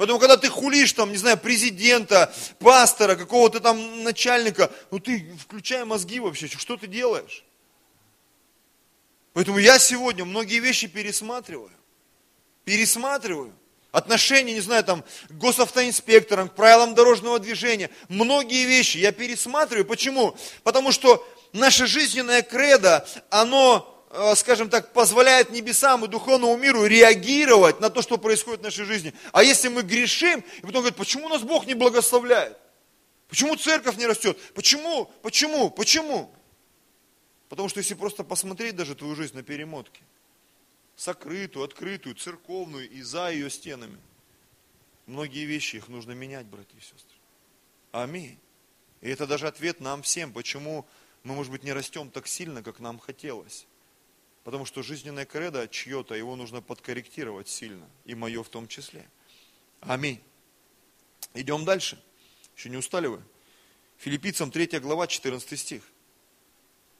Поэтому, 0.00 0.18
когда 0.18 0.38
ты 0.38 0.48
хулишь, 0.48 0.94
там, 0.94 1.10
не 1.10 1.18
знаю, 1.18 1.36
президента, 1.36 2.32
пастора, 2.58 3.16
какого-то 3.16 3.60
там 3.60 4.02
начальника, 4.02 4.72
ну 4.90 4.98
ты 4.98 5.30
включай 5.38 5.84
мозги 5.84 6.20
вообще, 6.20 6.48
что 6.48 6.78
ты 6.78 6.86
делаешь? 6.86 7.44
Поэтому 9.34 9.58
я 9.58 9.78
сегодня 9.78 10.24
многие 10.24 10.60
вещи 10.60 10.86
пересматриваю. 10.86 11.70
Пересматриваю. 12.64 13.52
Отношения, 13.92 14.54
не 14.54 14.62
знаю, 14.62 14.84
там, 14.84 15.04
к 15.28 15.32
госавтоинспекторам, 15.32 16.48
к 16.48 16.54
правилам 16.54 16.94
дорожного 16.94 17.38
движения. 17.38 17.90
Многие 18.08 18.64
вещи 18.64 18.96
я 18.96 19.12
пересматриваю. 19.12 19.84
Почему? 19.84 20.34
Потому 20.62 20.92
что 20.92 21.22
наше 21.52 21.86
жизненное 21.86 22.40
кредо, 22.40 23.06
оно 23.28 23.89
скажем 24.34 24.68
так, 24.68 24.92
позволяет 24.92 25.50
небесам 25.50 26.04
и 26.04 26.08
духовному 26.08 26.56
миру 26.56 26.84
реагировать 26.84 27.80
на 27.80 27.90
то, 27.90 28.02
что 28.02 28.18
происходит 28.18 28.60
в 28.60 28.64
нашей 28.64 28.84
жизни. 28.84 29.14
А 29.32 29.44
если 29.44 29.68
мы 29.68 29.82
грешим, 29.82 30.40
и 30.40 30.60
потом 30.62 30.80
говорят, 30.82 30.96
почему 30.96 31.28
нас 31.28 31.42
Бог 31.42 31.66
не 31.66 31.74
благословляет? 31.74 32.58
Почему 33.28 33.54
церковь 33.54 33.96
не 33.96 34.06
растет? 34.06 34.36
Почему? 34.54 35.04
Почему? 35.22 35.70
Почему? 35.70 36.34
Потому 37.48 37.68
что 37.68 37.78
если 37.78 37.94
просто 37.94 38.24
посмотреть 38.24 38.74
даже 38.74 38.96
твою 38.96 39.14
жизнь 39.14 39.36
на 39.36 39.44
перемотке, 39.44 40.02
сокрытую, 40.96 41.64
открытую, 41.64 42.16
церковную 42.16 42.90
и 42.90 43.02
за 43.02 43.30
ее 43.30 43.48
стенами, 43.48 43.98
многие 45.06 45.44
вещи 45.44 45.76
их 45.76 45.88
нужно 45.88 46.12
менять, 46.12 46.46
братья 46.46 46.76
и 46.76 46.80
сестры. 46.80 47.16
Аминь. 47.92 48.38
И 49.00 49.08
это 49.08 49.28
даже 49.28 49.46
ответ 49.46 49.80
нам 49.80 50.02
всем, 50.02 50.32
почему 50.32 50.84
мы, 51.22 51.34
может 51.34 51.52
быть, 51.52 51.62
не 51.62 51.72
растем 51.72 52.10
так 52.10 52.26
сильно, 52.26 52.62
как 52.64 52.80
нам 52.80 52.98
хотелось. 52.98 53.66
Потому 54.44 54.64
что 54.64 54.82
жизненное 54.82 55.26
кредо 55.26 55.68
чье-то, 55.68 56.14
его 56.14 56.34
нужно 56.34 56.62
подкорректировать 56.62 57.48
сильно. 57.48 57.88
И 58.04 58.14
мое 58.14 58.42
в 58.42 58.48
том 58.48 58.68
числе. 58.68 59.08
Аминь. 59.80 60.20
Идем 61.34 61.64
дальше. 61.64 62.02
Еще 62.56 62.70
не 62.70 62.76
устали 62.76 63.06
вы? 63.06 63.22
Филиппийцам 63.98 64.50
3 64.50 64.78
глава, 64.80 65.06
14 65.06 65.58
стих. 65.58 65.82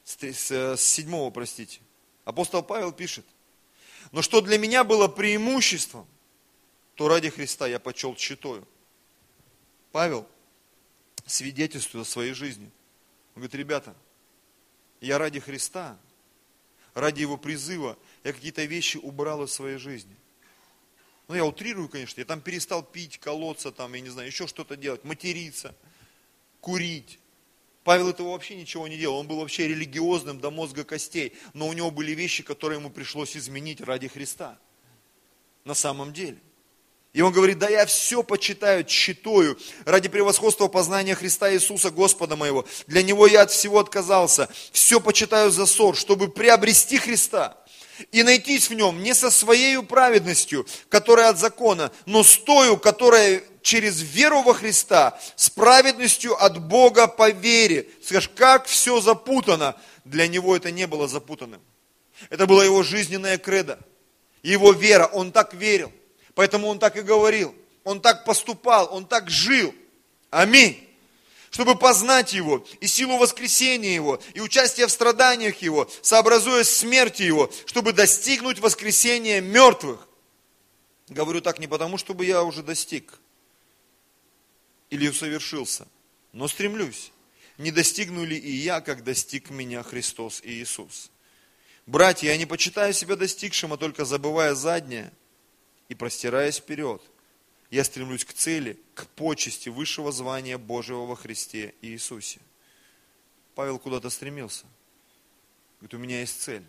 С 0.03 0.77
7, 0.77 1.31
простите. 1.31 1.79
Апостол 2.25 2.61
Павел 2.63 2.91
пишет. 2.91 3.25
Но 4.11 4.21
что 4.21 4.41
для 4.41 4.57
меня 4.57 4.83
было 4.83 5.07
преимуществом, 5.07 6.07
то 6.95 7.07
ради 7.07 7.29
Христа 7.29 7.67
я 7.67 7.79
почел 7.79 8.15
читою. 8.15 8.67
Павел 9.91 10.27
свидетельствует 11.25 12.05
о 12.05 12.09
своей 12.09 12.33
жизни. 12.33 12.71
Он 13.35 13.41
говорит, 13.41 13.55
ребята, 13.55 13.95
я 14.99 15.17
ради 15.17 15.39
Христа 15.39 15.97
ради 16.93 17.21
его 17.21 17.37
призыва 17.37 17.97
я 18.23 18.33
какие-то 18.33 18.63
вещи 18.65 18.97
убрал 18.97 19.43
из 19.43 19.51
своей 19.51 19.77
жизни. 19.77 20.15
Ну, 21.27 21.35
я 21.35 21.45
утрирую, 21.45 21.87
конечно, 21.87 22.19
я 22.19 22.25
там 22.25 22.41
перестал 22.41 22.83
пить, 22.83 23.17
колоться, 23.17 23.71
там, 23.71 23.93
я 23.93 24.01
не 24.01 24.09
знаю, 24.09 24.27
еще 24.27 24.47
что-то 24.47 24.75
делать, 24.75 25.03
материться, 25.03 25.75
курить. 26.59 27.19
Павел 27.83 28.09
этого 28.09 28.31
вообще 28.31 28.55
ничего 28.55 28.87
не 28.87 28.97
делал, 28.97 29.17
он 29.17 29.27
был 29.27 29.37
вообще 29.37 29.67
религиозным 29.67 30.39
до 30.39 30.51
мозга 30.51 30.83
костей, 30.83 31.33
но 31.53 31.67
у 31.67 31.73
него 31.73 31.89
были 31.89 32.11
вещи, 32.11 32.43
которые 32.43 32.79
ему 32.79 32.89
пришлось 32.89 33.35
изменить 33.35 33.81
ради 33.81 34.07
Христа. 34.07 34.59
На 35.63 35.73
самом 35.73 36.13
деле. 36.13 36.37
И 37.13 37.21
он 37.21 37.33
говорит, 37.33 37.59
да 37.59 37.67
я 37.69 37.85
все 37.85 38.23
почитаю, 38.23 38.85
читаю 38.85 39.57
ради 39.83 40.07
превосходства 40.07 40.67
познания 40.67 41.13
Христа 41.13 41.53
Иисуса, 41.53 41.91
Господа 41.91 42.37
моего. 42.37 42.65
Для 42.87 43.03
Него 43.03 43.27
я 43.27 43.41
от 43.41 43.51
всего 43.51 43.79
отказался. 43.79 44.47
Все 44.71 45.01
почитаю 45.01 45.51
за 45.51 45.65
ссор, 45.65 45.97
чтобы 45.97 46.29
приобрести 46.29 46.97
Христа 46.97 47.57
и 48.11 48.23
найтись 48.23 48.69
в 48.69 48.73
Нем 48.73 49.03
не 49.03 49.13
со 49.13 49.29
своей 49.29 49.81
праведностью, 49.83 50.65
которая 50.89 51.29
от 51.29 51.37
закона, 51.37 51.91
но 52.05 52.23
с 52.23 52.37
тою, 52.37 52.77
которая 52.77 53.43
через 53.61 54.01
веру 54.01 54.41
во 54.41 54.53
Христа, 54.53 55.19
с 55.35 55.49
праведностью 55.49 56.41
от 56.41 56.59
Бога 56.65 57.07
по 57.07 57.29
вере. 57.29 57.89
Скажешь, 58.03 58.31
как 58.35 58.65
все 58.65 59.01
запутано. 59.01 59.75
Для 60.05 60.27
него 60.27 60.55
это 60.55 60.71
не 60.71 60.87
было 60.87 61.07
запутанным. 61.07 61.61
Это 62.29 62.47
была 62.47 62.63
его 62.63 62.83
жизненная 62.83 63.37
кредо, 63.37 63.79
его 64.43 64.71
вера, 64.71 65.05
он 65.07 65.31
так 65.31 65.53
верил. 65.53 65.91
Поэтому 66.35 66.67
он 66.67 66.79
так 66.79 66.97
и 66.97 67.01
говорил. 67.01 67.55
Он 67.83 67.99
так 67.99 68.25
поступал, 68.25 68.93
он 68.93 69.05
так 69.05 69.29
жил. 69.29 69.73
Аминь. 70.29 70.87
Чтобы 71.49 71.75
познать 71.77 72.33
Его, 72.33 72.65
и 72.79 72.87
силу 72.87 73.17
воскресения 73.17 73.93
Его, 73.93 74.21
и 74.33 74.39
участие 74.39 74.87
в 74.87 74.91
страданиях 74.91 75.57
Его, 75.57 75.89
сообразуясь 76.01 76.69
смерти 76.69 77.23
Его, 77.23 77.51
чтобы 77.65 77.91
достигнуть 77.91 78.59
воскресения 78.59 79.41
мертвых. 79.41 80.07
Говорю 81.09 81.41
так 81.41 81.59
не 81.59 81.67
потому, 81.67 81.97
чтобы 81.97 82.25
я 82.25 82.43
уже 82.43 82.63
достиг 82.63 83.19
или 84.89 85.09
усовершился, 85.09 85.87
но 86.31 86.47
стремлюсь. 86.47 87.11
Не 87.57 87.71
достигну 87.71 88.23
ли 88.23 88.37
и 88.37 88.51
я, 88.51 88.79
как 88.79 89.03
достиг 89.03 89.49
меня 89.49 89.83
Христос 89.83 90.39
и 90.41 90.51
Иисус? 90.51 91.11
Братья, 91.85 92.27
я 92.27 92.37
не 92.37 92.45
почитаю 92.45 92.93
себя 92.93 93.17
достигшим, 93.17 93.73
а 93.73 93.77
только 93.77 94.05
забывая 94.05 94.53
заднее– 94.53 95.11
и 95.91 95.93
простираясь 95.93 96.55
вперед, 96.55 97.01
я 97.69 97.83
стремлюсь 97.83 98.23
к 98.23 98.31
цели, 98.31 98.79
к 98.93 99.07
почести 99.07 99.67
высшего 99.67 100.13
звания 100.13 100.57
Божьего 100.57 101.05
во 101.05 101.17
Христе 101.17 101.75
Иисусе. 101.81 102.39
Павел 103.55 103.77
куда-то 103.77 104.09
стремился. 104.09 104.65
Говорит, 105.81 105.93
у 105.93 105.97
меня 105.97 106.21
есть 106.21 106.41
цель. 106.41 106.63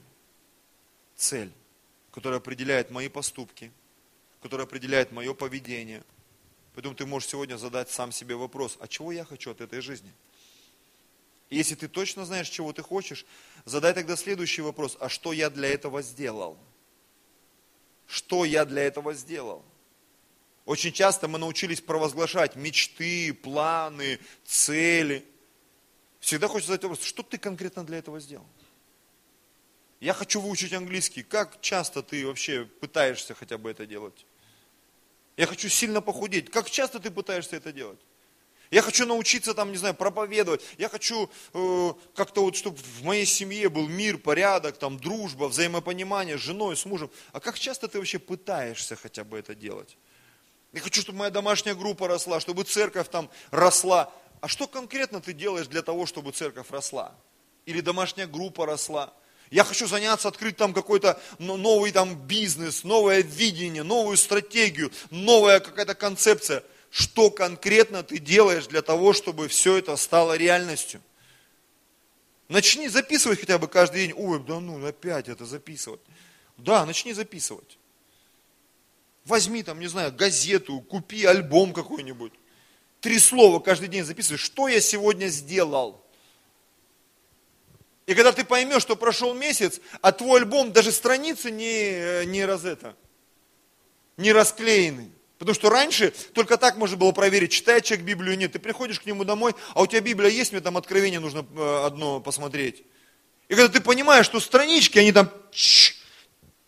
Цель, 1.14 1.52
которая 2.10 2.40
определяет 2.40 2.90
мои 2.90 3.08
поступки, 3.08 3.70
которая 4.42 4.66
определяет 4.66 5.12
мое 5.12 5.34
поведение. 5.34 6.02
Поэтому 6.74 6.96
ты 6.96 7.06
можешь 7.06 7.28
сегодня 7.28 7.56
задать 7.58 7.90
сам 7.90 8.10
себе 8.10 8.34
вопрос, 8.34 8.76
а 8.80 8.88
чего 8.88 9.12
я 9.12 9.24
хочу 9.24 9.52
от 9.52 9.60
этой 9.60 9.82
жизни? 9.82 10.12
И 11.48 11.56
если 11.56 11.76
ты 11.76 11.86
точно 11.86 12.26
знаешь, 12.26 12.48
чего 12.48 12.72
ты 12.72 12.82
хочешь, 12.82 13.24
задай 13.66 13.94
тогда 13.94 14.16
следующий 14.16 14.62
вопрос, 14.62 14.96
а 14.98 15.08
что 15.08 15.32
я 15.32 15.48
для 15.48 15.68
этого 15.68 16.02
сделал? 16.02 16.58
Что 18.12 18.44
я 18.44 18.66
для 18.66 18.82
этого 18.82 19.14
сделал. 19.14 19.64
Очень 20.66 20.92
часто 20.92 21.28
мы 21.28 21.38
научились 21.38 21.80
провозглашать 21.80 22.56
мечты, 22.56 23.32
планы, 23.32 24.18
цели. 24.44 25.24
Всегда 26.20 26.46
хочется 26.46 26.72
задать 26.72 26.84
вопрос, 26.84 27.02
что 27.02 27.22
ты 27.22 27.38
конкретно 27.38 27.86
для 27.86 27.98
этого 27.98 28.20
сделал? 28.20 28.46
Я 29.98 30.12
хочу 30.12 30.42
выучить 30.42 30.74
английский. 30.74 31.22
Как 31.22 31.62
часто 31.62 32.02
ты 32.02 32.26
вообще 32.26 32.66
пытаешься 32.66 33.34
хотя 33.34 33.56
бы 33.56 33.70
это 33.70 33.86
делать? 33.86 34.26
Я 35.38 35.46
хочу 35.46 35.70
сильно 35.70 36.02
похудеть. 36.02 36.50
Как 36.50 36.70
часто 36.70 37.00
ты 37.00 37.10
пытаешься 37.10 37.56
это 37.56 37.72
делать? 37.72 38.00
Я 38.72 38.80
хочу 38.80 39.04
научиться 39.04 39.52
там, 39.52 39.70
не 39.70 39.76
знаю, 39.76 39.94
проповедовать. 39.94 40.62
Я 40.78 40.88
хочу 40.88 41.28
э, 41.52 41.92
как-то 42.14 42.42
вот, 42.42 42.56
чтобы 42.56 42.78
в 42.78 43.04
моей 43.04 43.26
семье 43.26 43.68
был 43.68 43.86
мир, 43.86 44.16
порядок, 44.16 44.78
там, 44.78 44.98
дружба, 44.98 45.44
взаимопонимание 45.44 46.38
с 46.38 46.40
женой, 46.40 46.74
с 46.74 46.86
мужем. 46.86 47.10
А 47.32 47.40
как 47.40 47.58
часто 47.58 47.86
ты 47.86 47.98
вообще 47.98 48.18
пытаешься 48.18 48.96
хотя 48.96 49.24
бы 49.24 49.38
это 49.38 49.54
делать? 49.54 49.98
Я 50.72 50.80
хочу, 50.80 51.02
чтобы 51.02 51.18
моя 51.18 51.30
домашняя 51.30 51.74
группа 51.74 52.08
росла, 52.08 52.40
чтобы 52.40 52.64
церковь 52.64 53.10
там 53.10 53.28
росла. 53.50 54.10
А 54.40 54.48
что 54.48 54.66
конкретно 54.66 55.20
ты 55.20 55.34
делаешь 55.34 55.66
для 55.66 55.82
того, 55.82 56.06
чтобы 56.06 56.32
церковь 56.32 56.70
росла? 56.70 57.14
Или 57.66 57.82
домашняя 57.82 58.26
группа 58.26 58.64
росла? 58.64 59.12
Я 59.50 59.64
хочу 59.64 59.86
заняться, 59.86 60.28
открыть 60.28 60.56
там 60.56 60.72
какой-то 60.72 61.20
новый 61.38 61.92
там 61.92 62.14
бизнес, 62.14 62.84
новое 62.84 63.20
видение, 63.20 63.82
новую 63.82 64.16
стратегию, 64.16 64.90
новая 65.10 65.60
какая-то 65.60 65.94
концепция 65.94 66.64
что 66.92 67.30
конкретно 67.30 68.02
ты 68.02 68.18
делаешь 68.18 68.66
для 68.66 68.82
того, 68.82 69.14
чтобы 69.14 69.48
все 69.48 69.78
это 69.78 69.96
стало 69.96 70.36
реальностью. 70.36 71.00
Начни 72.48 72.86
записывать 72.86 73.40
хотя 73.40 73.56
бы 73.56 73.66
каждый 73.66 74.06
день. 74.06 74.14
Ой, 74.14 74.38
да 74.44 74.60
ну, 74.60 74.84
опять 74.86 75.26
это 75.30 75.46
записывать. 75.46 76.02
Да, 76.58 76.84
начни 76.84 77.14
записывать. 77.14 77.78
Возьми 79.24 79.62
там, 79.62 79.80
не 79.80 79.86
знаю, 79.86 80.12
газету, 80.12 80.80
купи 80.82 81.24
альбом 81.24 81.72
какой-нибудь. 81.72 82.34
Три 83.00 83.18
слова 83.18 83.58
каждый 83.58 83.88
день 83.88 84.04
записывай, 84.04 84.36
что 84.36 84.68
я 84.68 84.78
сегодня 84.82 85.28
сделал. 85.28 86.04
И 88.04 88.12
когда 88.12 88.32
ты 88.32 88.44
поймешь, 88.44 88.82
что 88.82 88.96
прошел 88.96 89.32
месяц, 89.32 89.80
а 90.02 90.12
твой 90.12 90.40
альбом, 90.40 90.74
даже 90.74 90.92
страницы 90.92 91.50
не, 91.50 92.26
не 92.26 92.44
раз 92.44 92.66
это, 92.66 92.94
не 94.18 94.30
расклеены. 94.30 95.10
Потому 95.42 95.56
что 95.56 95.70
раньше 95.70 96.12
только 96.34 96.56
так 96.56 96.76
можно 96.76 96.96
было 96.96 97.10
проверить, 97.10 97.50
читает 97.50 97.82
человек 97.82 98.06
Библию 98.06 98.34
или 98.34 98.42
нет. 98.42 98.52
Ты 98.52 98.60
приходишь 98.60 99.00
к 99.00 99.06
нему 99.06 99.24
домой, 99.24 99.56
а 99.74 99.82
у 99.82 99.88
тебя 99.88 100.00
Библия 100.00 100.30
есть, 100.30 100.52
мне 100.52 100.60
там 100.60 100.76
откровение 100.76 101.18
нужно 101.18 101.44
э, 101.56 101.84
одно 101.84 102.20
посмотреть. 102.20 102.84
И 103.48 103.56
когда 103.56 103.66
ты 103.66 103.80
понимаешь, 103.80 104.24
что 104.24 104.38
странички, 104.38 105.00
они 105.00 105.10
там 105.10 105.32
ч, 105.50 105.96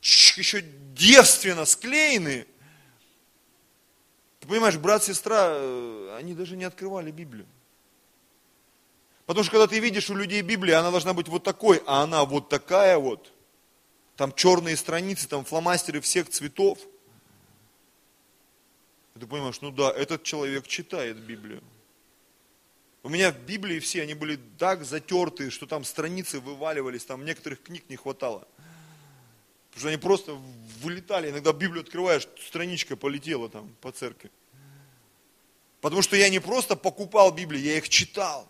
ч, 0.01 0.41
еще 0.41 0.61
девственно 0.93 1.67
склеены, 1.67 2.49
ты 4.41 4.49
понимаешь, 4.49 4.77
брат, 4.77 5.05
сестра, 5.05 5.51
э, 5.51 6.17
они 6.19 6.35
даже 6.35 6.57
не 6.57 6.65
открывали 6.65 7.13
Библию. 7.13 7.47
Потому 9.27 9.45
что 9.45 9.53
когда 9.53 9.69
ты 9.69 9.79
видишь 9.79 10.11
у 10.11 10.17
людей 10.17 10.43
Библию, 10.43 10.81
она 10.81 10.91
должна 10.91 11.15
быть 11.15 11.29
вот 11.29 11.45
такой, 11.45 11.81
а 11.87 12.03
она 12.03 12.25
вот 12.25 12.49
такая 12.49 12.99
вот. 12.99 13.33
Там 14.17 14.33
черные 14.35 14.77
страницы, 14.77 15.29
там 15.29 15.45
фломастеры 15.45 16.01
всех 16.01 16.29
цветов– 16.29 16.81
И 19.15 19.21
ты 19.21 19.27
понимаешь, 19.27 19.61
ну 19.61 19.71
да, 19.71 19.93
этот 19.93 20.25
человек 20.25 20.67
читает 20.67 21.19
Библию. 21.19 21.63
У 23.05 23.09
меня 23.09 23.31
в 23.31 23.39
Библии 23.41 23.79
все, 23.79 24.03
они 24.03 24.15
были 24.15 24.41
так 24.59 24.85
затертые, 24.85 25.51
что 25.51 25.67
там 25.67 25.85
страницы 25.85 26.41
вываливались, 26.41 27.05
там 27.05 27.25
некоторых 27.25 27.63
книг 27.63 27.85
не 27.89 27.97
хватало. 27.97 28.49
Потому 29.69 29.81
что 29.81 29.89
они 29.89 29.99
просто 29.99 30.33
вылетали. 30.81 31.31
Иногда 31.31 31.53
Библию 31.53 31.83
открываешь, 31.83 32.27
страничка 32.47 32.97
полетела 32.97 33.49
там 33.49 33.69
по 33.81 33.93
церкви. 33.93 34.31
Потому 35.81 36.01
что 36.01 36.17
я 36.17 36.31
не 36.31 36.39
просто 36.39 36.77
покупал 36.77 37.31
Библию, 37.31 37.63
я 37.63 37.77
их 37.77 37.89
читал. 37.89 38.49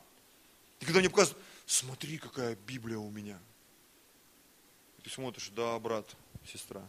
И 0.81 0.85
когда 0.85 1.01
мне 1.01 1.11
показывают, 1.11 1.43
смотри, 1.67 2.19
какая 2.19 2.55
Библия 2.55 2.99
у 2.99 3.11
меня. 3.11 3.39
И 4.99 5.03
ты 5.03 5.11
смотришь, 5.11 5.51
да, 5.57 5.79
брат, 5.81 6.07
сестра, 6.47 6.83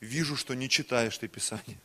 вижу, 0.00 0.36
что 0.36 0.54
не 0.54 0.68
читаешь 0.68 1.18
ты 1.18 1.26
Писание. 1.26 1.80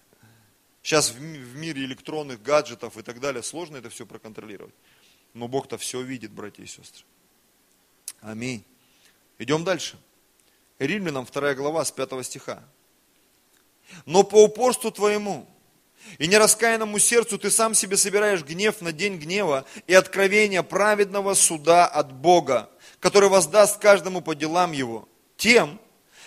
Сейчас 0.84 1.12
в 1.12 1.56
мире 1.56 1.86
электронных 1.86 2.44
гаджетов 2.44 2.98
и 2.98 3.02
так 3.02 3.22
далее 3.22 3.42
сложно 3.42 3.78
это 3.78 3.90
все 3.90 4.06
проконтролировать. 4.06 4.76
Но 5.34 5.48
Бог-то 5.48 5.78
все 5.78 6.02
видит, 6.02 6.32
братья 6.32 6.62
и 6.62 6.68
сестры. 6.68 7.06
Аминь. 8.20 8.64
Идем 9.40 9.64
дальше. 9.64 9.98
Римлянам 10.80 11.26
2 11.26 11.56
глава 11.56 11.86
с 11.86 11.92
5 11.92 12.26
стиха. 12.26 12.64
Но 14.06 14.24
по 14.24 14.44
упорству 14.44 14.92
твоему 14.92 15.48
и 16.18 16.28
нераскаянному 16.28 17.00
сердцу 17.00 17.38
ты 17.38 17.50
сам 17.50 17.74
себе 17.74 17.96
собираешь 17.96 18.44
гнев 18.44 18.82
на 18.82 18.92
день 18.92 19.18
гнева 19.18 19.66
и 19.88 19.94
откровение 19.94 20.64
праведного 20.64 21.34
суда 21.34 21.88
от 21.88 22.12
Бога, 22.12 22.70
который 23.00 23.30
воздаст 23.30 23.80
каждому 23.80 24.22
по 24.22 24.36
делам 24.36 24.74
его. 24.74 25.08
Тем, 25.38 25.80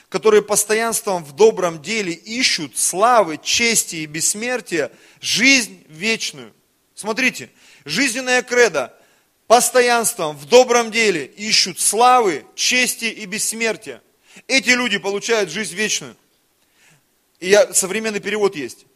которые 0.08 0.42
постоянством 0.42 1.24
в 1.24 1.32
добром 1.32 1.82
деле 1.82 2.12
ищут 2.12 2.78
славы, 2.78 3.38
чести 3.42 3.96
и 3.96 4.06
бессмертия, 4.06 4.92
жизнь 5.20 5.84
вечную. 5.88 6.52
Смотрите, 6.94 7.50
жизненная 7.84 8.42
кредо, 8.42 8.94
постоянством 9.46 10.36
в 10.36 10.46
добром 10.46 10.90
деле 10.90 11.26
ищут 11.26 11.80
славы, 11.80 12.44
чести 12.54 13.06
и 13.06 13.26
бессмертия. 13.26 14.02
Эти 14.46 14.70
люди 14.70 14.98
получают 14.98 15.50
жизнь 15.50 15.74
вечную. 15.74 16.16
И 17.40 17.48
я, 17.48 17.72
современный 17.74 18.20
перевод 18.20 18.56
есть 18.56 18.86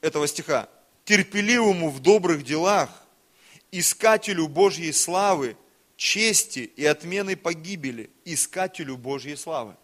этого 0.00 0.26
стиха. 0.28 0.68
Терпеливому 1.04 1.90
в 1.90 2.00
добрых 2.00 2.44
делах, 2.44 2.90
искателю 3.72 4.46
Божьей 4.46 4.92
славы, 4.92 5.56
чести 5.96 6.70
и 6.76 6.84
отмены 6.84 7.36
погибели, 7.36 8.10
искателю 8.24 8.96
Божьей 8.96 9.36
славы. 9.36 9.76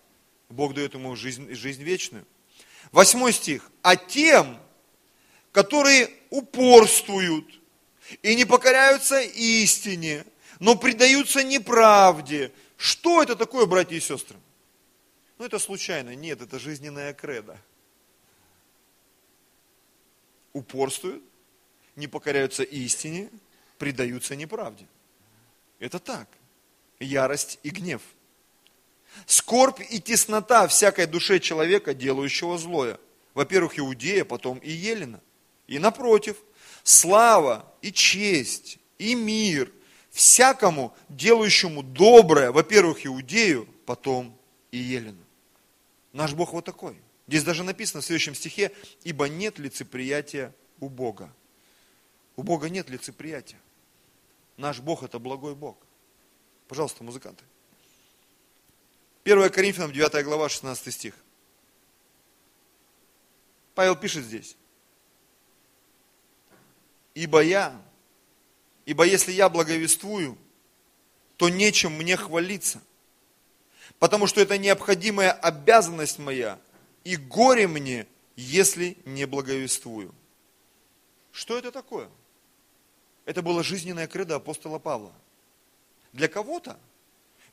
Бог 0.48 0.74
дает 0.74 0.94
ему 0.94 1.16
жизнь, 1.16 1.52
жизнь 1.54 1.82
вечную. 1.82 2.26
Восьмой 2.92 3.32
стих. 3.32 3.70
А 3.82 3.96
тем, 3.96 4.58
которые 5.52 6.10
упорствуют 6.30 7.60
и 8.22 8.34
не 8.34 8.44
покоряются 8.44 9.20
истине, 9.20 10.24
но 10.60 10.76
предаются 10.76 11.42
неправде. 11.42 12.52
Что 12.76 13.22
это 13.22 13.36
такое, 13.36 13.66
братья 13.66 13.96
и 13.96 14.00
сестры? 14.00 14.36
Ну, 15.38 15.44
это 15.44 15.58
случайно. 15.58 16.14
Нет, 16.14 16.40
это 16.40 16.58
жизненная 16.58 17.12
кредо 17.12 17.58
упорствуют, 20.56 21.22
не 21.96 22.08
покоряются 22.08 22.62
истине, 22.62 23.28
предаются 23.78 24.34
неправде. 24.34 24.86
Это 25.78 25.98
так. 25.98 26.28
Ярость 26.98 27.58
и 27.62 27.68
гнев. 27.68 28.00
Скорбь 29.24 29.80
и 29.90 30.00
теснота 30.00 30.68
всякой 30.68 31.06
душе 31.06 31.40
человека, 31.40 31.94
делающего 31.94 32.58
злое. 32.58 32.98
Во-первых, 33.34 33.78
Иудея, 33.78 34.24
потом 34.24 34.58
и 34.58 34.70
Елена. 34.70 35.20
И 35.66 35.78
напротив, 35.78 36.36
слава 36.82 37.72
и 37.82 37.92
честь 37.92 38.78
и 38.98 39.14
мир 39.14 39.72
всякому, 40.10 40.96
делающему 41.08 41.82
доброе, 41.82 42.50
во-первых, 42.50 43.06
Иудею, 43.06 43.68
потом 43.84 44.36
и 44.70 44.78
Елену. 44.78 45.22
Наш 46.12 46.32
Бог 46.32 46.54
вот 46.54 46.64
такой. 46.64 46.96
Здесь 47.28 47.44
даже 47.44 47.64
написано 47.64 48.00
в 48.00 48.04
следующем 48.06 48.34
стихе, 48.34 48.72
ибо 49.04 49.28
нет 49.28 49.58
лицеприятия 49.58 50.54
у 50.80 50.88
Бога. 50.88 51.30
У 52.36 52.42
Бога 52.42 52.70
нет 52.70 52.88
лицеприятия. 52.88 53.58
Наш 54.56 54.80
Бог 54.80 55.02
это 55.02 55.18
благой 55.18 55.54
Бог. 55.54 55.76
Пожалуйста, 56.68 57.04
музыканты. 57.04 57.44
1 59.26 59.50
Коринфянам 59.50 59.90
9 59.90 60.24
глава 60.24 60.48
16 60.48 60.94
стих. 60.94 61.14
Павел 63.74 63.96
пишет 63.96 64.24
здесь. 64.24 64.56
Ибо 67.12 67.42
я, 67.42 67.76
ибо 68.84 69.02
если 69.02 69.32
я 69.32 69.48
благовествую, 69.48 70.38
то 71.38 71.48
нечем 71.48 71.90
мне 71.94 72.16
хвалиться, 72.16 72.80
потому 73.98 74.28
что 74.28 74.40
это 74.40 74.58
необходимая 74.58 75.32
обязанность 75.32 76.20
моя, 76.20 76.60
и 77.02 77.16
горе 77.16 77.66
мне, 77.66 78.06
если 78.36 78.96
не 79.04 79.24
благовествую. 79.24 80.14
Что 81.32 81.58
это 81.58 81.72
такое? 81.72 82.08
Это 83.24 83.42
было 83.42 83.64
жизненное 83.64 84.06
кредо 84.06 84.36
апостола 84.36 84.78
Павла. 84.78 85.12
Для 86.12 86.28
кого-то 86.28 86.78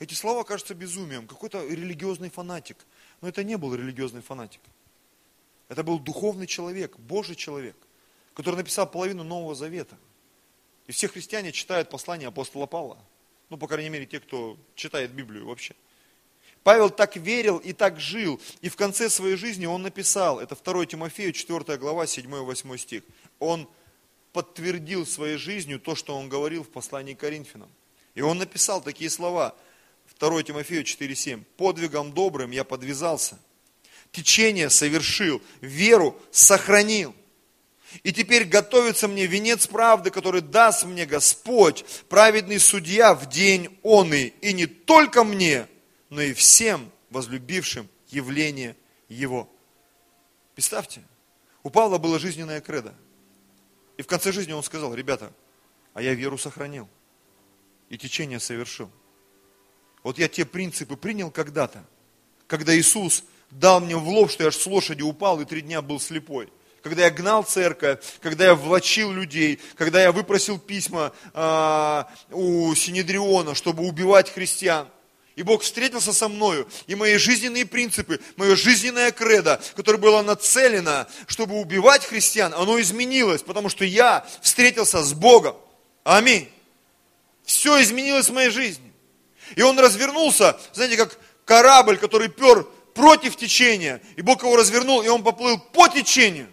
эти 0.04 0.14
слова 0.14 0.43
кажутся 0.43 0.76
безумием, 0.76 1.28
какой-то 1.28 1.66
религиозный 1.66 2.30
фанатик. 2.30 2.78
Но 3.22 3.30
это 3.30 3.43
не 3.43 3.58
был 3.58 3.74
религиозный 3.74 4.22
фанатик. 4.22 4.62
Это 5.70 5.84
был 5.84 5.97
духовный 5.97 6.45
человек, 6.45 6.97
Божий 6.97 7.36
человек, 7.36 7.76
который 8.34 8.58
написал 8.58 8.89
половину 8.89 9.24
Нового 9.24 9.56
Завета. 9.56 9.97
И 10.88 10.91
все 10.91 11.08
христиане 11.08 11.51
читают 11.54 11.89
послание 11.89 12.28
апостола 12.28 12.66
Павла. 12.66 12.97
Ну, 13.49 13.58
по 13.58 13.68
крайней 13.68 13.89
мере, 13.89 14.06
те, 14.06 14.20
кто 14.20 14.58
читает 14.76 15.12
Библию 15.12 15.47
вообще. 15.47 15.74
Павел 16.64 16.89
так 16.89 17.16
верил 17.16 17.58
и 17.58 17.72
так 17.72 17.99
жил. 17.99 18.41
И 18.62 18.70
в 18.70 18.76
конце 18.76 19.10
своей 19.10 19.38
жизни 19.38 19.66
он 19.66 19.84
написал, 19.84 20.39
это 20.39 20.56
2 20.56 20.86
Тимофею, 20.86 21.32
4 21.32 21.78
глава, 21.78 22.06
7-8 22.06 22.78
стих. 22.78 23.04
Он 23.39 23.70
подтвердил 24.34 25.06
своей 25.06 25.38
жизнью 25.38 25.80
то, 25.80 25.95
что 25.95 26.18
он 26.18 26.28
говорил 26.28 26.64
в 26.64 26.70
послании 26.70 27.14
к 27.14 27.20
Коринфянам. 27.20 27.70
И 28.16 28.22
он 28.22 28.38
написал 28.38 28.82
такие 28.82 29.10
слова, 29.10 29.56
2 30.20 30.43
Тимофею 30.43 30.84
4,7. 30.84 31.43
«Подвигом 31.57 32.14
добрым 32.14 32.51
я 32.51 32.64
подвязался, 32.64 33.39
течение 34.14 34.70
совершил, 34.70 35.41
веру 35.59 36.20
сохранил. 36.32 37.14
И 38.01 38.11
теперь 38.11 38.45
готовится 38.45 39.07
мне 39.07 39.28
венец 39.28 39.68
правды, 39.68 40.09
который 40.09 40.41
даст 40.41 40.86
мне 40.86 41.05
Господь, 41.05 41.86
праведный 42.09 42.59
судья 42.59 43.14
в 43.14 43.30
день 43.30 43.78
он 43.84 44.14
и, 44.14 44.34
и 44.41 44.53
не 44.53 44.66
только 44.66 45.24
мне, 45.24 45.68
но 46.09 46.22
и 46.22 46.34
всем 46.34 46.89
возлюбившим 47.11 47.88
явление 48.07 48.76
Его. 49.09 49.47
Представьте, 50.55 51.03
у 51.61 51.70
Павла 51.70 51.97
было 51.99 52.18
жизненное 52.18 52.61
кредо. 52.61 52.95
И 53.97 54.01
в 54.01 54.07
конце 54.07 54.32
жизни 54.32 54.53
он 54.53 54.64
сказал, 54.64 54.95
ребята, 54.95 55.32
а 55.93 56.01
я 56.01 56.16
веру 56.16 56.38
сохранил 56.38 56.89
и 57.89 57.97
течение 57.97 58.39
совершил. 58.39 58.89
Вот 60.04 60.20
я 60.20 60.28
те 60.28 60.45
принципы 60.45 60.95
принял 60.95 61.32
когда-то, 61.32 61.84
когда 62.47 62.78
Иисус 62.78 63.24
дал 63.49 63.80
мне 63.80 63.95
в 63.95 64.08
лоб, 64.08 64.30
что 64.30 64.43
я 64.43 64.49
аж 64.49 64.56
с 64.56 64.66
лошади 64.66 65.01
упал 65.01 65.41
и 65.41 65.45
три 65.45 65.62
дня 65.62 65.82
был 65.82 65.99
слепой. 65.99 66.49
Когда 66.82 67.06
я 67.06 67.12
гнал 67.12 67.43
церковь, 67.43 67.99
когда 68.20 68.45
я 68.45 68.56
влачил 68.56 69.12
людей, 69.12 69.60
когда 69.76 70.01
я 70.01 70.12
выпросил 70.12 70.60
письма 70.60 71.14
э, 71.34 72.04
у 72.32 72.76
Синедриона, 72.76 73.56
чтобы 73.56 73.84
убивать 73.84 74.30
христиан– 74.30 74.88
и 75.36 75.41
Бог 75.41 75.64
встретился 75.64 76.14
со 76.14 76.28
мною, 76.28 76.68
и 76.86 76.93
мои 76.93 77.18
жизненные 77.18 77.66
принципы, 77.66 78.20
мое 78.36 78.56
жизненное 78.56 79.12
кредо, 79.12 79.60
которое 79.76 79.97
было 79.97 80.22
нацелено, 80.22 81.08
чтобы 81.26 81.60
убивать 81.60 82.06
христиан, 82.06 82.54
оно 82.54 82.80
изменилось, 82.80 83.41
потому 83.41 83.70
что 83.70 83.84
я 83.84 84.28
встретился 84.41 85.01
с 85.01 85.14
Богом. 85.14 85.56
Аминь. 86.04 86.49
Все 87.45 87.82
изменилось 87.82 88.30
в 88.30 88.34
моей 88.34 88.51
жизни. 88.51 88.93
И 89.56 89.62
он 89.62 89.80
развернулся, 89.80 90.60
знаете, 90.74 90.98
как 90.98 91.18
корабль, 91.46 91.98
который 91.98 92.30
пер 92.30 92.66
против 92.94 93.36
течения, 93.36 94.02
и 94.16 94.22
Бог 94.22 94.44
его 94.44 94.56
развернул, 94.56 95.02
и 95.02 95.08
он 95.08 95.24
поплыл 95.24 95.58
по 95.60 95.88
течению. 95.88 96.48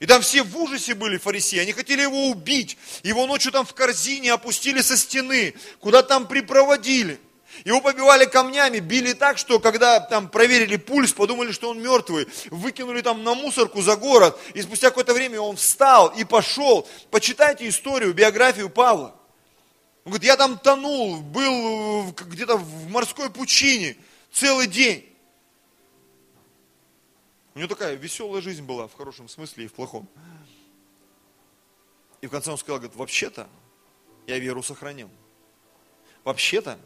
И 0.00 0.06
там 0.06 0.22
все 0.22 0.42
в 0.42 0.56
ужасе 0.56 0.94
были 0.94 1.16
фарисеи, 1.16 1.58
они 1.58 1.72
хотели 1.72 2.02
его 2.02 2.28
убить. 2.28 2.78
Его 3.02 3.26
ночью 3.26 3.50
там 3.50 3.66
в 3.66 3.74
корзине 3.74 4.32
опустили 4.32 4.80
со 4.80 4.96
стены, 4.96 5.54
куда 5.80 6.02
там 6.02 6.28
припроводили. 6.28 7.18
Его 7.64 7.80
побивали 7.80 8.24
камнями, 8.26 8.78
били 8.78 9.12
так, 9.12 9.38
что 9.38 9.58
когда 9.58 9.98
там 9.98 10.28
проверили 10.28 10.76
пульс, 10.76 11.12
подумали, 11.12 11.50
что 11.50 11.70
он 11.70 11.82
мертвый. 11.82 12.28
Выкинули 12.50 13.00
там 13.00 13.24
на 13.24 13.34
мусорку 13.34 13.82
за 13.82 13.96
город. 13.96 14.38
И 14.54 14.62
спустя 14.62 14.90
какое-то 14.90 15.14
время 15.14 15.40
он 15.40 15.56
встал 15.56 16.08
и 16.08 16.22
пошел. 16.22 16.86
Почитайте 17.10 17.68
историю, 17.68 18.14
биографию 18.14 18.70
Павла. 18.70 19.17
Он 20.08 20.12
говорит, 20.12 20.26
я 20.26 20.38
там 20.38 20.58
тонул, 20.58 21.20
был 21.20 22.12
где-то 22.12 22.56
в 22.56 22.88
морской 22.88 23.28
пучине 23.28 23.94
целый 24.32 24.66
день. 24.66 25.06
У 27.54 27.58
него 27.58 27.68
такая 27.68 27.94
веселая 27.94 28.40
жизнь 28.40 28.64
была, 28.64 28.88
в 28.88 28.94
хорошем 28.94 29.28
смысле 29.28 29.66
и 29.66 29.68
в 29.68 29.74
плохом. 29.74 30.08
И 32.22 32.26
в 32.26 32.30
конце 32.30 32.50
он 32.50 32.56
сказал, 32.56 32.78
говорит, 32.78 32.96
вообще-то 32.96 33.50
я 34.26 34.38
веру 34.38 34.62
сохранил. 34.62 35.10
Вообще-то 36.24 36.78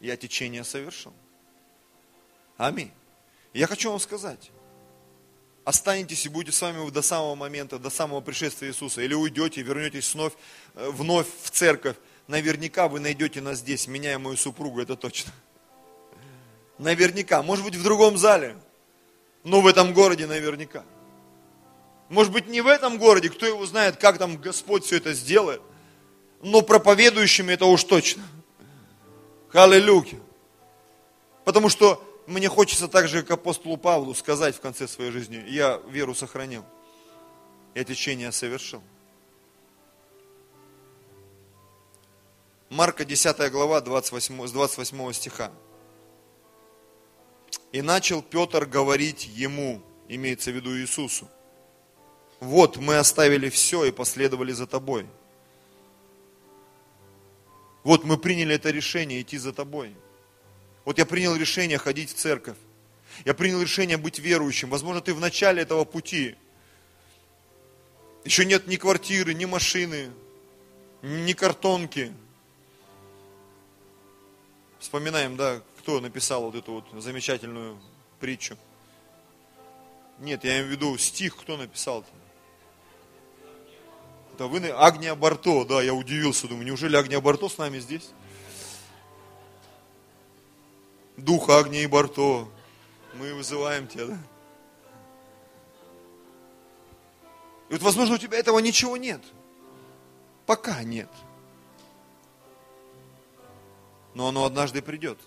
я 0.00 0.16
течение 0.16 0.64
совершил. 0.64 1.12
Аминь. 2.56 2.90
Я 3.54 3.68
хочу 3.68 3.88
вам 3.88 4.00
сказать, 4.00 4.50
останетесь 5.64 6.26
и 6.26 6.28
будете 6.28 6.50
с 6.50 6.60
вами 6.60 6.90
до 6.90 7.02
самого 7.02 7.36
момента, 7.36 7.78
до 7.78 7.88
самого 7.88 8.20
пришествия 8.20 8.70
Иисуса, 8.70 9.00
или 9.00 9.14
уйдете, 9.14 9.62
вернетесь 9.62 10.12
вновь, 10.12 10.32
э, 10.74 10.90
вновь 10.90 11.28
в 11.44 11.50
церковь, 11.50 11.96
наверняка 12.32 12.88
вы 12.88 12.98
найдете 12.98 13.42
нас 13.42 13.58
здесь, 13.58 13.86
меня 13.86 14.14
и 14.14 14.16
мою 14.16 14.38
супругу, 14.38 14.80
это 14.80 14.96
точно. 14.96 15.30
Наверняка. 16.78 17.42
Может 17.42 17.64
быть, 17.64 17.76
в 17.76 17.82
другом 17.82 18.16
зале, 18.16 18.56
но 19.44 19.60
в 19.60 19.66
этом 19.66 19.92
городе 19.92 20.26
наверняка. 20.26 20.82
Может 22.08 22.32
быть, 22.32 22.48
не 22.48 22.62
в 22.62 22.66
этом 22.66 22.98
городе, 22.98 23.28
кто 23.28 23.46
его 23.46 23.64
знает, 23.66 23.98
как 23.98 24.16
там 24.16 24.38
Господь 24.38 24.84
все 24.84 24.96
это 24.96 25.12
сделает, 25.12 25.60
но 26.40 26.62
проповедующими 26.62 27.52
это 27.52 27.66
уж 27.66 27.84
точно. 27.84 28.22
Аллилуйя. 29.52 30.18
Потому 31.44 31.68
что 31.68 32.02
мне 32.26 32.48
хочется 32.48 32.88
так 32.88 33.08
же, 33.08 33.20
как 33.20 33.32
апостолу 33.32 33.76
Павлу, 33.76 34.14
сказать 34.14 34.56
в 34.56 34.60
конце 34.60 34.88
своей 34.88 35.10
жизни, 35.10 35.44
я 35.48 35.82
веру 35.90 36.14
сохранил, 36.14 36.64
я 37.74 37.84
течение 37.84 38.32
совершил. 38.32 38.82
Марка 42.72 43.04
10 43.04 43.52
глава 43.52 43.82
28, 43.82 44.46
с 44.46 44.50
28 44.50 45.12
стиха. 45.12 45.52
И 47.70 47.82
начал 47.82 48.22
Петр 48.22 48.64
говорить 48.64 49.26
ему, 49.26 49.82
имеется 50.08 50.50
в 50.50 50.54
виду 50.54 50.74
Иисусу, 50.78 51.28
вот 52.40 52.78
мы 52.78 52.96
оставили 52.96 53.50
все 53.50 53.84
и 53.84 53.90
последовали 53.90 54.52
за 54.52 54.66
тобой. 54.66 55.06
Вот 57.84 58.04
мы 58.04 58.16
приняли 58.16 58.54
это 58.54 58.70
решение 58.70 59.20
идти 59.20 59.36
за 59.36 59.52
тобой. 59.52 59.94
Вот 60.86 60.96
я 60.96 61.04
принял 61.04 61.36
решение 61.36 61.76
ходить 61.76 62.10
в 62.10 62.14
церковь. 62.14 62.56
Я 63.26 63.34
принял 63.34 63.60
решение 63.60 63.98
быть 63.98 64.18
верующим. 64.18 64.70
Возможно, 64.70 65.02
ты 65.02 65.12
в 65.12 65.20
начале 65.20 65.60
этого 65.60 65.84
пути. 65.84 66.36
Еще 68.24 68.46
нет 68.46 68.66
ни 68.66 68.76
квартиры, 68.76 69.34
ни 69.34 69.44
машины, 69.44 70.10
ни 71.02 71.34
картонки. 71.34 72.14
Вспоминаем, 74.82 75.36
да, 75.36 75.62
кто 75.78 76.00
написал 76.00 76.42
вот 76.42 76.56
эту 76.56 76.72
вот 76.72 76.84
замечательную 77.00 77.80
притчу. 78.18 78.56
Нет, 80.18 80.42
я 80.42 80.54
имею 80.54 80.66
в 80.66 80.70
виду 80.70 80.98
стих, 80.98 81.36
кто 81.36 81.56
написал-то? 81.56 82.10
Это 84.34 84.48
вы, 84.48 84.58
Агния 84.70 85.14
Барто, 85.14 85.64
да, 85.64 85.80
я 85.80 85.94
удивился, 85.94 86.48
думаю, 86.48 86.66
неужели 86.66 86.96
Агния 86.96 87.20
Барто 87.20 87.48
с 87.48 87.58
нами 87.58 87.78
здесь? 87.78 88.10
Дух 91.16 91.48
Агнии 91.48 91.86
Барто, 91.86 92.48
мы 93.14 93.34
вызываем 93.34 93.86
тебя, 93.86 94.06
да? 94.06 94.18
И 97.68 97.74
вот, 97.74 97.82
возможно, 97.82 98.16
у 98.16 98.18
тебя 98.18 98.36
этого 98.36 98.58
ничего 98.58 98.96
нет. 98.96 99.22
Пока 100.44 100.82
нет. 100.82 101.08
Но 104.14 104.28
оно 104.28 104.44
однажды 104.44 104.82
придет. 104.82 105.18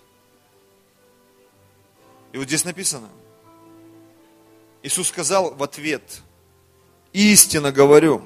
И 2.32 2.38
вот 2.38 2.46
здесь 2.46 2.64
написано. 2.64 3.08
Иисус 4.82 5.08
сказал 5.08 5.54
в 5.54 5.62
ответ, 5.62 6.20
истинно 7.12 7.72
говорю, 7.72 8.22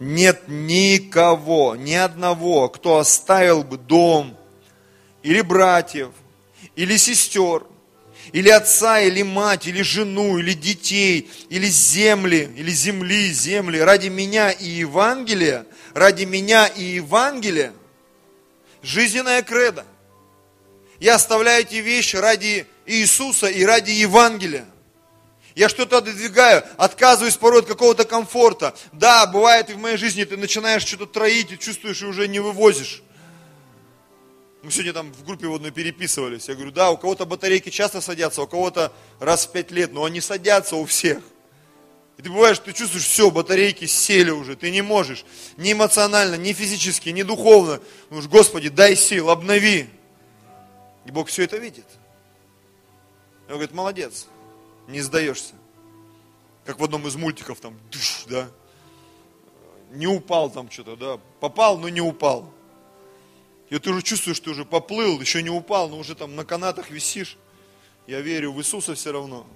нет 0.00 0.48
никого, 0.48 1.76
ни 1.76 1.94
одного, 1.94 2.68
кто 2.68 2.98
оставил 2.98 3.62
бы 3.62 3.76
дом, 3.76 4.36
или 5.22 5.40
братьев, 5.40 6.10
или 6.74 6.96
сестер, 6.96 7.64
или 8.32 8.48
отца, 8.48 9.00
или 9.00 9.22
мать, 9.22 9.66
или 9.66 9.82
жену, 9.82 10.38
или 10.38 10.54
детей, 10.54 11.30
или 11.48 11.66
земли, 11.66 12.50
или 12.56 12.70
земли, 12.70 13.32
земли, 13.32 13.78
ради 13.78 14.08
меня 14.08 14.50
и 14.50 14.66
Евангелия, 14.66 15.66
ради 15.94 16.24
меня 16.24 16.66
и 16.66 16.82
Евангелия, 16.82 17.72
жизненная 18.82 19.42
кредо. 19.42 19.84
Я 21.00 21.16
оставляю 21.16 21.62
эти 21.62 21.76
вещи 21.76 22.16
ради 22.16 22.66
Иисуса 22.86 23.48
и 23.48 23.64
ради 23.64 23.90
Евангелия. 23.90 24.66
Я 25.54 25.68
что-то 25.68 25.98
отодвигаю, 25.98 26.64
отказываюсь 26.76 27.36
порой 27.36 27.60
от 27.60 27.66
какого-то 27.66 28.04
комфорта. 28.04 28.74
Да, 28.92 29.26
бывает 29.26 29.68
и 29.70 29.74
в 29.74 29.78
моей 29.78 29.96
жизни 29.96 30.24
ты 30.24 30.36
начинаешь 30.36 30.82
что-то 30.82 31.06
троить 31.06 31.52
и 31.52 31.58
чувствуешь, 31.58 32.02
и 32.02 32.06
уже 32.06 32.26
не 32.28 32.40
вывозишь. 32.40 33.02
Мы 34.62 34.70
сегодня 34.70 34.92
там 34.92 35.12
в 35.12 35.24
группе 35.24 35.48
в 35.48 35.54
одной 35.54 35.72
переписывались. 35.72 36.48
Я 36.48 36.54
говорю, 36.54 36.70
да, 36.70 36.90
у 36.90 36.96
кого-то 36.96 37.26
батарейки 37.26 37.68
часто 37.68 38.00
садятся, 38.00 38.42
у 38.42 38.46
кого-то 38.46 38.92
раз 39.18 39.46
в 39.46 39.50
пять 39.50 39.72
лет, 39.72 39.92
но 39.92 40.04
они 40.04 40.20
садятся 40.20 40.76
у 40.76 40.86
всех. 40.86 41.18
И 42.18 42.22
ты 42.22 42.30
бываешь, 42.30 42.58
ты 42.58 42.72
чувствуешь, 42.72 43.06
все, 43.06 43.30
батарейки 43.30 43.86
сели 43.86 44.30
уже, 44.30 44.54
ты 44.54 44.70
не 44.70 44.82
можешь. 44.82 45.24
Ни 45.56 45.72
эмоционально, 45.72 46.34
ни 46.34 46.52
физически, 46.52 47.08
ни 47.08 47.22
духовно. 47.22 47.80
Думаешь, 48.10 48.28
Господи, 48.28 48.68
дай 48.68 48.96
сил, 48.96 49.30
обнови. 49.30 49.88
И 51.06 51.10
Бог 51.10 51.28
все 51.28 51.44
это 51.44 51.56
видит. 51.56 51.86
И 53.48 53.50
он 53.50 53.54
говорит, 53.54 53.72
молодец, 53.72 54.26
не 54.88 55.00
сдаешься. 55.00 55.54
Как 56.64 56.78
в 56.78 56.84
одном 56.84 57.06
из 57.08 57.16
мультиков 57.16 57.58
там, 57.60 57.78
душ, 57.90 58.24
да. 58.28 58.48
Не 59.90 60.06
упал 60.06 60.50
там 60.50 60.70
что-то, 60.70 60.96
да. 60.96 61.18
Попал, 61.40 61.78
но 61.78 61.88
не 61.88 62.00
упал. 62.00 62.52
И 63.68 63.78
ты 63.78 63.90
уже 63.90 64.02
чувствуешь, 64.02 64.36
что 64.36 64.44
ты 64.44 64.50
уже 64.50 64.64
поплыл, 64.64 65.18
еще 65.18 65.42
не 65.42 65.50
упал, 65.50 65.88
но 65.88 65.98
уже 65.98 66.14
там 66.14 66.36
на 66.36 66.44
канатах 66.44 66.90
висишь. 66.90 67.36
Я 68.06 68.20
верю 68.20 68.52
в 68.52 68.60
Иисуса 68.60 68.94
все 68.94 69.12
равно. 69.12 69.46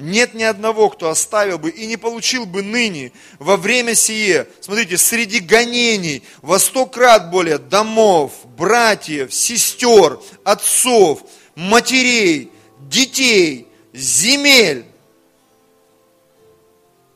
Нет 0.00 0.32
ни 0.32 0.42
одного, 0.42 0.88
кто 0.88 1.10
оставил 1.10 1.58
бы 1.58 1.68
и 1.68 1.86
не 1.86 1.98
получил 1.98 2.46
бы 2.46 2.62
ныне 2.62 3.12
во 3.38 3.58
время 3.58 3.94
сие, 3.94 4.48
смотрите, 4.60 4.96
среди 4.96 5.40
гонений, 5.40 6.22
во 6.40 6.58
сто 6.58 6.86
крат 6.86 7.30
более 7.30 7.58
домов, 7.58 8.32
братьев, 8.56 9.32
сестер, 9.32 10.18
отцов, 10.42 11.22
матерей, 11.54 12.50
детей, 12.78 13.68
земель. 13.92 14.86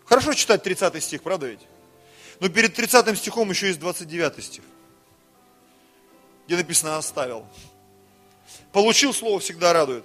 Хорошо 0.05 0.35
читать 0.35 0.62
30 0.62 1.03
стих, 1.03 1.22
правда 1.22 1.47
ведь? 1.47 1.61
Но 2.41 2.51
перед 2.51 2.74
30 2.74 3.16
стихом 3.16 3.49
еще 3.49 3.68
есть 3.68 3.80
29 3.80 4.45
стих, 4.45 4.62
где 6.47 6.57
написано 6.57 6.99
«оставил». 6.99 7.47
Получил 8.72 9.14
слово 9.14 9.41
всегда 9.41 9.72
радует. 9.72 10.05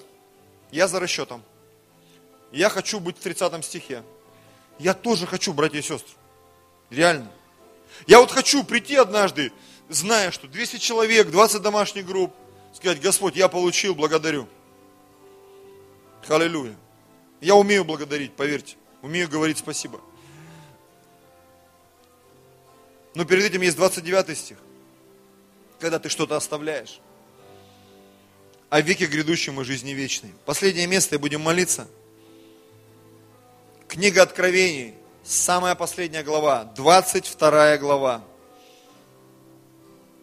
Я 0.71 0.88
за 0.88 0.99
расчетом. 0.99 1.43
Я 2.51 2.69
хочу 2.69 2.99
быть 2.99 3.17
в 3.17 3.21
30 3.21 3.63
стихе. 3.63 4.03
Я 4.79 4.93
тоже 4.93 5.27
хочу, 5.27 5.53
братья 5.53 5.79
и 5.79 5.81
сестры. 5.81 6.15
Реально. 6.89 7.31
Я 8.07 8.19
вот 8.19 8.31
хочу 8.31 8.63
прийти 8.63 8.95
однажды, 8.95 9.51
зная, 9.89 10.31
что 10.31 10.47
200 10.47 10.77
человек, 10.77 11.29
20 11.29 11.61
домашних 11.61 12.05
групп, 12.05 12.33
сказать, 12.73 13.01
Господь, 13.01 13.35
я 13.35 13.47
получил, 13.47 13.93
благодарю. 13.93 14.47
Аллилуйя. 16.27 16.75
Я 17.41 17.55
умею 17.55 17.83
благодарить, 17.83 18.33
поверьте. 18.33 18.75
Умею 19.01 19.29
говорить 19.29 19.57
спасибо. 19.57 19.99
Но 23.15 23.25
перед 23.25 23.45
этим 23.45 23.61
есть 23.61 23.77
29 23.77 24.37
стих. 24.37 24.57
Когда 25.79 25.99
ты 25.99 26.09
что-то 26.09 26.35
оставляешь. 26.35 26.99
О 28.69 28.81
веке 28.81 29.07
грядущем 29.07 29.59
и 29.61 29.63
жизни 29.63 29.91
вечной. 29.91 30.33
Последнее 30.45 30.85
место, 30.85 31.15
и 31.15 31.17
будем 31.17 31.41
молиться. 31.41 31.87
Книга 33.89 34.21
Откровений, 34.21 34.93
самая 35.23 35.73
последняя 35.73 36.21
глава, 36.21 36.65
22 36.75 37.77
глава, 37.79 38.23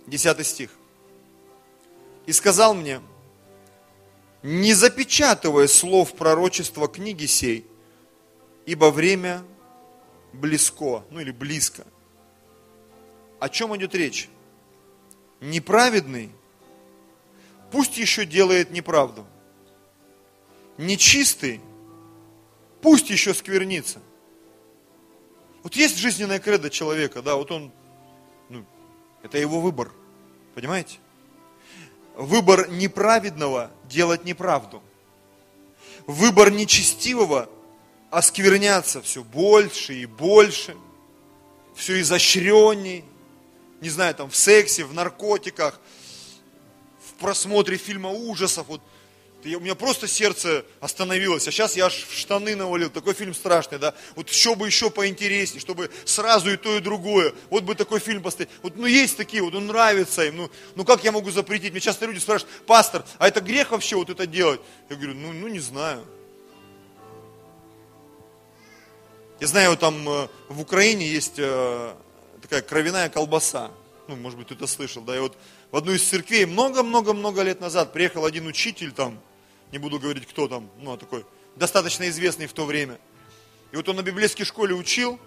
10 0.07 0.47
стих. 0.47 0.71
И 2.27 2.33
сказал 2.33 2.75
мне, 2.75 3.01
не 4.45 4.73
запечатывая 4.73 5.67
слов 5.67 6.15
пророчества 6.15 6.87
книги 6.87 7.27
сей, 7.27 7.67
ибо 8.67 8.93
время 8.93 9.43
близко, 10.33 11.03
ну 11.11 11.19
или 11.19 11.33
близко. 11.33 11.85
О 13.41 13.49
чем 13.49 13.77
идет 13.77 13.97
речь? 13.97 14.29
Неправедный 15.41 16.31
пусть 17.73 17.99
еще 17.99 18.27
делает 18.27 18.71
неправду. 18.71 19.27
Нечистый 20.79 21.61
пусть 22.87 23.11
еще 23.11 23.35
сквернится. 23.35 24.01
Вот 25.65 25.75
есть 25.75 25.97
жизненная 25.97 26.39
кредо 26.39 26.71
человека, 26.71 27.21
да, 27.21 27.35
вот 27.35 27.51
он, 27.51 27.73
ну, 28.49 28.65
это 29.25 29.39
его 29.39 29.61
выбор, 29.61 29.91
понимаете? 30.55 30.99
Выбор 32.15 32.69
неправедного 32.69 33.73
делать 33.87 34.25
неправду. 34.25 34.85
Выбор 36.07 36.53
нечестивого 36.53 37.51
оскверняться 38.11 39.03
все 39.03 39.25
больше 39.25 39.95
и 39.95 40.07
больше, 40.07 40.77
все 41.75 42.01
изощренней, 42.01 43.05
не 43.81 43.89
знаю, 43.89 44.15
там 44.15 44.31
в 44.31 44.37
сексе, 44.37 44.85
в 44.85 44.95
наркотиках, 44.95 45.81
в 47.05 47.15
просмотре 47.15 47.79
фильма 47.79 48.11
ужасов, 48.11 48.69
вот 48.69 48.81
у 49.55 49.61
меня 49.61 49.75
просто 49.75 50.09
сердце 50.09 50.65
остановилось, 50.81 51.47
а 51.47 51.53
сейчас 51.53 51.77
я 51.77 51.87
аж 51.87 52.07
в 52.09 52.13
штаны 52.13 52.57
навалил, 52.57 52.91
такой 52.91 53.15
фильм 53.15 53.35
страшный, 53.35 53.79
да, 53.79 53.95
вот 54.15 54.29
еще 54.31 54.55
бы 54.55 54.67
еще 54.67 54.91
поинтереснее, 54.91 55.61
чтобы 55.61 55.91
сразу 56.05 56.51
и 56.51 56.57
то, 56.57 56.77
и 56.77 56.81
другое, 56.81 57.33
вот 57.51 57.65
бы 57.65 57.75
такой 57.75 58.01
фильм 58.01 58.23
поставить, 58.23 58.51
вот, 58.63 58.77
ну, 58.77 58.87
есть 58.87 59.17
такие, 59.17 59.43
вот, 59.43 59.55
он 59.55 59.67
нравится 59.67 60.25
им, 60.25 60.37
ну, 60.37 60.51
ну, 60.75 60.85
как 60.85 61.05
я 61.05 61.13
могу 61.13 61.31
запретить, 61.31 61.73
мне 61.73 61.81
часто 61.81 62.07
люди 62.07 62.19
спрашивают, 62.19 62.55
пастор, 62.67 63.05
а 63.19 63.29
это 63.29 63.41
грех 63.41 63.71
вообще 63.71 63.97
вот 63.97 64.11
это 64.11 64.27
делать? 64.27 64.61
Я 64.89 64.97
говорю, 64.97 65.15
ну, 65.15 65.33
ну, 65.33 65.49
не 65.49 65.61
знаю. 65.61 66.05
Я 69.39 69.47
знаю, 69.49 69.77
там 69.77 70.09
э, 70.09 70.29
в 70.49 70.61
Украине 70.63 71.07
есть 71.07 71.35
э, 71.37 71.95
такая 72.41 72.63
кровяная 72.63 73.11
колбаса, 73.11 73.71
ну, 74.09 74.17
может 74.17 74.39
быть, 74.39 74.49
ты 74.49 74.55
это 74.55 74.67
слышал, 74.67 75.03
да, 75.03 75.17
и 75.17 75.21
вот 75.21 75.37
в 75.71 75.77
одну 75.77 75.93
из 75.93 76.03
церквей 76.09 76.47
много-много-много 76.47 77.43
лет 77.43 77.61
назад 77.61 77.93
приехал 77.93 78.25
один 78.25 78.47
учитель 78.47 78.93
там, 78.93 79.21
не 79.73 79.79
буду 79.79 79.99
говорить, 79.99 80.27
кто 80.27 80.49
там, 80.49 80.71
ну, 80.79 80.97
такой, 80.97 81.25
достаточно 81.57 82.09
известный 82.09 82.47
в 82.47 82.53
то 82.53 82.65
время. 82.65 82.99
И 83.73 83.77
вот 83.77 83.89
он 83.89 83.97
на 83.97 84.03
библейской 84.03 84.45
школе 84.45 84.75
учил, 84.75 85.19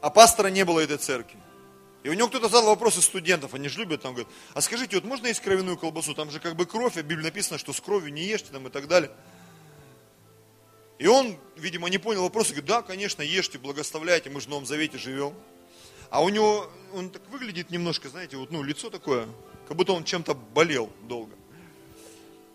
а 0.00 0.10
пастора 0.10 0.48
не 0.48 0.64
было 0.64 0.80
этой 0.80 0.96
церкви. 0.96 1.38
И 2.02 2.08
у 2.08 2.14
него 2.14 2.28
кто-то 2.28 2.48
задал 2.48 2.70
вопрос 2.70 2.96
из 2.96 3.04
студентов, 3.04 3.52
они 3.52 3.68
же 3.68 3.80
любят, 3.80 4.00
там 4.00 4.14
говорят, 4.14 4.32
а 4.54 4.62
скажите, 4.62 4.96
вот 4.96 5.04
можно 5.04 5.26
есть 5.26 5.40
кровяную 5.40 5.76
колбасу, 5.76 6.14
там 6.14 6.30
же 6.30 6.40
как 6.40 6.56
бы 6.56 6.64
кровь, 6.64 6.96
а 6.96 7.02
в 7.02 7.04
Библии 7.04 7.24
написано, 7.24 7.58
что 7.58 7.74
с 7.74 7.80
кровью 7.80 8.12
не 8.12 8.24
ешьте 8.24 8.50
там 8.50 8.66
и 8.66 8.70
так 8.70 8.88
далее. 8.88 9.10
И 10.98 11.06
он, 11.06 11.36
видимо, 11.56 11.88
не 11.88 11.98
понял 11.98 12.22
вопроса, 12.22 12.50
говорит, 12.50 12.66
да, 12.66 12.82
конечно, 12.82 13.22
ешьте, 13.22 13.58
благословляйте, 13.58 14.30
мы 14.30 14.40
же 14.40 14.46
в 14.46 14.50
Новом 14.50 14.66
Завете 14.66 14.98
живем. 14.98 15.34
А 16.08 16.22
у 16.22 16.28
него, 16.28 16.70
он 16.94 17.10
так 17.10 17.22
выглядит 17.28 17.70
немножко, 17.70 18.08
знаете, 18.08 18.36
вот, 18.36 18.50
ну, 18.50 18.62
лицо 18.62 18.90
такое, 18.90 19.28
как 19.68 19.76
будто 19.76 19.92
он 19.92 20.04
чем-то 20.04 20.34
болел 20.34 20.90
долго. 21.02 21.34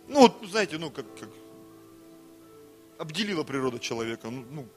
Ну, 0.08 0.22
вот, 0.22 0.38
знаете, 0.50 0.78
ну, 0.78 0.92
как, 0.92 1.06
как 1.18 1.30
обделила 2.98 3.44
природа 3.44 3.80
человека. 3.80 4.30
Ну, 4.30 4.46
ну 4.52 4.68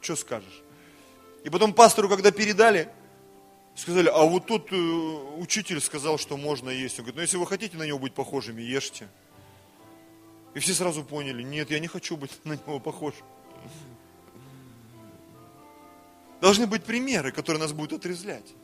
что 0.00 0.16
скажешь? 0.16 0.62
И 1.44 1.50
потом 1.50 1.72
пастору, 1.72 2.08
когда 2.08 2.30
передали, 2.30 2.88
сказали, 3.74 4.08
а 4.08 4.24
вот 4.24 4.46
тут 4.46 4.72
э, 4.72 4.76
учитель 4.76 5.80
сказал, 5.80 6.18
что 6.18 6.36
можно 6.36 6.70
есть. 6.70 6.98
Он 6.98 7.04
говорит, 7.04 7.16
ну 7.16 7.22
если 7.22 7.36
вы 7.36 7.46
хотите 7.46 7.76
на 7.76 7.84
него 7.84 7.98
быть 7.98 8.14
похожими, 8.14 8.62
ешьте. 8.62 9.08
И 10.54 10.58
все 10.58 10.74
сразу 10.74 11.04
поняли, 11.04 11.42
нет, 11.42 11.70
я 11.70 11.78
не 11.78 11.86
хочу 11.86 12.16
быть 12.16 12.32
на 12.44 12.54
него 12.54 12.80
похож. 12.80 13.14
Должны 16.40 16.66
быть 16.66 16.84
примеры, 16.84 17.32
которые 17.32 17.60
нас 17.60 17.72
будут 17.72 18.00
отрезвлять. 18.00 18.54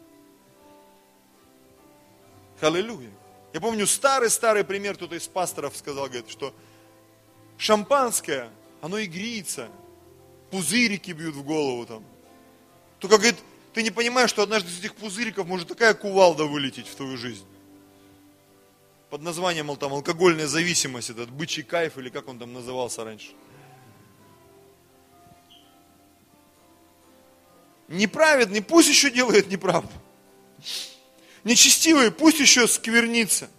Аллилуйя. 2.61 3.11
Я 3.53 3.61
помню 3.61 3.87
старый-старый 3.87 4.65
пример, 4.65 4.95
кто-то 4.95 5.15
из 5.15 5.29
пасторов 5.29 5.77
сказал, 5.77 6.07
говорит, 6.07 6.31
что 6.31 6.55
шампанское, 7.59 8.51
оно 8.81 9.03
игрится, 9.03 9.69
пузырики 10.51 11.11
бьют 11.11 11.35
в 11.35 11.43
голову 11.45 11.85
там. 11.85 12.05
Только, 12.99 13.19
говорит, 13.19 13.37
ты 13.75 13.83
не 13.83 13.91
понимаешь, 13.91 14.31
что 14.31 14.43
однажды 14.43 14.71
из 14.71 14.79
этих 14.79 14.95
пузыриков 14.95 15.47
может 15.47 15.69
такая 15.69 15.93
кувалда 15.93 16.45
вылететь 16.45 16.87
в 16.87 16.95
твою 16.95 17.17
жизнь. 17.17 17.45
Под 19.11 19.21
названием 19.21 19.67
мол, 19.67 19.77
там, 19.77 19.93
алкогольная 19.93 20.47
зависимость, 20.47 21.11
этот 21.11 21.31
бычий 21.31 21.63
кайф, 21.63 21.99
или 21.99 22.09
как 22.09 22.29
он 22.29 22.39
там 22.39 22.55
назывался 22.55 23.05
раньше. 23.05 23.33
Неправедный 27.89 28.63
пусть 28.63 28.89
еще 28.89 29.11
делает 29.11 29.49
неправду 29.49 29.93
нечестивый 31.45 32.11
пусть 32.11 32.41
еще 32.41 32.67
сквернится. 32.67 33.51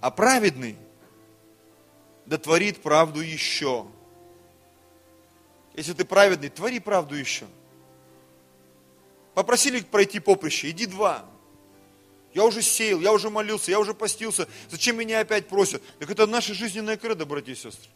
А 0.00 0.10
праведный 0.10 0.76
дотворит 2.26 2.82
правду 2.82 3.20
еще. 3.20 3.86
Если 5.74 5.92
ты 5.92 6.04
праведный, 6.04 6.48
твори 6.48 6.80
правду 6.80 7.14
еще. 7.14 7.46
Попросили 9.34 9.80
пройти 9.80 10.20
поприще, 10.20 10.70
иди 10.70 10.86
два. 10.86 11.24
Я 12.32 12.44
уже 12.44 12.62
сеял, 12.62 13.00
я 13.00 13.12
уже 13.12 13.30
молился, 13.30 13.70
я 13.70 13.78
уже 13.78 13.94
постился. 13.94 14.48
Зачем 14.70 14.98
меня 14.98 15.20
опять 15.20 15.48
просят? 15.48 15.82
Так 15.98 16.10
это 16.10 16.26
наша 16.26 16.54
жизненная 16.54 16.96
кредо, 16.96 17.26
братья 17.26 17.52
и 17.52 17.54
сестры. 17.54 17.90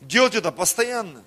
Делать 0.00 0.34
это 0.34 0.50
постоянно 0.52 1.22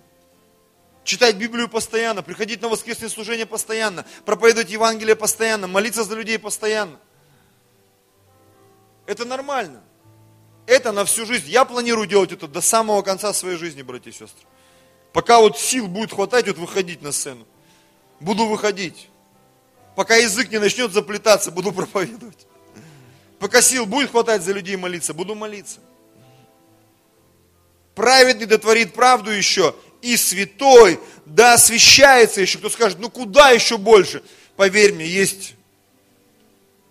читать 1.05 1.37
Библию 1.37 1.69
постоянно, 1.69 2.21
приходить 2.21 2.61
на 2.61 2.67
воскресное 2.67 3.07
служение 3.07 3.45
постоянно, 3.45 4.05
проповедовать 4.25 4.69
Евангелие 4.71 5.15
постоянно, 5.15 5.67
молиться 5.67 6.03
за 6.03 6.15
людей 6.15 6.37
постоянно. 6.37 6.99
Это 9.05 9.23
нормально. 9.23 9.81
Это 10.65 10.91
на 10.91 11.05
всю 11.05 11.25
жизнь. 11.25 11.47
Я 11.47 11.63
планирую 11.63 12.07
делать 12.07 12.31
это 12.31 12.47
до 12.47 12.59
самого 12.59 13.03
конца 13.03 13.31
своей 13.33 13.55
жизни, 13.55 13.83
братья 13.83 14.09
и 14.09 14.13
сестры. 14.13 14.45
Пока 15.13 15.39
вот 15.39 15.57
сил 15.57 15.87
будет 15.87 16.11
хватать, 16.11 16.47
вот 16.47 16.57
выходить 16.57 17.01
на 17.01 17.11
сцену. 17.11 17.45
Буду 18.19 18.47
выходить. 18.47 19.09
Пока 19.95 20.15
язык 20.15 20.51
не 20.51 20.59
начнет 20.59 20.91
заплетаться, 20.91 21.51
буду 21.51 21.71
проповедовать. 21.71 22.47
Пока 23.39 23.61
сил 23.61 23.85
будет 23.85 24.09
хватать 24.09 24.41
за 24.41 24.51
людей 24.53 24.75
молиться, 24.75 25.13
буду 25.13 25.35
молиться. 25.35 25.79
Праведный 27.93 28.45
дотворит 28.45 28.93
правду 28.93 29.31
еще, 29.31 29.73
и 30.05 30.17
святой, 30.17 30.99
да 31.25 31.55
освящается 31.55 32.39
еще. 32.39 32.59
Кто 32.59 32.69
скажет, 32.69 32.99
ну 32.99 33.09
куда 33.09 33.49
еще 33.49 33.79
больше? 33.79 34.21
Поверь 34.55 34.93
мне, 34.93 35.07
есть 35.07 35.55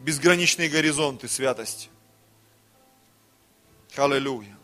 безграничные 0.00 0.68
горизонты 0.68 1.28
святости. 1.28 1.88
Аллилуйя. 3.94 4.58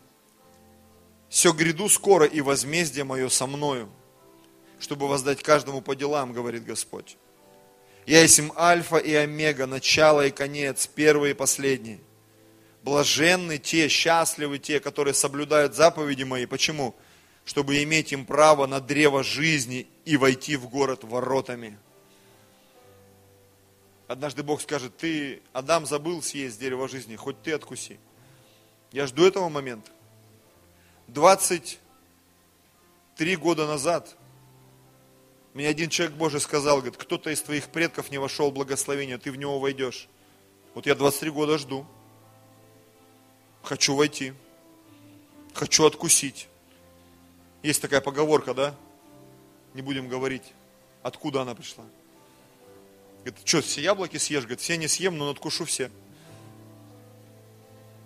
Все 1.29 1.53
гряду 1.53 1.87
скоро, 1.87 2.25
и 2.25 2.41
возмездие 2.41 3.05
мое 3.05 3.29
со 3.29 3.47
мною, 3.47 3.89
чтобы 4.81 5.07
воздать 5.07 5.41
каждому 5.41 5.79
по 5.79 5.95
делам, 5.95 6.33
говорит 6.33 6.65
Господь. 6.65 7.15
Я 8.05 8.21
есть 8.21 8.37
им 8.37 8.51
альфа 8.57 8.97
и 8.97 9.13
омега, 9.13 9.65
начало 9.65 10.27
и 10.27 10.31
конец, 10.31 10.87
первый 10.87 11.31
и 11.31 11.35
последний. 11.35 12.01
Блаженны 12.83 13.59
те, 13.59 13.87
счастливы 13.87 14.59
те, 14.59 14.81
которые 14.81 15.13
соблюдают 15.13 15.73
заповеди 15.73 16.23
мои. 16.23 16.45
Почему? 16.45 16.91
Почему? 16.91 17.05
Чтобы 17.45 17.81
иметь 17.83 18.11
им 18.11 18.25
право 18.25 18.67
на 18.67 18.79
древо 18.79 19.23
жизни 19.23 19.87
и 20.05 20.17
войти 20.17 20.55
в 20.55 20.69
город 20.69 21.03
воротами. 21.03 21.77
Однажды 24.07 24.43
Бог 24.43 24.61
скажет, 24.61 24.95
ты, 24.97 25.41
Адам, 25.53 25.85
забыл 25.85 26.21
съесть 26.21 26.59
дерево 26.59 26.87
жизни, 26.87 27.15
хоть 27.15 27.41
ты 27.41 27.53
откуси. 27.53 27.99
Я 28.91 29.07
жду 29.07 29.25
этого 29.25 29.49
момента. 29.49 29.89
23 31.07 33.35
года 33.37 33.65
назад 33.67 34.15
мне 35.53 35.67
один 35.67 35.89
человек 35.89 36.15
Божий 36.15 36.39
сказал, 36.39 36.77
говорит, 36.77 36.97
кто-то 36.97 37.29
из 37.29 37.41
твоих 37.41 37.69
предков 37.69 38.09
не 38.09 38.17
вошел 38.17 38.51
в 38.51 38.53
благословение, 38.53 39.17
ты 39.17 39.31
в 39.31 39.35
него 39.35 39.59
войдешь. 39.59 40.07
Вот 40.73 40.85
я 40.85 40.95
23 40.95 41.29
года 41.31 41.57
жду. 41.57 41.85
Хочу 43.63 43.95
войти. 43.95 44.33
Хочу 45.53 45.85
откусить. 45.85 46.47
Есть 47.63 47.81
такая 47.81 48.01
поговорка, 48.01 48.53
да? 48.53 48.75
Не 49.73 49.81
будем 49.81 50.07
говорить, 50.07 50.43
откуда 51.03 51.41
она 51.41 51.55
пришла. 51.55 51.85
Говорит, 53.23 53.39
что, 53.45 53.61
все 53.61 53.81
яблоки 53.81 54.17
съешь? 54.17 54.43
Говорит, 54.43 54.61
все 54.61 54.77
не 54.77 54.87
съем, 54.87 55.17
но 55.17 55.27
надкушу 55.27 55.65
все. 55.65 55.91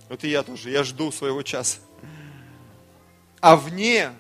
Вот 0.10 0.24
и 0.24 0.30
я 0.30 0.44
тоже, 0.44 0.70
я 0.70 0.84
жду 0.84 1.12
своего 1.12 1.42
часа. 1.42 1.80
А 3.40 3.56
вне, 3.56 4.12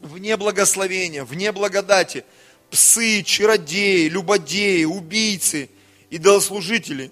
вне 0.00 0.36
благословения, 0.36 1.24
вне 1.24 1.52
благодати, 1.52 2.24
псы, 2.70 3.22
чародеи, 3.22 4.08
любодеи, 4.08 4.84
убийцы, 4.84 5.70
идолослужители 6.10 7.10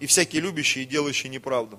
и 0.00 0.06
всякие 0.06 0.42
любящие 0.42 0.84
и 0.84 0.88
делающие 0.88 1.30
неправду. 1.30 1.78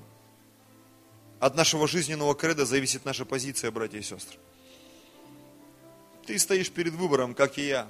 От 1.40 1.56
нашего 1.56 1.88
жизненного 1.88 2.34
креда 2.34 2.66
зависит 2.66 3.06
наша 3.06 3.24
позиция, 3.26 3.70
братья 3.72 4.00
и 4.00 4.02
сестры. 4.02 4.40
Ты 6.26 6.38
стоишь 6.40 6.72
перед 6.72 6.94
выбором, 6.94 7.36
как 7.36 7.58
и 7.58 7.68
я. 7.68 7.88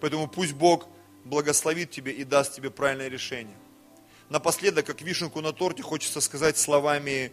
Поэтому 0.00 0.28
пусть 0.28 0.52
Бог 0.52 0.88
благословит 1.24 1.90
тебе 1.90 2.12
и 2.12 2.24
даст 2.24 2.54
тебе 2.54 2.70
правильное 2.70 3.08
решение. 3.08 3.56
Напоследок, 4.28 4.84
как 4.84 5.00
вишенку 5.00 5.40
на 5.40 5.52
торте, 5.52 5.82
хочется 5.82 6.20
сказать 6.20 6.58
словами 6.58 7.32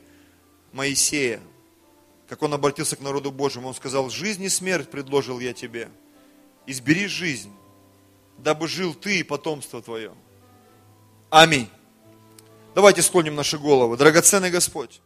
Моисея, 0.72 1.42
как 2.30 2.44
он 2.44 2.54
обратился 2.54 2.96
к 2.96 3.02
народу 3.02 3.32
Божьему. 3.32 3.70
Он 3.70 3.74
сказал, 3.74 4.10
жизнь 4.10 4.44
и 4.44 4.50
смерть 4.50 4.90
предложил 4.90 5.40
я 5.40 5.54
тебе. 5.54 5.90
Избери 6.68 7.08
жизнь, 7.08 7.52
дабы 8.38 8.68
жил 8.68 8.94
ты 8.94 9.20
и 9.20 9.24
потомство 9.24 9.82
твое. 9.82 10.14
Аминь. 11.30 11.68
Давайте 12.74 13.02
склоним 13.02 13.36
наши 13.36 13.58
головы. 13.58 13.98
Драгоценный 13.98 14.50
Господь, 14.50 15.02